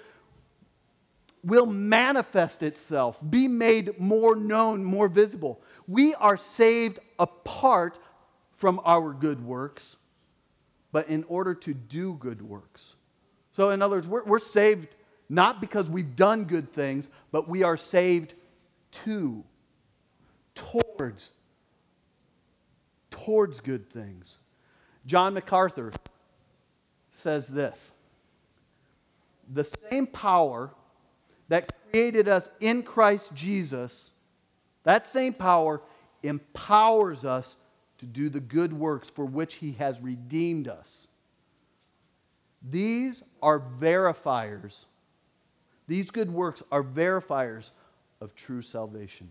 will 1.43 1.66
manifest 1.66 2.62
itself, 2.64 3.18
be 3.30 3.48
made 3.48 4.00
more 4.00 4.36
known, 4.36 4.84
more 4.84 5.08
visible. 5.08 5.62
We 5.88 6.14
are 6.16 6.38
saved 6.38 7.00
apart 7.20 8.00
from 8.56 8.82
our 8.86 9.14
good 9.14 9.43
works 9.43 9.97
but 10.92 11.10
in 11.10 11.24
order 11.26 11.54
to 11.54 11.74
do 11.74 12.14
good 12.14 12.42
works. 12.42 12.94
So, 13.52 13.72
in 13.72 13.82
other 13.82 13.98
words, 13.98 14.08
we're, 14.08 14.24
we're 14.24 14.40
saved 14.40 14.88
not 15.30 15.60
because 15.60 15.90
we've 15.90 16.16
done 16.16 16.46
good 16.46 16.72
things, 16.72 17.10
but 17.32 17.50
we 17.50 17.64
are 17.64 17.78
saved 17.78 18.34
to, 19.04 19.44
towards, 20.56 21.32
towards 23.12 23.60
good 23.60 23.90
things. 23.90 24.38
John 25.06 25.34
MacArthur 25.34 25.92
says 27.12 27.48
this 27.48 27.92
the 29.54 29.64
same 29.64 30.08
power 30.08 30.72
that 31.48 31.72
created 31.92 32.28
us 32.28 32.50
in 32.60 32.84
Christ 32.84 33.34
Jesus, 33.34 34.12
that 34.84 35.08
same 35.08 35.34
power 35.34 35.82
empowers 36.24 37.24
us 37.24 37.56
to 38.00 38.06
do 38.06 38.30
the 38.30 38.39
good 38.39 38.74
works 38.74 39.10
for 39.10 39.26
which 39.26 39.56
he 39.56 39.74
has 39.74 40.00
redeemed 40.02 40.68
us. 40.68 41.08
These 42.62 43.24
are 43.41 43.60
verifiers. 43.60 44.86
These 45.88 46.12
good 46.12 46.32
works 46.32 46.64
are 46.72 46.84
verifiers 46.84 47.72
of 48.20 48.36
true 48.36 48.62
salvation. 48.62 49.30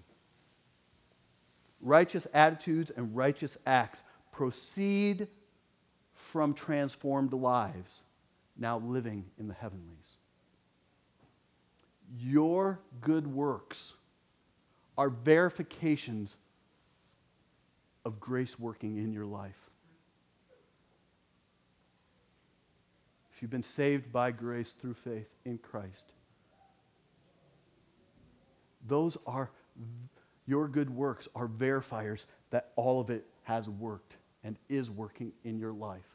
Righteous 1.81 2.27
attitudes 2.33 2.91
and 2.91 3.15
righteous 3.15 3.59
acts 3.67 4.03
proceed 4.33 5.29
from 6.15 6.55
transformed 6.55 7.33
lives 7.33 8.03
now 8.57 8.79
living 8.79 9.25
in 9.39 9.49
the 9.49 9.55
heavenlies. 9.55 10.15
Your 12.19 12.81
good 13.01 13.27
works 13.27 13.95
are 14.97 15.11
verifications 15.11 16.37
of 18.07 18.21
grace 18.21 18.57
working 18.57 18.99
in 18.99 19.13
your 19.13 19.27
life. 19.27 19.59
If 23.35 23.43
you've 23.43 23.51
been 23.51 23.65
saved 23.65 24.13
by 24.13 24.31
grace 24.31 24.71
through 24.71 24.95
faith 24.95 25.27
in 25.45 25.59
Christ, 25.59 26.13
those 28.87 29.19
are 29.27 29.51
your 30.47 30.69
good 30.69 30.89
works 30.89 31.27
are 31.35 31.49
verifiers 31.49 32.27
that 32.51 32.71
all 32.77 33.01
of 33.01 33.11
it 33.11 33.27
has 33.43 33.69
worked 33.69 34.15
and 34.45 34.57
is 34.69 34.89
working 34.89 35.33
in 35.43 35.59
your 35.59 35.73
life. 35.73 36.07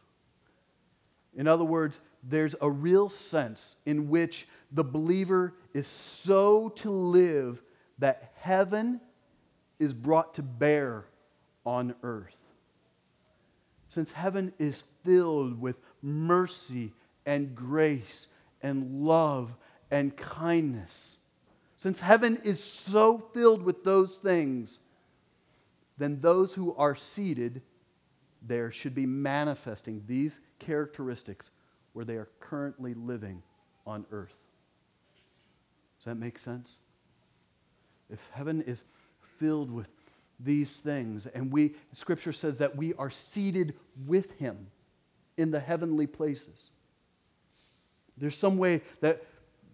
In 1.35 1.45
other 1.45 1.65
words, 1.65 1.99
there's 2.23 2.55
a 2.61 2.71
real 2.71 3.09
sense 3.09 3.75
in 3.85 4.07
which 4.07 4.47
the 4.71 4.85
believer 4.85 5.55
is 5.73 5.87
so 5.87 6.69
to 6.69 6.89
live 6.89 7.61
that 7.99 8.31
heaven 8.37 9.01
is 9.77 9.93
brought 9.93 10.35
to 10.35 10.41
bear 10.41 11.03
on 11.65 11.95
earth. 12.03 12.35
Since 13.89 14.11
heaven 14.13 14.53
is 14.57 14.83
filled 15.03 15.59
with 15.59 15.75
mercy 16.01 16.93
and 17.25 17.53
grace 17.55 18.27
and 18.61 19.05
love 19.05 19.53
and 19.89 20.15
kindness, 20.15 21.17
since 21.77 21.99
heaven 21.99 22.39
is 22.43 22.63
so 22.63 23.17
filled 23.33 23.63
with 23.63 23.83
those 23.83 24.17
things, 24.17 24.79
then 25.97 26.21
those 26.21 26.53
who 26.53 26.75
are 26.75 26.95
seated 26.95 27.61
there 28.41 28.71
should 28.71 28.95
be 28.95 29.05
manifesting 29.05 30.03
these 30.07 30.39
characteristics 30.59 31.51
where 31.93 32.05
they 32.05 32.15
are 32.15 32.29
currently 32.39 32.93
living 32.93 33.43
on 33.85 34.05
earth. 34.11 34.33
Does 35.99 36.05
that 36.05 36.15
make 36.15 36.39
sense? 36.39 36.79
If 38.09 38.19
heaven 38.31 38.61
is 38.61 38.83
filled 39.37 39.71
with 39.71 39.87
these 40.43 40.75
things, 40.75 41.27
and 41.27 41.51
we, 41.51 41.75
Scripture 41.93 42.33
says 42.33 42.57
that 42.59 42.75
we 42.75 42.93
are 42.95 43.09
seated 43.09 43.73
with 44.05 44.31
Him 44.39 44.67
in 45.37 45.51
the 45.51 45.59
heavenly 45.59 46.07
places. 46.07 46.71
There's 48.17 48.37
some 48.37 48.57
way 48.57 48.81
that 49.01 49.23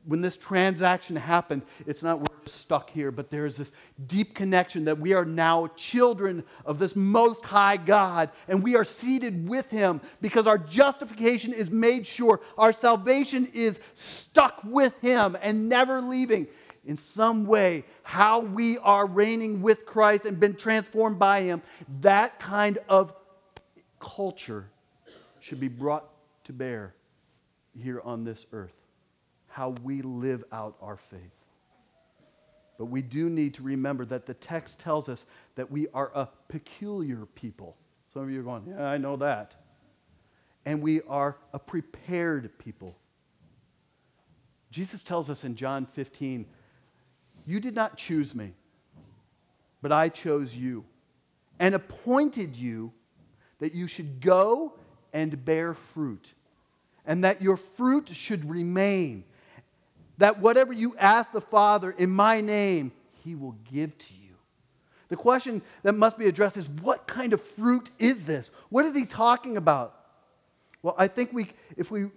when 0.06 0.22
this 0.22 0.38
transaction 0.38 1.18
happened, 1.18 1.64
it's 1.86 2.02
not 2.02 2.20
we're 2.20 2.46
stuck 2.46 2.90
here, 2.90 3.12
but 3.12 3.30
there 3.30 3.46
is 3.46 3.58
this 3.58 3.74
deep 4.08 4.34
connection 4.34 4.86
that 4.86 5.00
we 5.00 5.12
are 5.14 5.26
now 5.26 5.68
children 5.76 6.46
of 6.66 6.80
this 6.80 6.96
most 6.96 7.44
high 7.44 7.76
God, 7.76 8.30
and 8.48 8.64
we 8.64 8.78
are 8.78 8.86
seated 8.86 9.50
with 9.50 9.70
him 9.70 10.00
because 10.22 10.48
our 10.48 10.58
justification 10.58 11.54
is 11.54 11.70
made 11.70 12.08
sure. 12.08 12.40
Our 12.58 12.72
salvation 12.72 13.50
is 13.54 13.82
stuck 13.96 14.62
with 14.64 14.98
him 15.02 15.38
and 15.42 15.68
never 15.68 16.00
leaving. 16.00 16.48
In 16.88 16.98
some 16.98 17.46
way, 17.46 17.84
how 18.02 18.40
we 18.40 18.78
are 18.80 19.06
reigning 19.06 19.62
with 19.62 19.86
Christ 19.86 20.26
and 20.26 20.40
been 20.40 20.56
transformed 20.56 21.20
by 21.20 21.42
him, 21.42 21.62
that 22.00 22.40
kind 22.40 22.80
of 22.88 23.14
culture 24.00 24.70
should 25.42 25.60
be 25.60 25.68
brought 25.68 26.06
to 26.46 26.54
bear 26.54 26.96
here 27.78 28.02
on 28.04 28.24
this 28.24 28.46
earth 28.54 28.74
how 29.58 29.72
we 29.84 30.02
live 30.02 30.44
out 30.52 30.76
our 30.82 30.98
faith. 30.98 31.20
But 32.78 32.86
we 32.86 33.02
do 33.02 33.30
need 33.30 33.56
to 33.56 33.64
remember 33.64 34.06
that 34.06 34.28
the 34.28 34.36
text 34.36 34.80
tells 34.80 35.10
us 35.10 35.26
that 35.56 35.72
we 35.72 35.88
are 35.96 36.12
a 36.14 36.30
peculiar 36.48 37.26
people. 37.34 37.76
Some 38.14 38.22
of 38.22 38.30
you 38.30 38.40
are 38.40 38.44
going, 38.44 38.66
Yeah, 38.70 38.86
I 38.86 38.98
know 38.98 39.16
that. 39.18 39.56
And 40.66 40.82
we 40.82 41.02
are 41.10 41.38
a 41.54 41.60
prepared 41.60 42.58
people. 42.60 42.96
Jesus 44.70 45.02
tells 45.02 45.30
us 45.30 45.44
in 45.44 45.56
John 45.56 45.88
15, 45.88 46.46
You 47.48 47.60
did 47.62 47.74
not 47.74 47.98
choose 47.98 48.36
me, 48.36 48.54
but 49.82 49.92
I 49.92 50.10
chose 50.10 50.54
you 50.54 50.84
and 51.60 51.74
appointed 51.74 52.56
you 52.56 52.92
that 53.60 53.74
you 53.74 53.88
should 53.88 54.22
go 54.22 54.74
and 55.14 55.44
bear 55.46 55.74
fruit, 55.74 56.34
and 57.06 57.24
that 57.24 57.42
your 57.42 57.58
fruit 57.58 58.10
should 58.10 58.48
remain 58.48 59.24
that 60.18 60.40
whatever 60.40 60.74
you 60.74 60.96
ask 60.98 61.32
the 61.32 61.42
Father 61.42 61.92
in 61.92 62.10
my 62.10 62.42
name, 62.42 62.92
he 63.24 63.34
will 63.34 63.56
give 63.72 63.98
to 63.98 64.14
you. 64.14 64.36
The 65.10 65.16
question 65.16 65.62
that 65.84 65.94
must 65.94 66.18
be 66.18 66.26
addressed 66.26 66.58
is 66.58 66.68
what 66.68 67.08
kind 67.08 67.34
of 67.34 67.42
fruit 67.42 67.90
is 67.98 68.26
this? 68.26 68.50
What 68.70 68.86
is 68.86 68.94
he 68.94 69.06
talking 69.06 69.56
about? 69.56 69.96
Well, 70.82 70.96
I 70.98 71.08
think 71.08 71.32
we, 71.32 71.48
if, 71.78 71.90
we, 71.90 72.08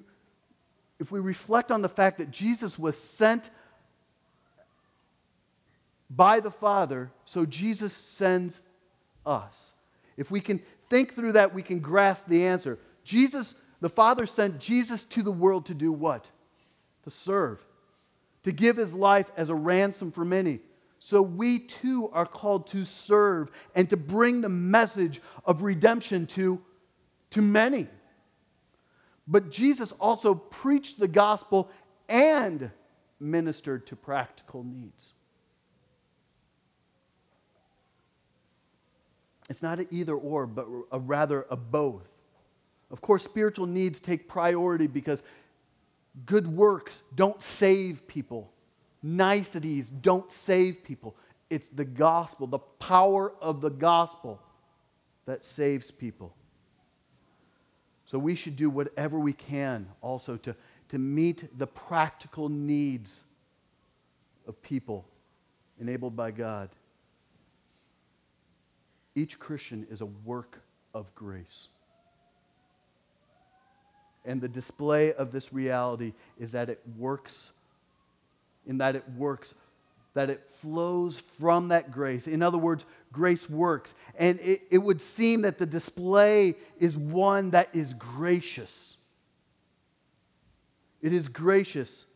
if 0.99 1.13
we 1.13 1.21
reflect 1.21 1.71
on 1.71 1.83
the 1.83 1.89
fact 1.89 2.19
that 2.19 2.31
Jesus 2.31 2.79
was 2.79 2.99
sent 2.99 3.51
by 6.11 6.41
the 6.41 6.51
Father, 6.51 7.11
so 7.25 7.47
Jesus 7.47 7.93
sends 7.93 8.61
us. 9.25 9.75
If 10.17 10.31
we 10.31 10.41
can 10.41 10.61
think 10.89 11.15
through 11.15 11.33
that, 11.33 11.55
we 11.55 11.63
can 11.63 11.79
grasp 11.79 12.27
the 12.27 12.47
answer. 12.47 12.79
Jesus, 13.05 13.63
the 13.81 13.89
Father 13.89 14.27
sent 14.27 14.59
Jesus 14.59 15.05
to 15.05 15.23
the 15.23 15.33
world 15.33 15.67
to 15.67 15.75
do 15.75 15.93
what? 15.93 16.29
To 17.05 17.11
serve 17.11 17.65
to 18.43 18.53
give 18.53 18.77
his 18.77 18.93
life 18.93 19.31
as 19.37 19.51
a 19.51 19.55
ransom 19.55 20.11
for 20.11 20.25
many. 20.25 20.61
So 20.99 21.23
we 21.23 21.61
too 21.61 22.11
are 22.13 22.27
called 22.27 22.67
to 22.69 22.85
serve 22.85 23.51
and 23.75 23.89
to 23.91 23.97
bring 23.97 24.41
the 24.41 24.49
message 24.49 25.21
of 25.45 25.63
redemption 25.63 26.27
to, 26.29 26.61
to 27.31 27.43
many. 27.43 27.87
But 29.27 29.51
Jesus 29.51 29.93
also 29.93 30.35
preached 30.35 30.99
the 30.99 31.09
gospel 31.09 31.71
and 32.09 32.71
ministered 33.19 33.87
to 33.87 33.97
practical 33.97 34.65
needs. 34.65 35.13
It's 39.51 39.63
not 39.63 39.81
an 39.81 39.89
either 39.91 40.15
or, 40.15 40.47
but 40.47 40.67
a 40.91 40.99
rather 40.99 41.45
a 41.51 41.57
both. 41.57 42.09
Of 42.91 43.03
course, 43.03 43.23
spiritual 43.23 43.67
needs 43.67 44.01
take 44.01 44.29
priority 44.29 44.87
because 44.87 45.23
Good 46.27 46.47
works 46.47 47.03
don't 47.15 47.43
save 47.43 48.07
people. 48.07 48.53
Niceties 49.03 49.89
don't 49.89 50.31
save 50.31 50.85
people. 50.85 51.17
It's 51.49 51.69
the 51.69 51.85
gospel, 51.85 52.47
the 52.47 52.59
power 52.59 53.33
of 53.41 53.61
the 53.61 53.71
gospel 53.71 54.41
that 55.27 55.45
saves 55.45 55.91
people. 55.91 56.35
So 58.07 58.19
we 58.19 58.35
should 58.35 58.57
do 58.57 58.69
whatever 58.71 59.19
we 59.19 59.33
can 59.33 59.87
also 60.01 60.37
to, 60.39 60.55
to 60.89 60.99
meet 60.99 61.59
the 61.59 61.67
practical 61.67 62.49
needs 62.49 63.23
of 64.47 64.61
people 64.63 65.07
enabled 65.79 66.17
by 66.17 66.33
God. 66.33 66.71
Each 69.15 69.39
Christian 69.39 69.87
is 69.91 70.01
a 70.01 70.07
work 70.07 70.61
of 70.95 71.13
grace. 71.15 71.69
And 74.25 74.41
the 74.41 74.49
display 74.49 75.13
of 75.13 75.33
this 75.33 75.53
reality 75.53 76.13
is 76.39 76.53
that 76.53 76.69
it 76.69 76.81
works, 76.99 77.53
in 78.67 78.79
that 78.79 78.95
it 78.95 79.05
works, 79.17 79.55
that 80.15 80.29
it 80.29 80.45
flows 80.61 81.19
from 81.39 81.69
that 81.69 81.91
grace. 81.91 82.27
In 82.27 82.43
other 82.43 82.59
words, 82.59 82.85
grace 83.13 83.49
works. 83.49 83.95
And 84.19 84.39
it, 84.41 84.63
it 84.71 84.79
would 84.79 85.01
seem 85.01 85.43
that 85.43 85.59
the 85.59 85.67
display 85.67 86.57
is 86.79 86.97
one 86.97 87.51
that 87.51 87.69
is 87.73 87.95
gracious. 87.95 88.97
It 91.01 91.15
is 91.15 91.29
gracious. 91.29 92.07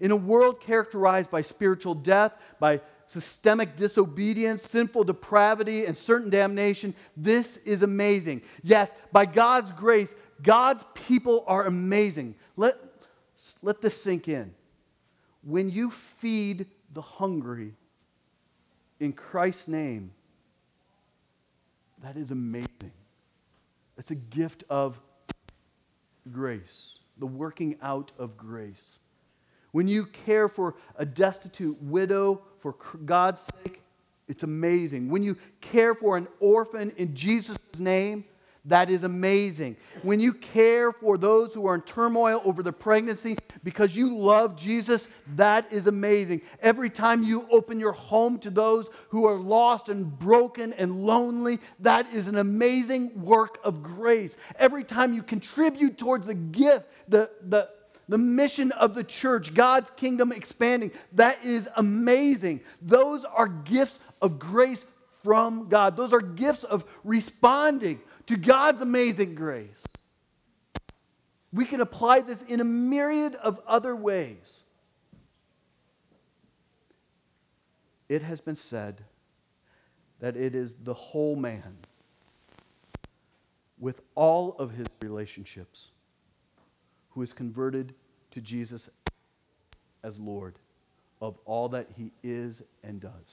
In 0.00 0.10
a 0.10 0.16
world 0.16 0.60
characterized 0.60 1.30
by 1.30 1.42
spiritual 1.42 1.94
death, 1.94 2.32
by 2.58 2.80
systemic 3.12 3.76
disobedience, 3.76 4.62
sinful 4.62 5.04
depravity, 5.04 5.84
and 5.84 5.96
certain 5.96 6.30
damnation, 6.30 6.94
this 7.14 7.58
is 7.58 7.82
amazing. 7.82 8.40
Yes, 8.62 8.92
by 9.12 9.26
God's 9.26 9.70
grace, 9.72 10.14
God's 10.42 10.82
people 10.94 11.44
are 11.46 11.64
amazing. 11.64 12.34
Let, 12.56 12.78
let 13.60 13.82
this 13.82 14.00
sink 14.02 14.28
in. 14.28 14.54
When 15.42 15.68
you 15.68 15.90
feed 15.90 16.66
the 16.94 17.02
hungry 17.02 17.74
in 18.98 19.12
Christ's 19.12 19.68
name, 19.68 20.12
that 22.02 22.16
is 22.16 22.30
amazing. 22.30 22.92
It's 23.98 24.10
a 24.10 24.16
gift 24.16 24.64
of 24.70 24.98
grace, 26.32 26.98
the 27.18 27.26
working 27.26 27.76
out 27.82 28.10
of 28.18 28.38
grace. 28.38 28.98
When 29.72 29.88
you 29.88 30.06
care 30.06 30.48
for 30.48 30.74
a 30.96 31.04
destitute 31.04 31.82
widow 31.82 32.42
for 32.60 32.76
God's 33.04 33.42
sake, 33.42 33.80
it's 34.28 34.42
amazing. 34.42 35.10
When 35.10 35.22
you 35.22 35.36
care 35.60 35.94
for 35.94 36.16
an 36.16 36.28
orphan 36.40 36.92
in 36.96 37.14
Jesus' 37.14 37.58
name, 37.78 38.24
that 38.66 38.90
is 38.90 39.02
amazing. 39.02 39.76
When 40.02 40.20
you 40.20 40.32
care 40.32 40.92
for 40.92 41.18
those 41.18 41.52
who 41.52 41.66
are 41.66 41.74
in 41.74 41.80
turmoil 41.80 42.40
over 42.44 42.62
their 42.62 42.72
pregnancy 42.72 43.36
because 43.64 43.96
you 43.96 44.16
love 44.16 44.56
Jesus, 44.56 45.08
that 45.34 45.72
is 45.72 45.88
amazing. 45.88 46.42
Every 46.60 46.88
time 46.88 47.24
you 47.24 47.48
open 47.50 47.80
your 47.80 47.92
home 47.92 48.38
to 48.38 48.50
those 48.50 48.88
who 49.08 49.26
are 49.26 49.34
lost 49.34 49.88
and 49.88 50.16
broken 50.16 50.72
and 50.74 51.04
lonely, 51.04 51.58
that 51.80 52.14
is 52.14 52.28
an 52.28 52.38
amazing 52.38 53.20
work 53.20 53.58
of 53.64 53.82
grace. 53.82 54.36
Every 54.56 54.84
time 54.84 55.12
you 55.12 55.24
contribute 55.24 55.98
towards 55.98 56.28
the 56.28 56.34
gift, 56.34 56.88
the, 57.08 57.30
the, 57.48 57.68
the 58.08 58.18
mission 58.18 58.72
of 58.72 58.94
the 58.94 59.04
church, 59.04 59.54
God's 59.54 59.90
kingdom 59.90 60.32
expanding, 60.32 60.92
that 61.12 61.44
is 61.44 61.68
amazing. 61.76 62.60
Those 62.80 63.24
are 63.24 63.48
gifts 63.48 63.98
of 64.20 64.38
grace 64.38 64.84
from 65.22 65.68
God, 65.68 65.96
those 65.96 66.12
are 66.12 66.20
gifts 66.20 66.64
of 66.64 66.84
responding 67.04 68.00
to 68.26 68.36
God's 68.36 68.82
amazing 68.82 69.34
grace. 69.34 69.84
We 71.52 71.64
can 71.64 71.80
apply 71.80 72.20
this 72.20 72.42
in 72.42 72.60
a 72.60 72.64
myriad 72.64 73.36
of 73.36 73.60
other 73.66 73.94
ways. 73.94 74.62
It 78.08 78.22
has 78.22 78.40
been 78.40 78.56
said 78.56 79.04
that 80.20 80.36
it 80.36 80.54
is 80.54 80.74
the 80.82 80.92
whole 80.92 81.36
man 81.36 81.78
with 83.78 84.02
all 84.14 84.54
of 84.58 84.72
his 84.72 84.86
relationships 85.02 85.91
who 87.14 87.22
is 87.22 87.32
converted 87.32 87.94
to 88.30 88.40
Jesus 88.40 88.88
as 90.02 90.18
Lord 90.18 90.54
of 91.20 91.38
all 91.44 91.68
that 91.68 91.88
he 91.96 92.10
is 92.22 92.62
and 92.82 93.00
does. 93.00 93.32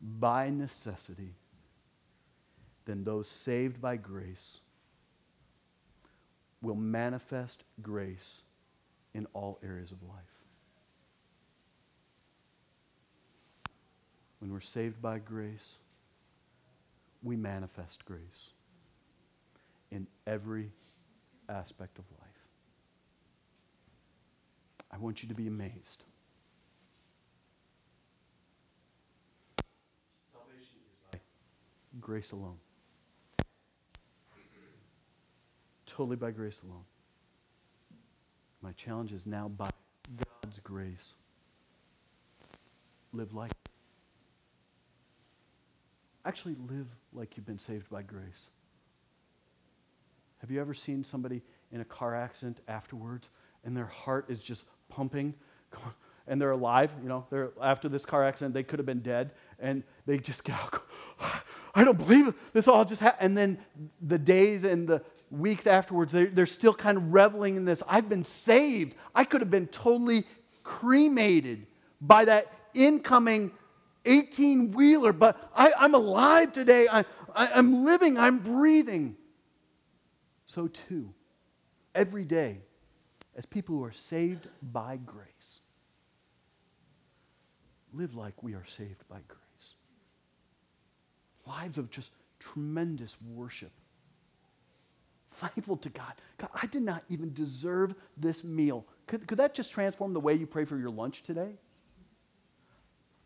By 0.00 0.50
necessity, 0.50 1.34
then 2.84 3.04
those 3.04 3.28
saved 3.28 3.80
by 3.80 3.96
grace 3.96 4.58
will 6.60 6.74
manifest 6.74 7.62
grace 7.80 8.42
in 9.14 9.26
all 9.34 9.60
areas 9.62 9.92
of 9.92 10.02
life. 10.02 10.18
When 14.40 14.52
we're 14.52 14.60
saved 14.60 15.00
by 15.00 15.20
grace, 15.20 15.78
we 17.22 17.36
manifest 17.36 18.04
grace 18.04 18.48
in 19.92 20.08
every 20.26 20.72
aspect 21.48 21.98
of 21.98 22.04
life. 22.18 22.28
I 24.90 24.98
want 24.98 25.22
you 25.22 25.28
to 25.28 25.34
be 25.34 25.46
amazed. 25.46 26.04
Salvation 30.32 30.78
is 30.90 30.96
by 31.12 31.18
grace 32.00 32.32
alone. 32.32 32.56
totally 35.96 36.16
by 36.16 36.30
grace 36.30 36.60
alone. 36.64 36.84
My 38.62 38.72
challenge 38.72 39.12
is 39.12 39.26
now 39.26 39.48
by 39.48 39.70
God's 40.42 40.58
grace, 40.60 41.14
live 43.12 43.34
like. 43.34 43.52
Actually, 46.24 46.56
live 46.68 46.86
like 47.12 47.36
you've 47.36 47.46
been 47.46 47.58
saved 47.58 47.90
by 47.90 48.02
grace. 48.02 48.48
Have 50.42 50.50
you 50.50 50.60
ever 50.60 50.74
seen 50.74 51.02
somebody 51.02 51.40
in 51.70 51.80
a 51.80 51.84
car 51.84 52.14
accident 52.14 52.58
afterwards 52.68 53.30
and 53.64 53.74
their 53.74 53.86
heart 53.86 54.26
is 54.28 54.42
just 54.42 54.66
pumping 54.88 55.32
and 56.26 56.38
they're 56.40 56.50
alive? 56.50 56.90
You 57.02 57.08
know, 57.08 57.26
they're, 57.30 57.52
after 57.62 57.88
this 57.88 58.04
car 58.04 58.24
accident, 58.24 58.52
they 58.52 58.64
could 58.64 58.78
have 58.78 58.86
been 58.86 59.00
dead 59.00 59.30
and 59.58 59.84
they 60.04 60.18
just 60.18 60.44
go, 60.44 60.54
I 61.74 61.84
don't 61.84 61.96
believe 61.96 62.28
it. 62.28 62.34
This 62.52 62.68
all 62.68 62.84
just 62.84 63.00
happened. 63.00 63.24
And 63.24 63.38
then 63.38 63.58
the 64.02 64.18
days 64.18 64.64
and 64.64 64.86
the, 64.86 65.02
weeks 65.32 65.66
afterwards, 65.66 66.12
they're, 66.12 66.26
they're 66.26 66.46
still 66.46 66.74
kind 66.74 66.98
of 66.98 67.12
reveling 67.12 67.56
in 67.56 67.64
this. 67.64 67.82
I've 67.88 68.08
been 68.08 68.24
saved. 68.24 68.94
I 69.14 69.24
could 69.24 69.40
have 69.40 69.50
been 69.50 69.66
totally 69.68 70.24
cremated 70.62 71.66
by 72.00 72.26
that 72.26 72.52
incoming 72.74 73.50
18 74.04 74.72
wheeler, 74.72 75.12
but 75.12 75.50
I, 75.54 75.72
am 75.78 75.94
alive 75.94 76.52
today. 76.52 76.86
I, 76.90 77.00
I, 77.34 77.48
I'm 77.54 77.84
living, 77.84 78.18
I'm 78.18 78.40
breathing. 78.40 79.16
So, 80.52 80.68
too, 80.68 81.14
every 81.94 82.24
day, 82.24 82.58
as 83.36 83.46
people 83.46 83.76
who 83.76 83.84
are 83.84 83.92
saved 83.92 84.48
by 84.72 84.98
grace, 84.98 85.60
live 87.94 88.14
like 88.14 88.42
we 88.42 88.52
are 88.52 88.66
saved 88.66 89.08
by 89.08 89.20
grace. 89.28 89.74
Lives 91.46 91.78
of 91.78 91.90
just 91.90 92.10
tremendous 92.38 93.16
worship 93.34 93.72
thankful 95.34 95.76
to 95.78 95.88
God. 95.88 96.12
God, 96.38 96.50
I 96.54 96.66
did 96.66 96.82
not 96.82 97.02
even 97.08 97.32
deserve 97.32 97.94
this 98.16 98.44
meal. 98.44 98.84
Could, 99.06 99.26
could 99.26 99.38
that 99.38 99.54
just 99.54 99.72
transform 99.72 100.12
the 100.12 100.20
way 100.20 100.34
you 100.34 100.46
pray 100.46 100.64
for 100.64 100.76
your 100.76 100.90
lunch 100.90 101.22
today? 101.22 101.52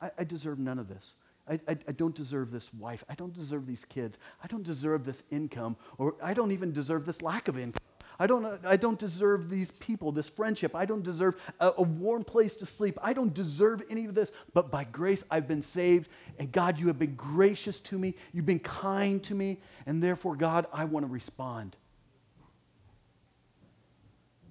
I, 0.01 0.11
I 0.19 0.25
deserve 0.25 0.59
none 0.59 0.79
of 0.79 0.89
this. 0.89 1.15
I, 1.49 1.55
I, 1.69 1.77
I, 1.89 1.93
don't 1.93 2.15
deserve 2.15 2.51
this 2.51 2.75
wife. 2.75 3.05
I 3.09 3.15
don't 3.15 3.33
deserve 3.33 3.67
these 3.67 3.85
kids. 3.85 4.19
I 4.43 4.49
don't 4.49 4.65
deserve 4.65 5.05
this 5.05 5.23
income, 5.31 5.77
or 5.97 6.17
I 6.23 6.35
don't 6.35 6.51
even 6.51 6.73
deserve 6.73 7.07
this 7.07 7.23
lack 7.23 7.47
of 7.49 7.57
income. 7.57 7.81
I 8.19 8.27
don't, 8.27 8.45
uh, 8.45 8.57
I 8.65 8.77
don't 8.77 8.99
deserve 8.99 9.51
these 9.51 9.71
people, 9.73 10.11
this 10.11 10.29
friendship. 10.29 10.75
I 10.75 10.87
don't 10.87 11.03
deserve 11.03 11.41
a, 11.61 11.73
a 11.79 11.83
warm 11.83 12.25
place 12.25 12.55
to 12.57 12.67
sleep. 12.67 12.99
I 13.03 13.13
don't 13.13 13.35
deserve 13.35 13.83
any 13.91 14.07
of 14.07 14.15
this. 14.15 14.33
But 14.55 14.71
by 14.71 14.85
grace, 14.85 15.25
I've 15.31 15.47
been 15.47 15.63
saved. 15.63 16.09
And 16.39 16.51
God, 16.51 16.79
you 16.79 16.87
have 16.87 16.99
been 16.99 17.15
gracious 17.15 17.79
to 17.81 17.99
me. 17.99 18.15
You've 18.33 18.47
been 18.47 18.59
kind 18.59 19.23
to 19.25 19.35
me. 19.35 19.61
And 19.85 20.03
therefore, 20.03 20.37
God, 20.37 20.67
I 20.73 20.85
want 20.85 21.07
to 21.07 21.13
respond 21.13 21.77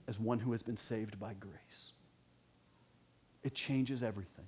as 0.07 0.19
one 0.19 0.39
who 0.39 0.51
has 0.51 0.61
been 0.61 0.77
saved 0.77 1.19
by 1.19 1.33
grace. 1.33 1.91
It 3.43 3.53
changes 3.55 4.03
everything. 4.03 4.45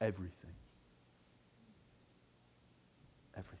Everything. 0.00 0.50
Everything. 3.36 3.58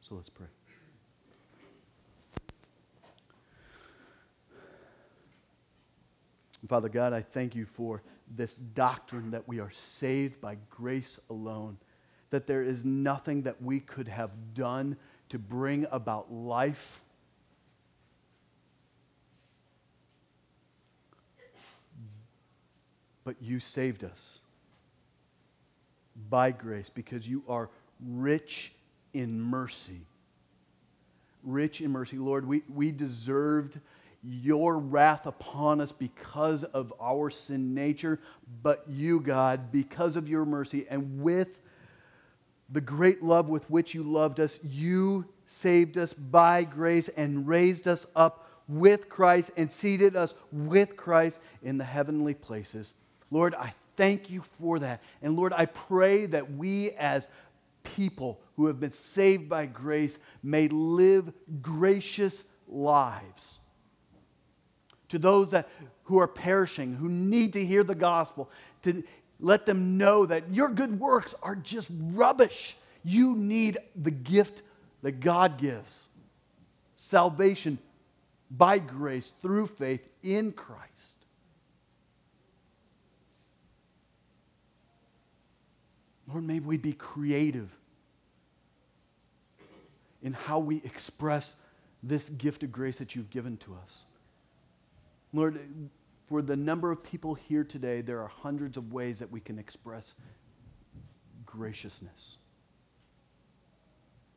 So 0.00 0.14
let's 0.14 0.30
pray. 0.30 0.46
Father 6.68 6.88
God, 6.88 7.12
I 7.12 7.22
thank 7.22 7.54
you 7.54 7.64
for 7.64 8.02
this 8.34 8.54
doctrine 8.54 9.30
that 9.30 9.46
we 9.46 9.60
are 9.60 9.70
saved 9.72 10.40
by 10.40 10.56
grace 10.68 11.20
alone, 11.30 11.76
that 12.30 12.46
there 12.46 12.62
is 12.62 12.84
nothing 12.84 13.42
that 13.42 13.62
we 13.62 13.80
could 13.80 14.08
have 14.08 14.30
done 14.54 14.96
to 15.28 15.38
bring 15.38 15.86
about 15.92 16.32
life. 16.32 17.00
But 23.26 23.42
you 23.42 23.58
saved 23.58 24.04
us 24.04 24.38
by 26.30 26.52
grace 26.52 26.88
because 26.88 27.26
you 27.26 27.42
are 27.48 27.68
rich 28.00 28.70
in 29.12 29.40
mercy. 29.40 30.00
Rich 31.42 31.80
in 31.80 31.90
mercy. 31.90 32.18
Lord, 32.18 32.46
we, 32.46 32.62
we 32.72 32.92
deserved 32.92 33.80
your 34.22 34.78
wrath 34.78 35.26
upon 35.26 35.80
us 35.80 35.90
because 35.90 36.62
of 36.62 36.94
our 37.00 37.28
sin 37.30 37.74
nature, 37.74 38.20
but 38.62 38.84
you, 38.88 39.18
God, 39.18 39.72
because 39.72 40.14
of 40.14 40.28
your 40.28 40.44
mercy 40.44 40.86
and 40.88 41.20
with 41.20 41.48
the 42.70 42.80
great 42.80 43.24
love 43.24 43.48
with 43.48 43.68
which 43.68 43.92
you 43.92 44.04
loved 44.04 44.38
us, 44.38 44.60
you 44.62 45.24
saved 45.46 45.98
us 45.98 46.12
by 46.12 46.62
grace 46.62 47.08
and 47.08 47.48
raised 47.48 47.88
us 47.88 48.06
up 48.14 48.48
with 48.68 49.08
Christ 49.08 49.50
and 49.56 49.70
seated 49.70 50.14
us 50.14 50.32
with 50.52 50.96
Christ 50.96 51.40
in 51.64 51.76
the 51.76 51.84
heavenly 51.84 52.34
places. 52.34 52.94
Lord, 53.30 53.54
I 53.54 53.74
thank 53.96 54.30
you 54.30 54.42
for 54.58 54.78
that. 54.78 55.02
And 55.22 55.36
Lord, 55.36 55.52
I 55.52 55.66
pray 55.66 56.26
that 56.26 56.52
we 56.52 56.90
as 56.92 57.28
people 57.82 58.40
who 58.56 58.66
have 58.66 58.80
been 58.80 58.92
saved 58.92 59.48
by 59.48 59.66
grace 59.66 60.18
may 60.42 60.68
live 60.68 61.32
gracious 61.62 62.44
lives. 62.68 63.58
To 65.10 65.18
those 65.18 65.50
that, 65.50 65.68
who 66.04 66.18
are 66.18 66.28
perishing, 66.28 66.94
who 66.94 67.08
need 67.08 67.52
to 67.52 67.64
hear 67.64 67.84
the 67.84 67.94
gospel, 67.94 68.50
to 68.82 69.04
let 69.38 69.66
them 69.66 69.98
know 69.98 70.26
that 70.26 70.52
your 70.52 70.68
good 70.68 70.98
works 70.98 71.34
are 71.42 71.54
just 71.54 71.90
rubbish. 71.92 72.76
You 73.04 73.36
need 73.36 73.78
the 73.94 74.10
gift 74.10 74.62
that 75.02 75.20
God 75.20 75.58
gives 75.58 76.06
salvation 76.96 77.78
by 78.50 78.78
grace 78.78 79.32
through 79.42 79.66
faith 79.66 80.06
in 80.22 80.52
Christ. 80.52 81.15
Lord, 86.36 86.46
may 86.46 86.60
we 86.60 86.76
be 86.76 86.92
creative 86.92 87.70
in 90.22 90.34
how 90.34 90.58
we 90.58 90.82
express 90.84 91.56
this 92.02 92.28
gift 92.28 92.62
of 92.62 92.70
grace 92.70 92.98
that 92.98 93.16
you've 93.16 93.30
given 93.30 93.56
to 93.56 93.74
us. 93.82 94.04
Lord, 95.32 95.58
for 96.28 96.42
the 96.42 96.54
number 96.54 96.90
of 96.90 97.02
people 97.02 97.32
here 97.32 97.64
today, 97.64 98.02
there 98.02 98.20
are 98.20 98.28
hundreds 98.28 98.76
of 98.76 98.92
ways 98.92 99.20
that 99.20 99.30
we 99.30 99.40
can 99.40 99.58
express 99.58 100.14
graciousness. 101.46 102.36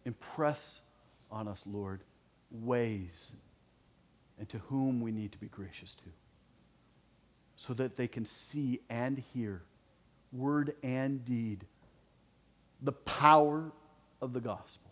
Impress 0.06 0.80
on 1.30 1.50
us, 1.50 1.64
Lord, 1.66 2.00
ways 2.50 3.34
and 4.38 4.48
to 4.48 4.60
whom 4.70 5.02
we 5.02 5.12
need 5.12 5.34
to 5.34 5.38
be 5.38 5.48
gracious 5.48 5.96
to 5.96 6.06
so 7.58 7.74
that 7.74 7.98
they 7.98 8.08
can 8.08 8.26
see 8.26 8.80
and 8.90 9.22
hear, 9.34 9.64
word 10.32 10.76
and 10.82 11.26
deed, 11.26 11.66
the 12.82 12.92
power 12.92 13.72
of 14.22 14.34
the 14.34 14.40
gospel 14.40 14.92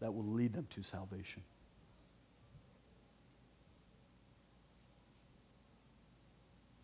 that 0.00 0.12
will 0.12 0.24
lead 0.24 0.52
them 0.52 0.66
to 0.70 0.82
salvation. 0.82 1.42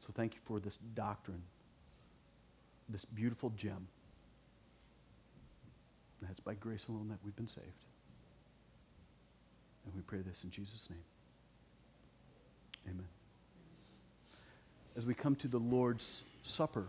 So 0.01 0.13
thank 0.15 0.35
you 0.35 0.41
for 0.45 0.61
this 0.61 0.79
doctrine, 0.95 1.43
this 2.89 3.05
beautiful 3.05 3.51
gem. 3.57 3.89
That's 6.23 6.41
by 6.41 6.55
grace 6.55 6.87
alone 6.89 7.09
that 7.09 7.19
we've 7.25 7.37
been 7.37 7.49
saved. 7.49 7.67
And 9.85 9.95
we 9.95 10.03
pray 10.03 10.21
this 10.21 10.45
in 10.45 10.51
Jesus' 10.51 10.89
name. 10.91 11.05
Amen. 12.89 13.09
As 14.97 15.05
we 15.07 15.15
come 15.15 15.35
to 15.37 15.49
the 15.49 15.59
Lord's 15.59 16.25
Supper, 16.43 16.87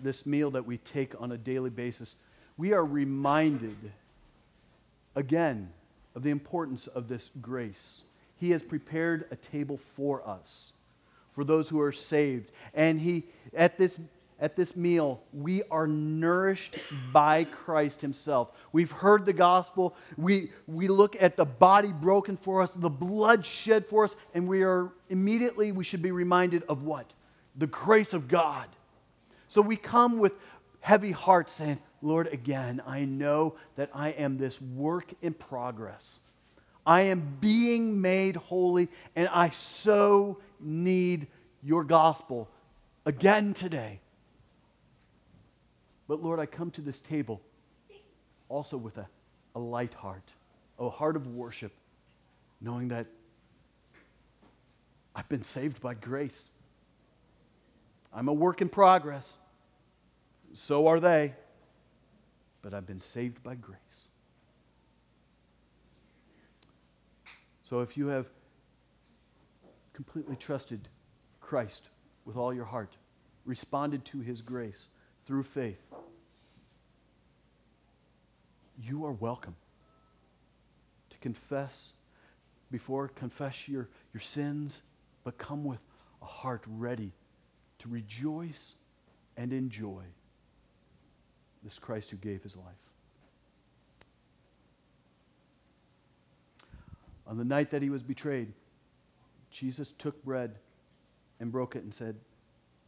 this 0.00 0.26
meal 0.26 0.50
that 0.52 0.66
we 0.66 0.78
take 0.78 1.20
on 1.20 1.32
a 1.32 1.38
daily 1.38 1.70
basis, 1.70 2.16
we 2.56 2.72
are 2.72 2.84
reminded 2.84 3.76
again 5.16 5.70
of 6.14 6.22
the 6.22 6.30
importance 6.30 6.86
of 6.86 7.08
this 7.08 7.30
grace. 7.40 8.02
He 8.36 8.50
has 8.50 8.62
prepared 8.62 9.26
a 9.30 9.36
table 9.36 9.76
for 9.76 10.26
us, 10.28 10.72
for 11.32 11.44
those 11.44 11.68
who 11.68 11.80
are 11.80 11.92
saved. 11.92 12.50
And 12.74 13.00
he, 13.00 13.24
at 13.54 13.78
this 13.78 13.98
at 14.40 14.56
this 14.56 14.74
meal, 14.74 15.22
we 15.32 15.62
are 15.70 15.86
nourished 15.86 16.76
by 17.12 17.44
Christ 17.44 18.00
Himself. 18.00 18.50
We've 18.72 18.90
heard 18.90 19.24
the 19.26 19.32
gospel. 19.32 19.94
We, 20.16 20.50
we 20.66 20.88
look 20.88 21.16
at 21.22 21.36
the 21.36 21.44
body 21.44 21.92
broken 21.92 22.36
for 22.36 22.60
us, 22.60 22.70
the 22.70 22.90
blood 22.90 23.46
shed 23.46 23.86
for 23.86 24.04
us, 24.04 24.16
and 24.34 24.48
we 24.48 24.62
are 24.62 24.90
immediately, 25.08 25.70
we 25.70 25.84
should 25.84 26.02
be 26.02 26.10
reminded 26.10 26.64
of 26.68 26.82
what? 26.82 27.14
The 27.56 27.68
grace 27.68 28.12
of 28.12 28.26
God. 28.26 28.66
So 29.48 29.60
we 29.60 29.76
come 29.76 30.18
with 30.18 30.32
heavy 30.80 31.12
hearts 31.12 31.54
saying, 31.54 31.78
Lord, 32.02 32.26
again, 32.32 32.82
I 32.86 33.04
know 33.04 33.54
that 33.76 33.90
I 33.94 34.10
am 34.10 34.36
this 34.36 34.60
work 34.60 35.12
in 35.22 35.32
progress. 35.32 36.20
I 36.86 37.02
am 37.02 37.38
being 37.40 38.00
made 38.00 38.36
holy, 38.36 38.88
and 39.16 39.28
I 39.28 39.50
so 39.50 40.38
need 40.60 41.26
your 41.62 41.82
gospel 41.84 42.48
again 43.06 43.54
today. 43.54 44.00
But 46.06 46.22
Lord, 46.22 46.38
I 46.38 46.46
come 46.46 46.70
to 46.72 46.82
this 46.82 47.00
table 47.00 47.40
also 48.48 48.76
with 48.76 48.98
a, 48.98 49.06
a 49.54 49.58
light 49.58 49.94
heart, 49.94 50.32
a 50.78 50.90
heart 50.90 51.16
of 51.16 51.26
worship, 51.26 51.72
knowing 52.60 52.88
that 52.88 53.06
I've 55.14 55.28
been 55.28 55.44
saved 55.44 55.80
by 55.80 55.94
grace. 55.94 56.50
I'm 58.14 58.28
a 58.28 58.32
work 58.32 58.62
in 58.62 58.68
progress. 58.68 59.36
So 60.52 60.86
are 60.86 61.00
they. 61.00 61.34
But 62.62 62.72
I've 62.72 62.86
been 62.86 63.00
saved 63.00 63.42
by 63.42 63.56
grace. 63.56 64.08
So 67.68 67.80
if 67.80 67.96
you 67.96 68.06
have 68.06 68.26
completely 69.92 70.36
trusted 70.36 70.88
Christ 71.40 71.88
with 72.24 72.36
all 72.36 72.54
your 72.54 72.64
heart, 72.64 72.96
responded 73.44 74.04
to 74.06 74.20
his 74.20 74.40
grace, 74.40 74.88
through 75.26 75.42
faith, 75.42 75.80
you 78.80 79.04
are 79.04 79.12
welcome 79.12 79.56
to 81.10 81.18
confess 81.18 81.92
before 82.70 83.08
confess 83.08 83.68
your, 83.68 83.88
your 84.12 84.20
sins, 84.20 84.82
but 85.22 85.38
come 85.38 85.64
with 85.64 85.80
a 86.22 86.26
heart 86.26 86.62
ready 86.66 87.12
to 87.84 87.90
rejoice 87.90 88.76
and 89.36 89.52
enjoy 89.52 90.02
this 91.62 91.78
Christ 91.78 92.10
who 92.10 92.16
gave 92.16 92.42
his 92.42 92.56
life. 92.56 92.66
On 97.26 97.36
the 97.36 97.44
night 97.44 97.70
that 97.72 97.82
he 97.82 97.90
was 97.90 98.02
betrayed, 98.02 98.52
Jesus 99.50 99.92
took 99.98 100.24
bread 100.24 100.54
and 101.40 101.52
broke 101.52 101.76
it 101.76 101.82
and 101.82 101.94
said, 101.94 102.16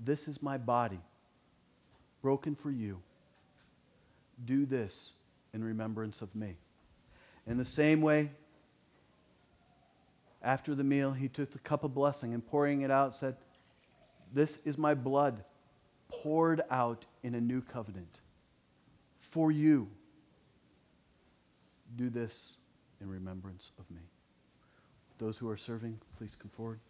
This 0.00 0.28
is 0.28 0.42
my 0.42 0.56
body 0.56 1.00
broken 2.22 2.54
for 2.54 2.70
you. 2.70 3.00
Do 4.46 4.64
this 4.64 5.12
in 5.52 5.62
remembrance 5.62 6.22
of 6.22 6.34
me. 6.34 6.56
In 7.46 7.58
the 7.58 7.64
same 7.64 8.00
way, 8.00 8.30
after 10.42 10.74
the 10.74 10.84
meal, 10.84 11.12
he 11.12 11.28
took 11.28 11.52
the 11.52 11.58
cup 11.58 11.84
of 11.84 11.94
blessing 11.94 12.32
and 12.32 12.46
pouring 12.46 12.80
it 12.80 12.90
out, 12.90 13.14
said, 13.14 13.36
This 14.36 14.58
is 14.66 14.76
my 14.76 14.92
blood 14.92 15.42
poured 16.10 16.60
out 16.70 17.06
in 17.22 17.34
a 17.34 17.40
new 17.40 17.62
covenant 17.62 18.20
for 19.18 19.50
you. 19.50 19.88
Do 21.96 22.10
this 22.10 22.58
in 23.00 23.08
remembrance 23.08 23.70
of 23.78 23.90
me. 23.90 24.02
Those 25.16 25.38
who 25.38 25.48
are 25.48 25.56
serving, 25.56 25.98
please 26.18 26.36
come 26.38 26.50
forward. 26.50 26.80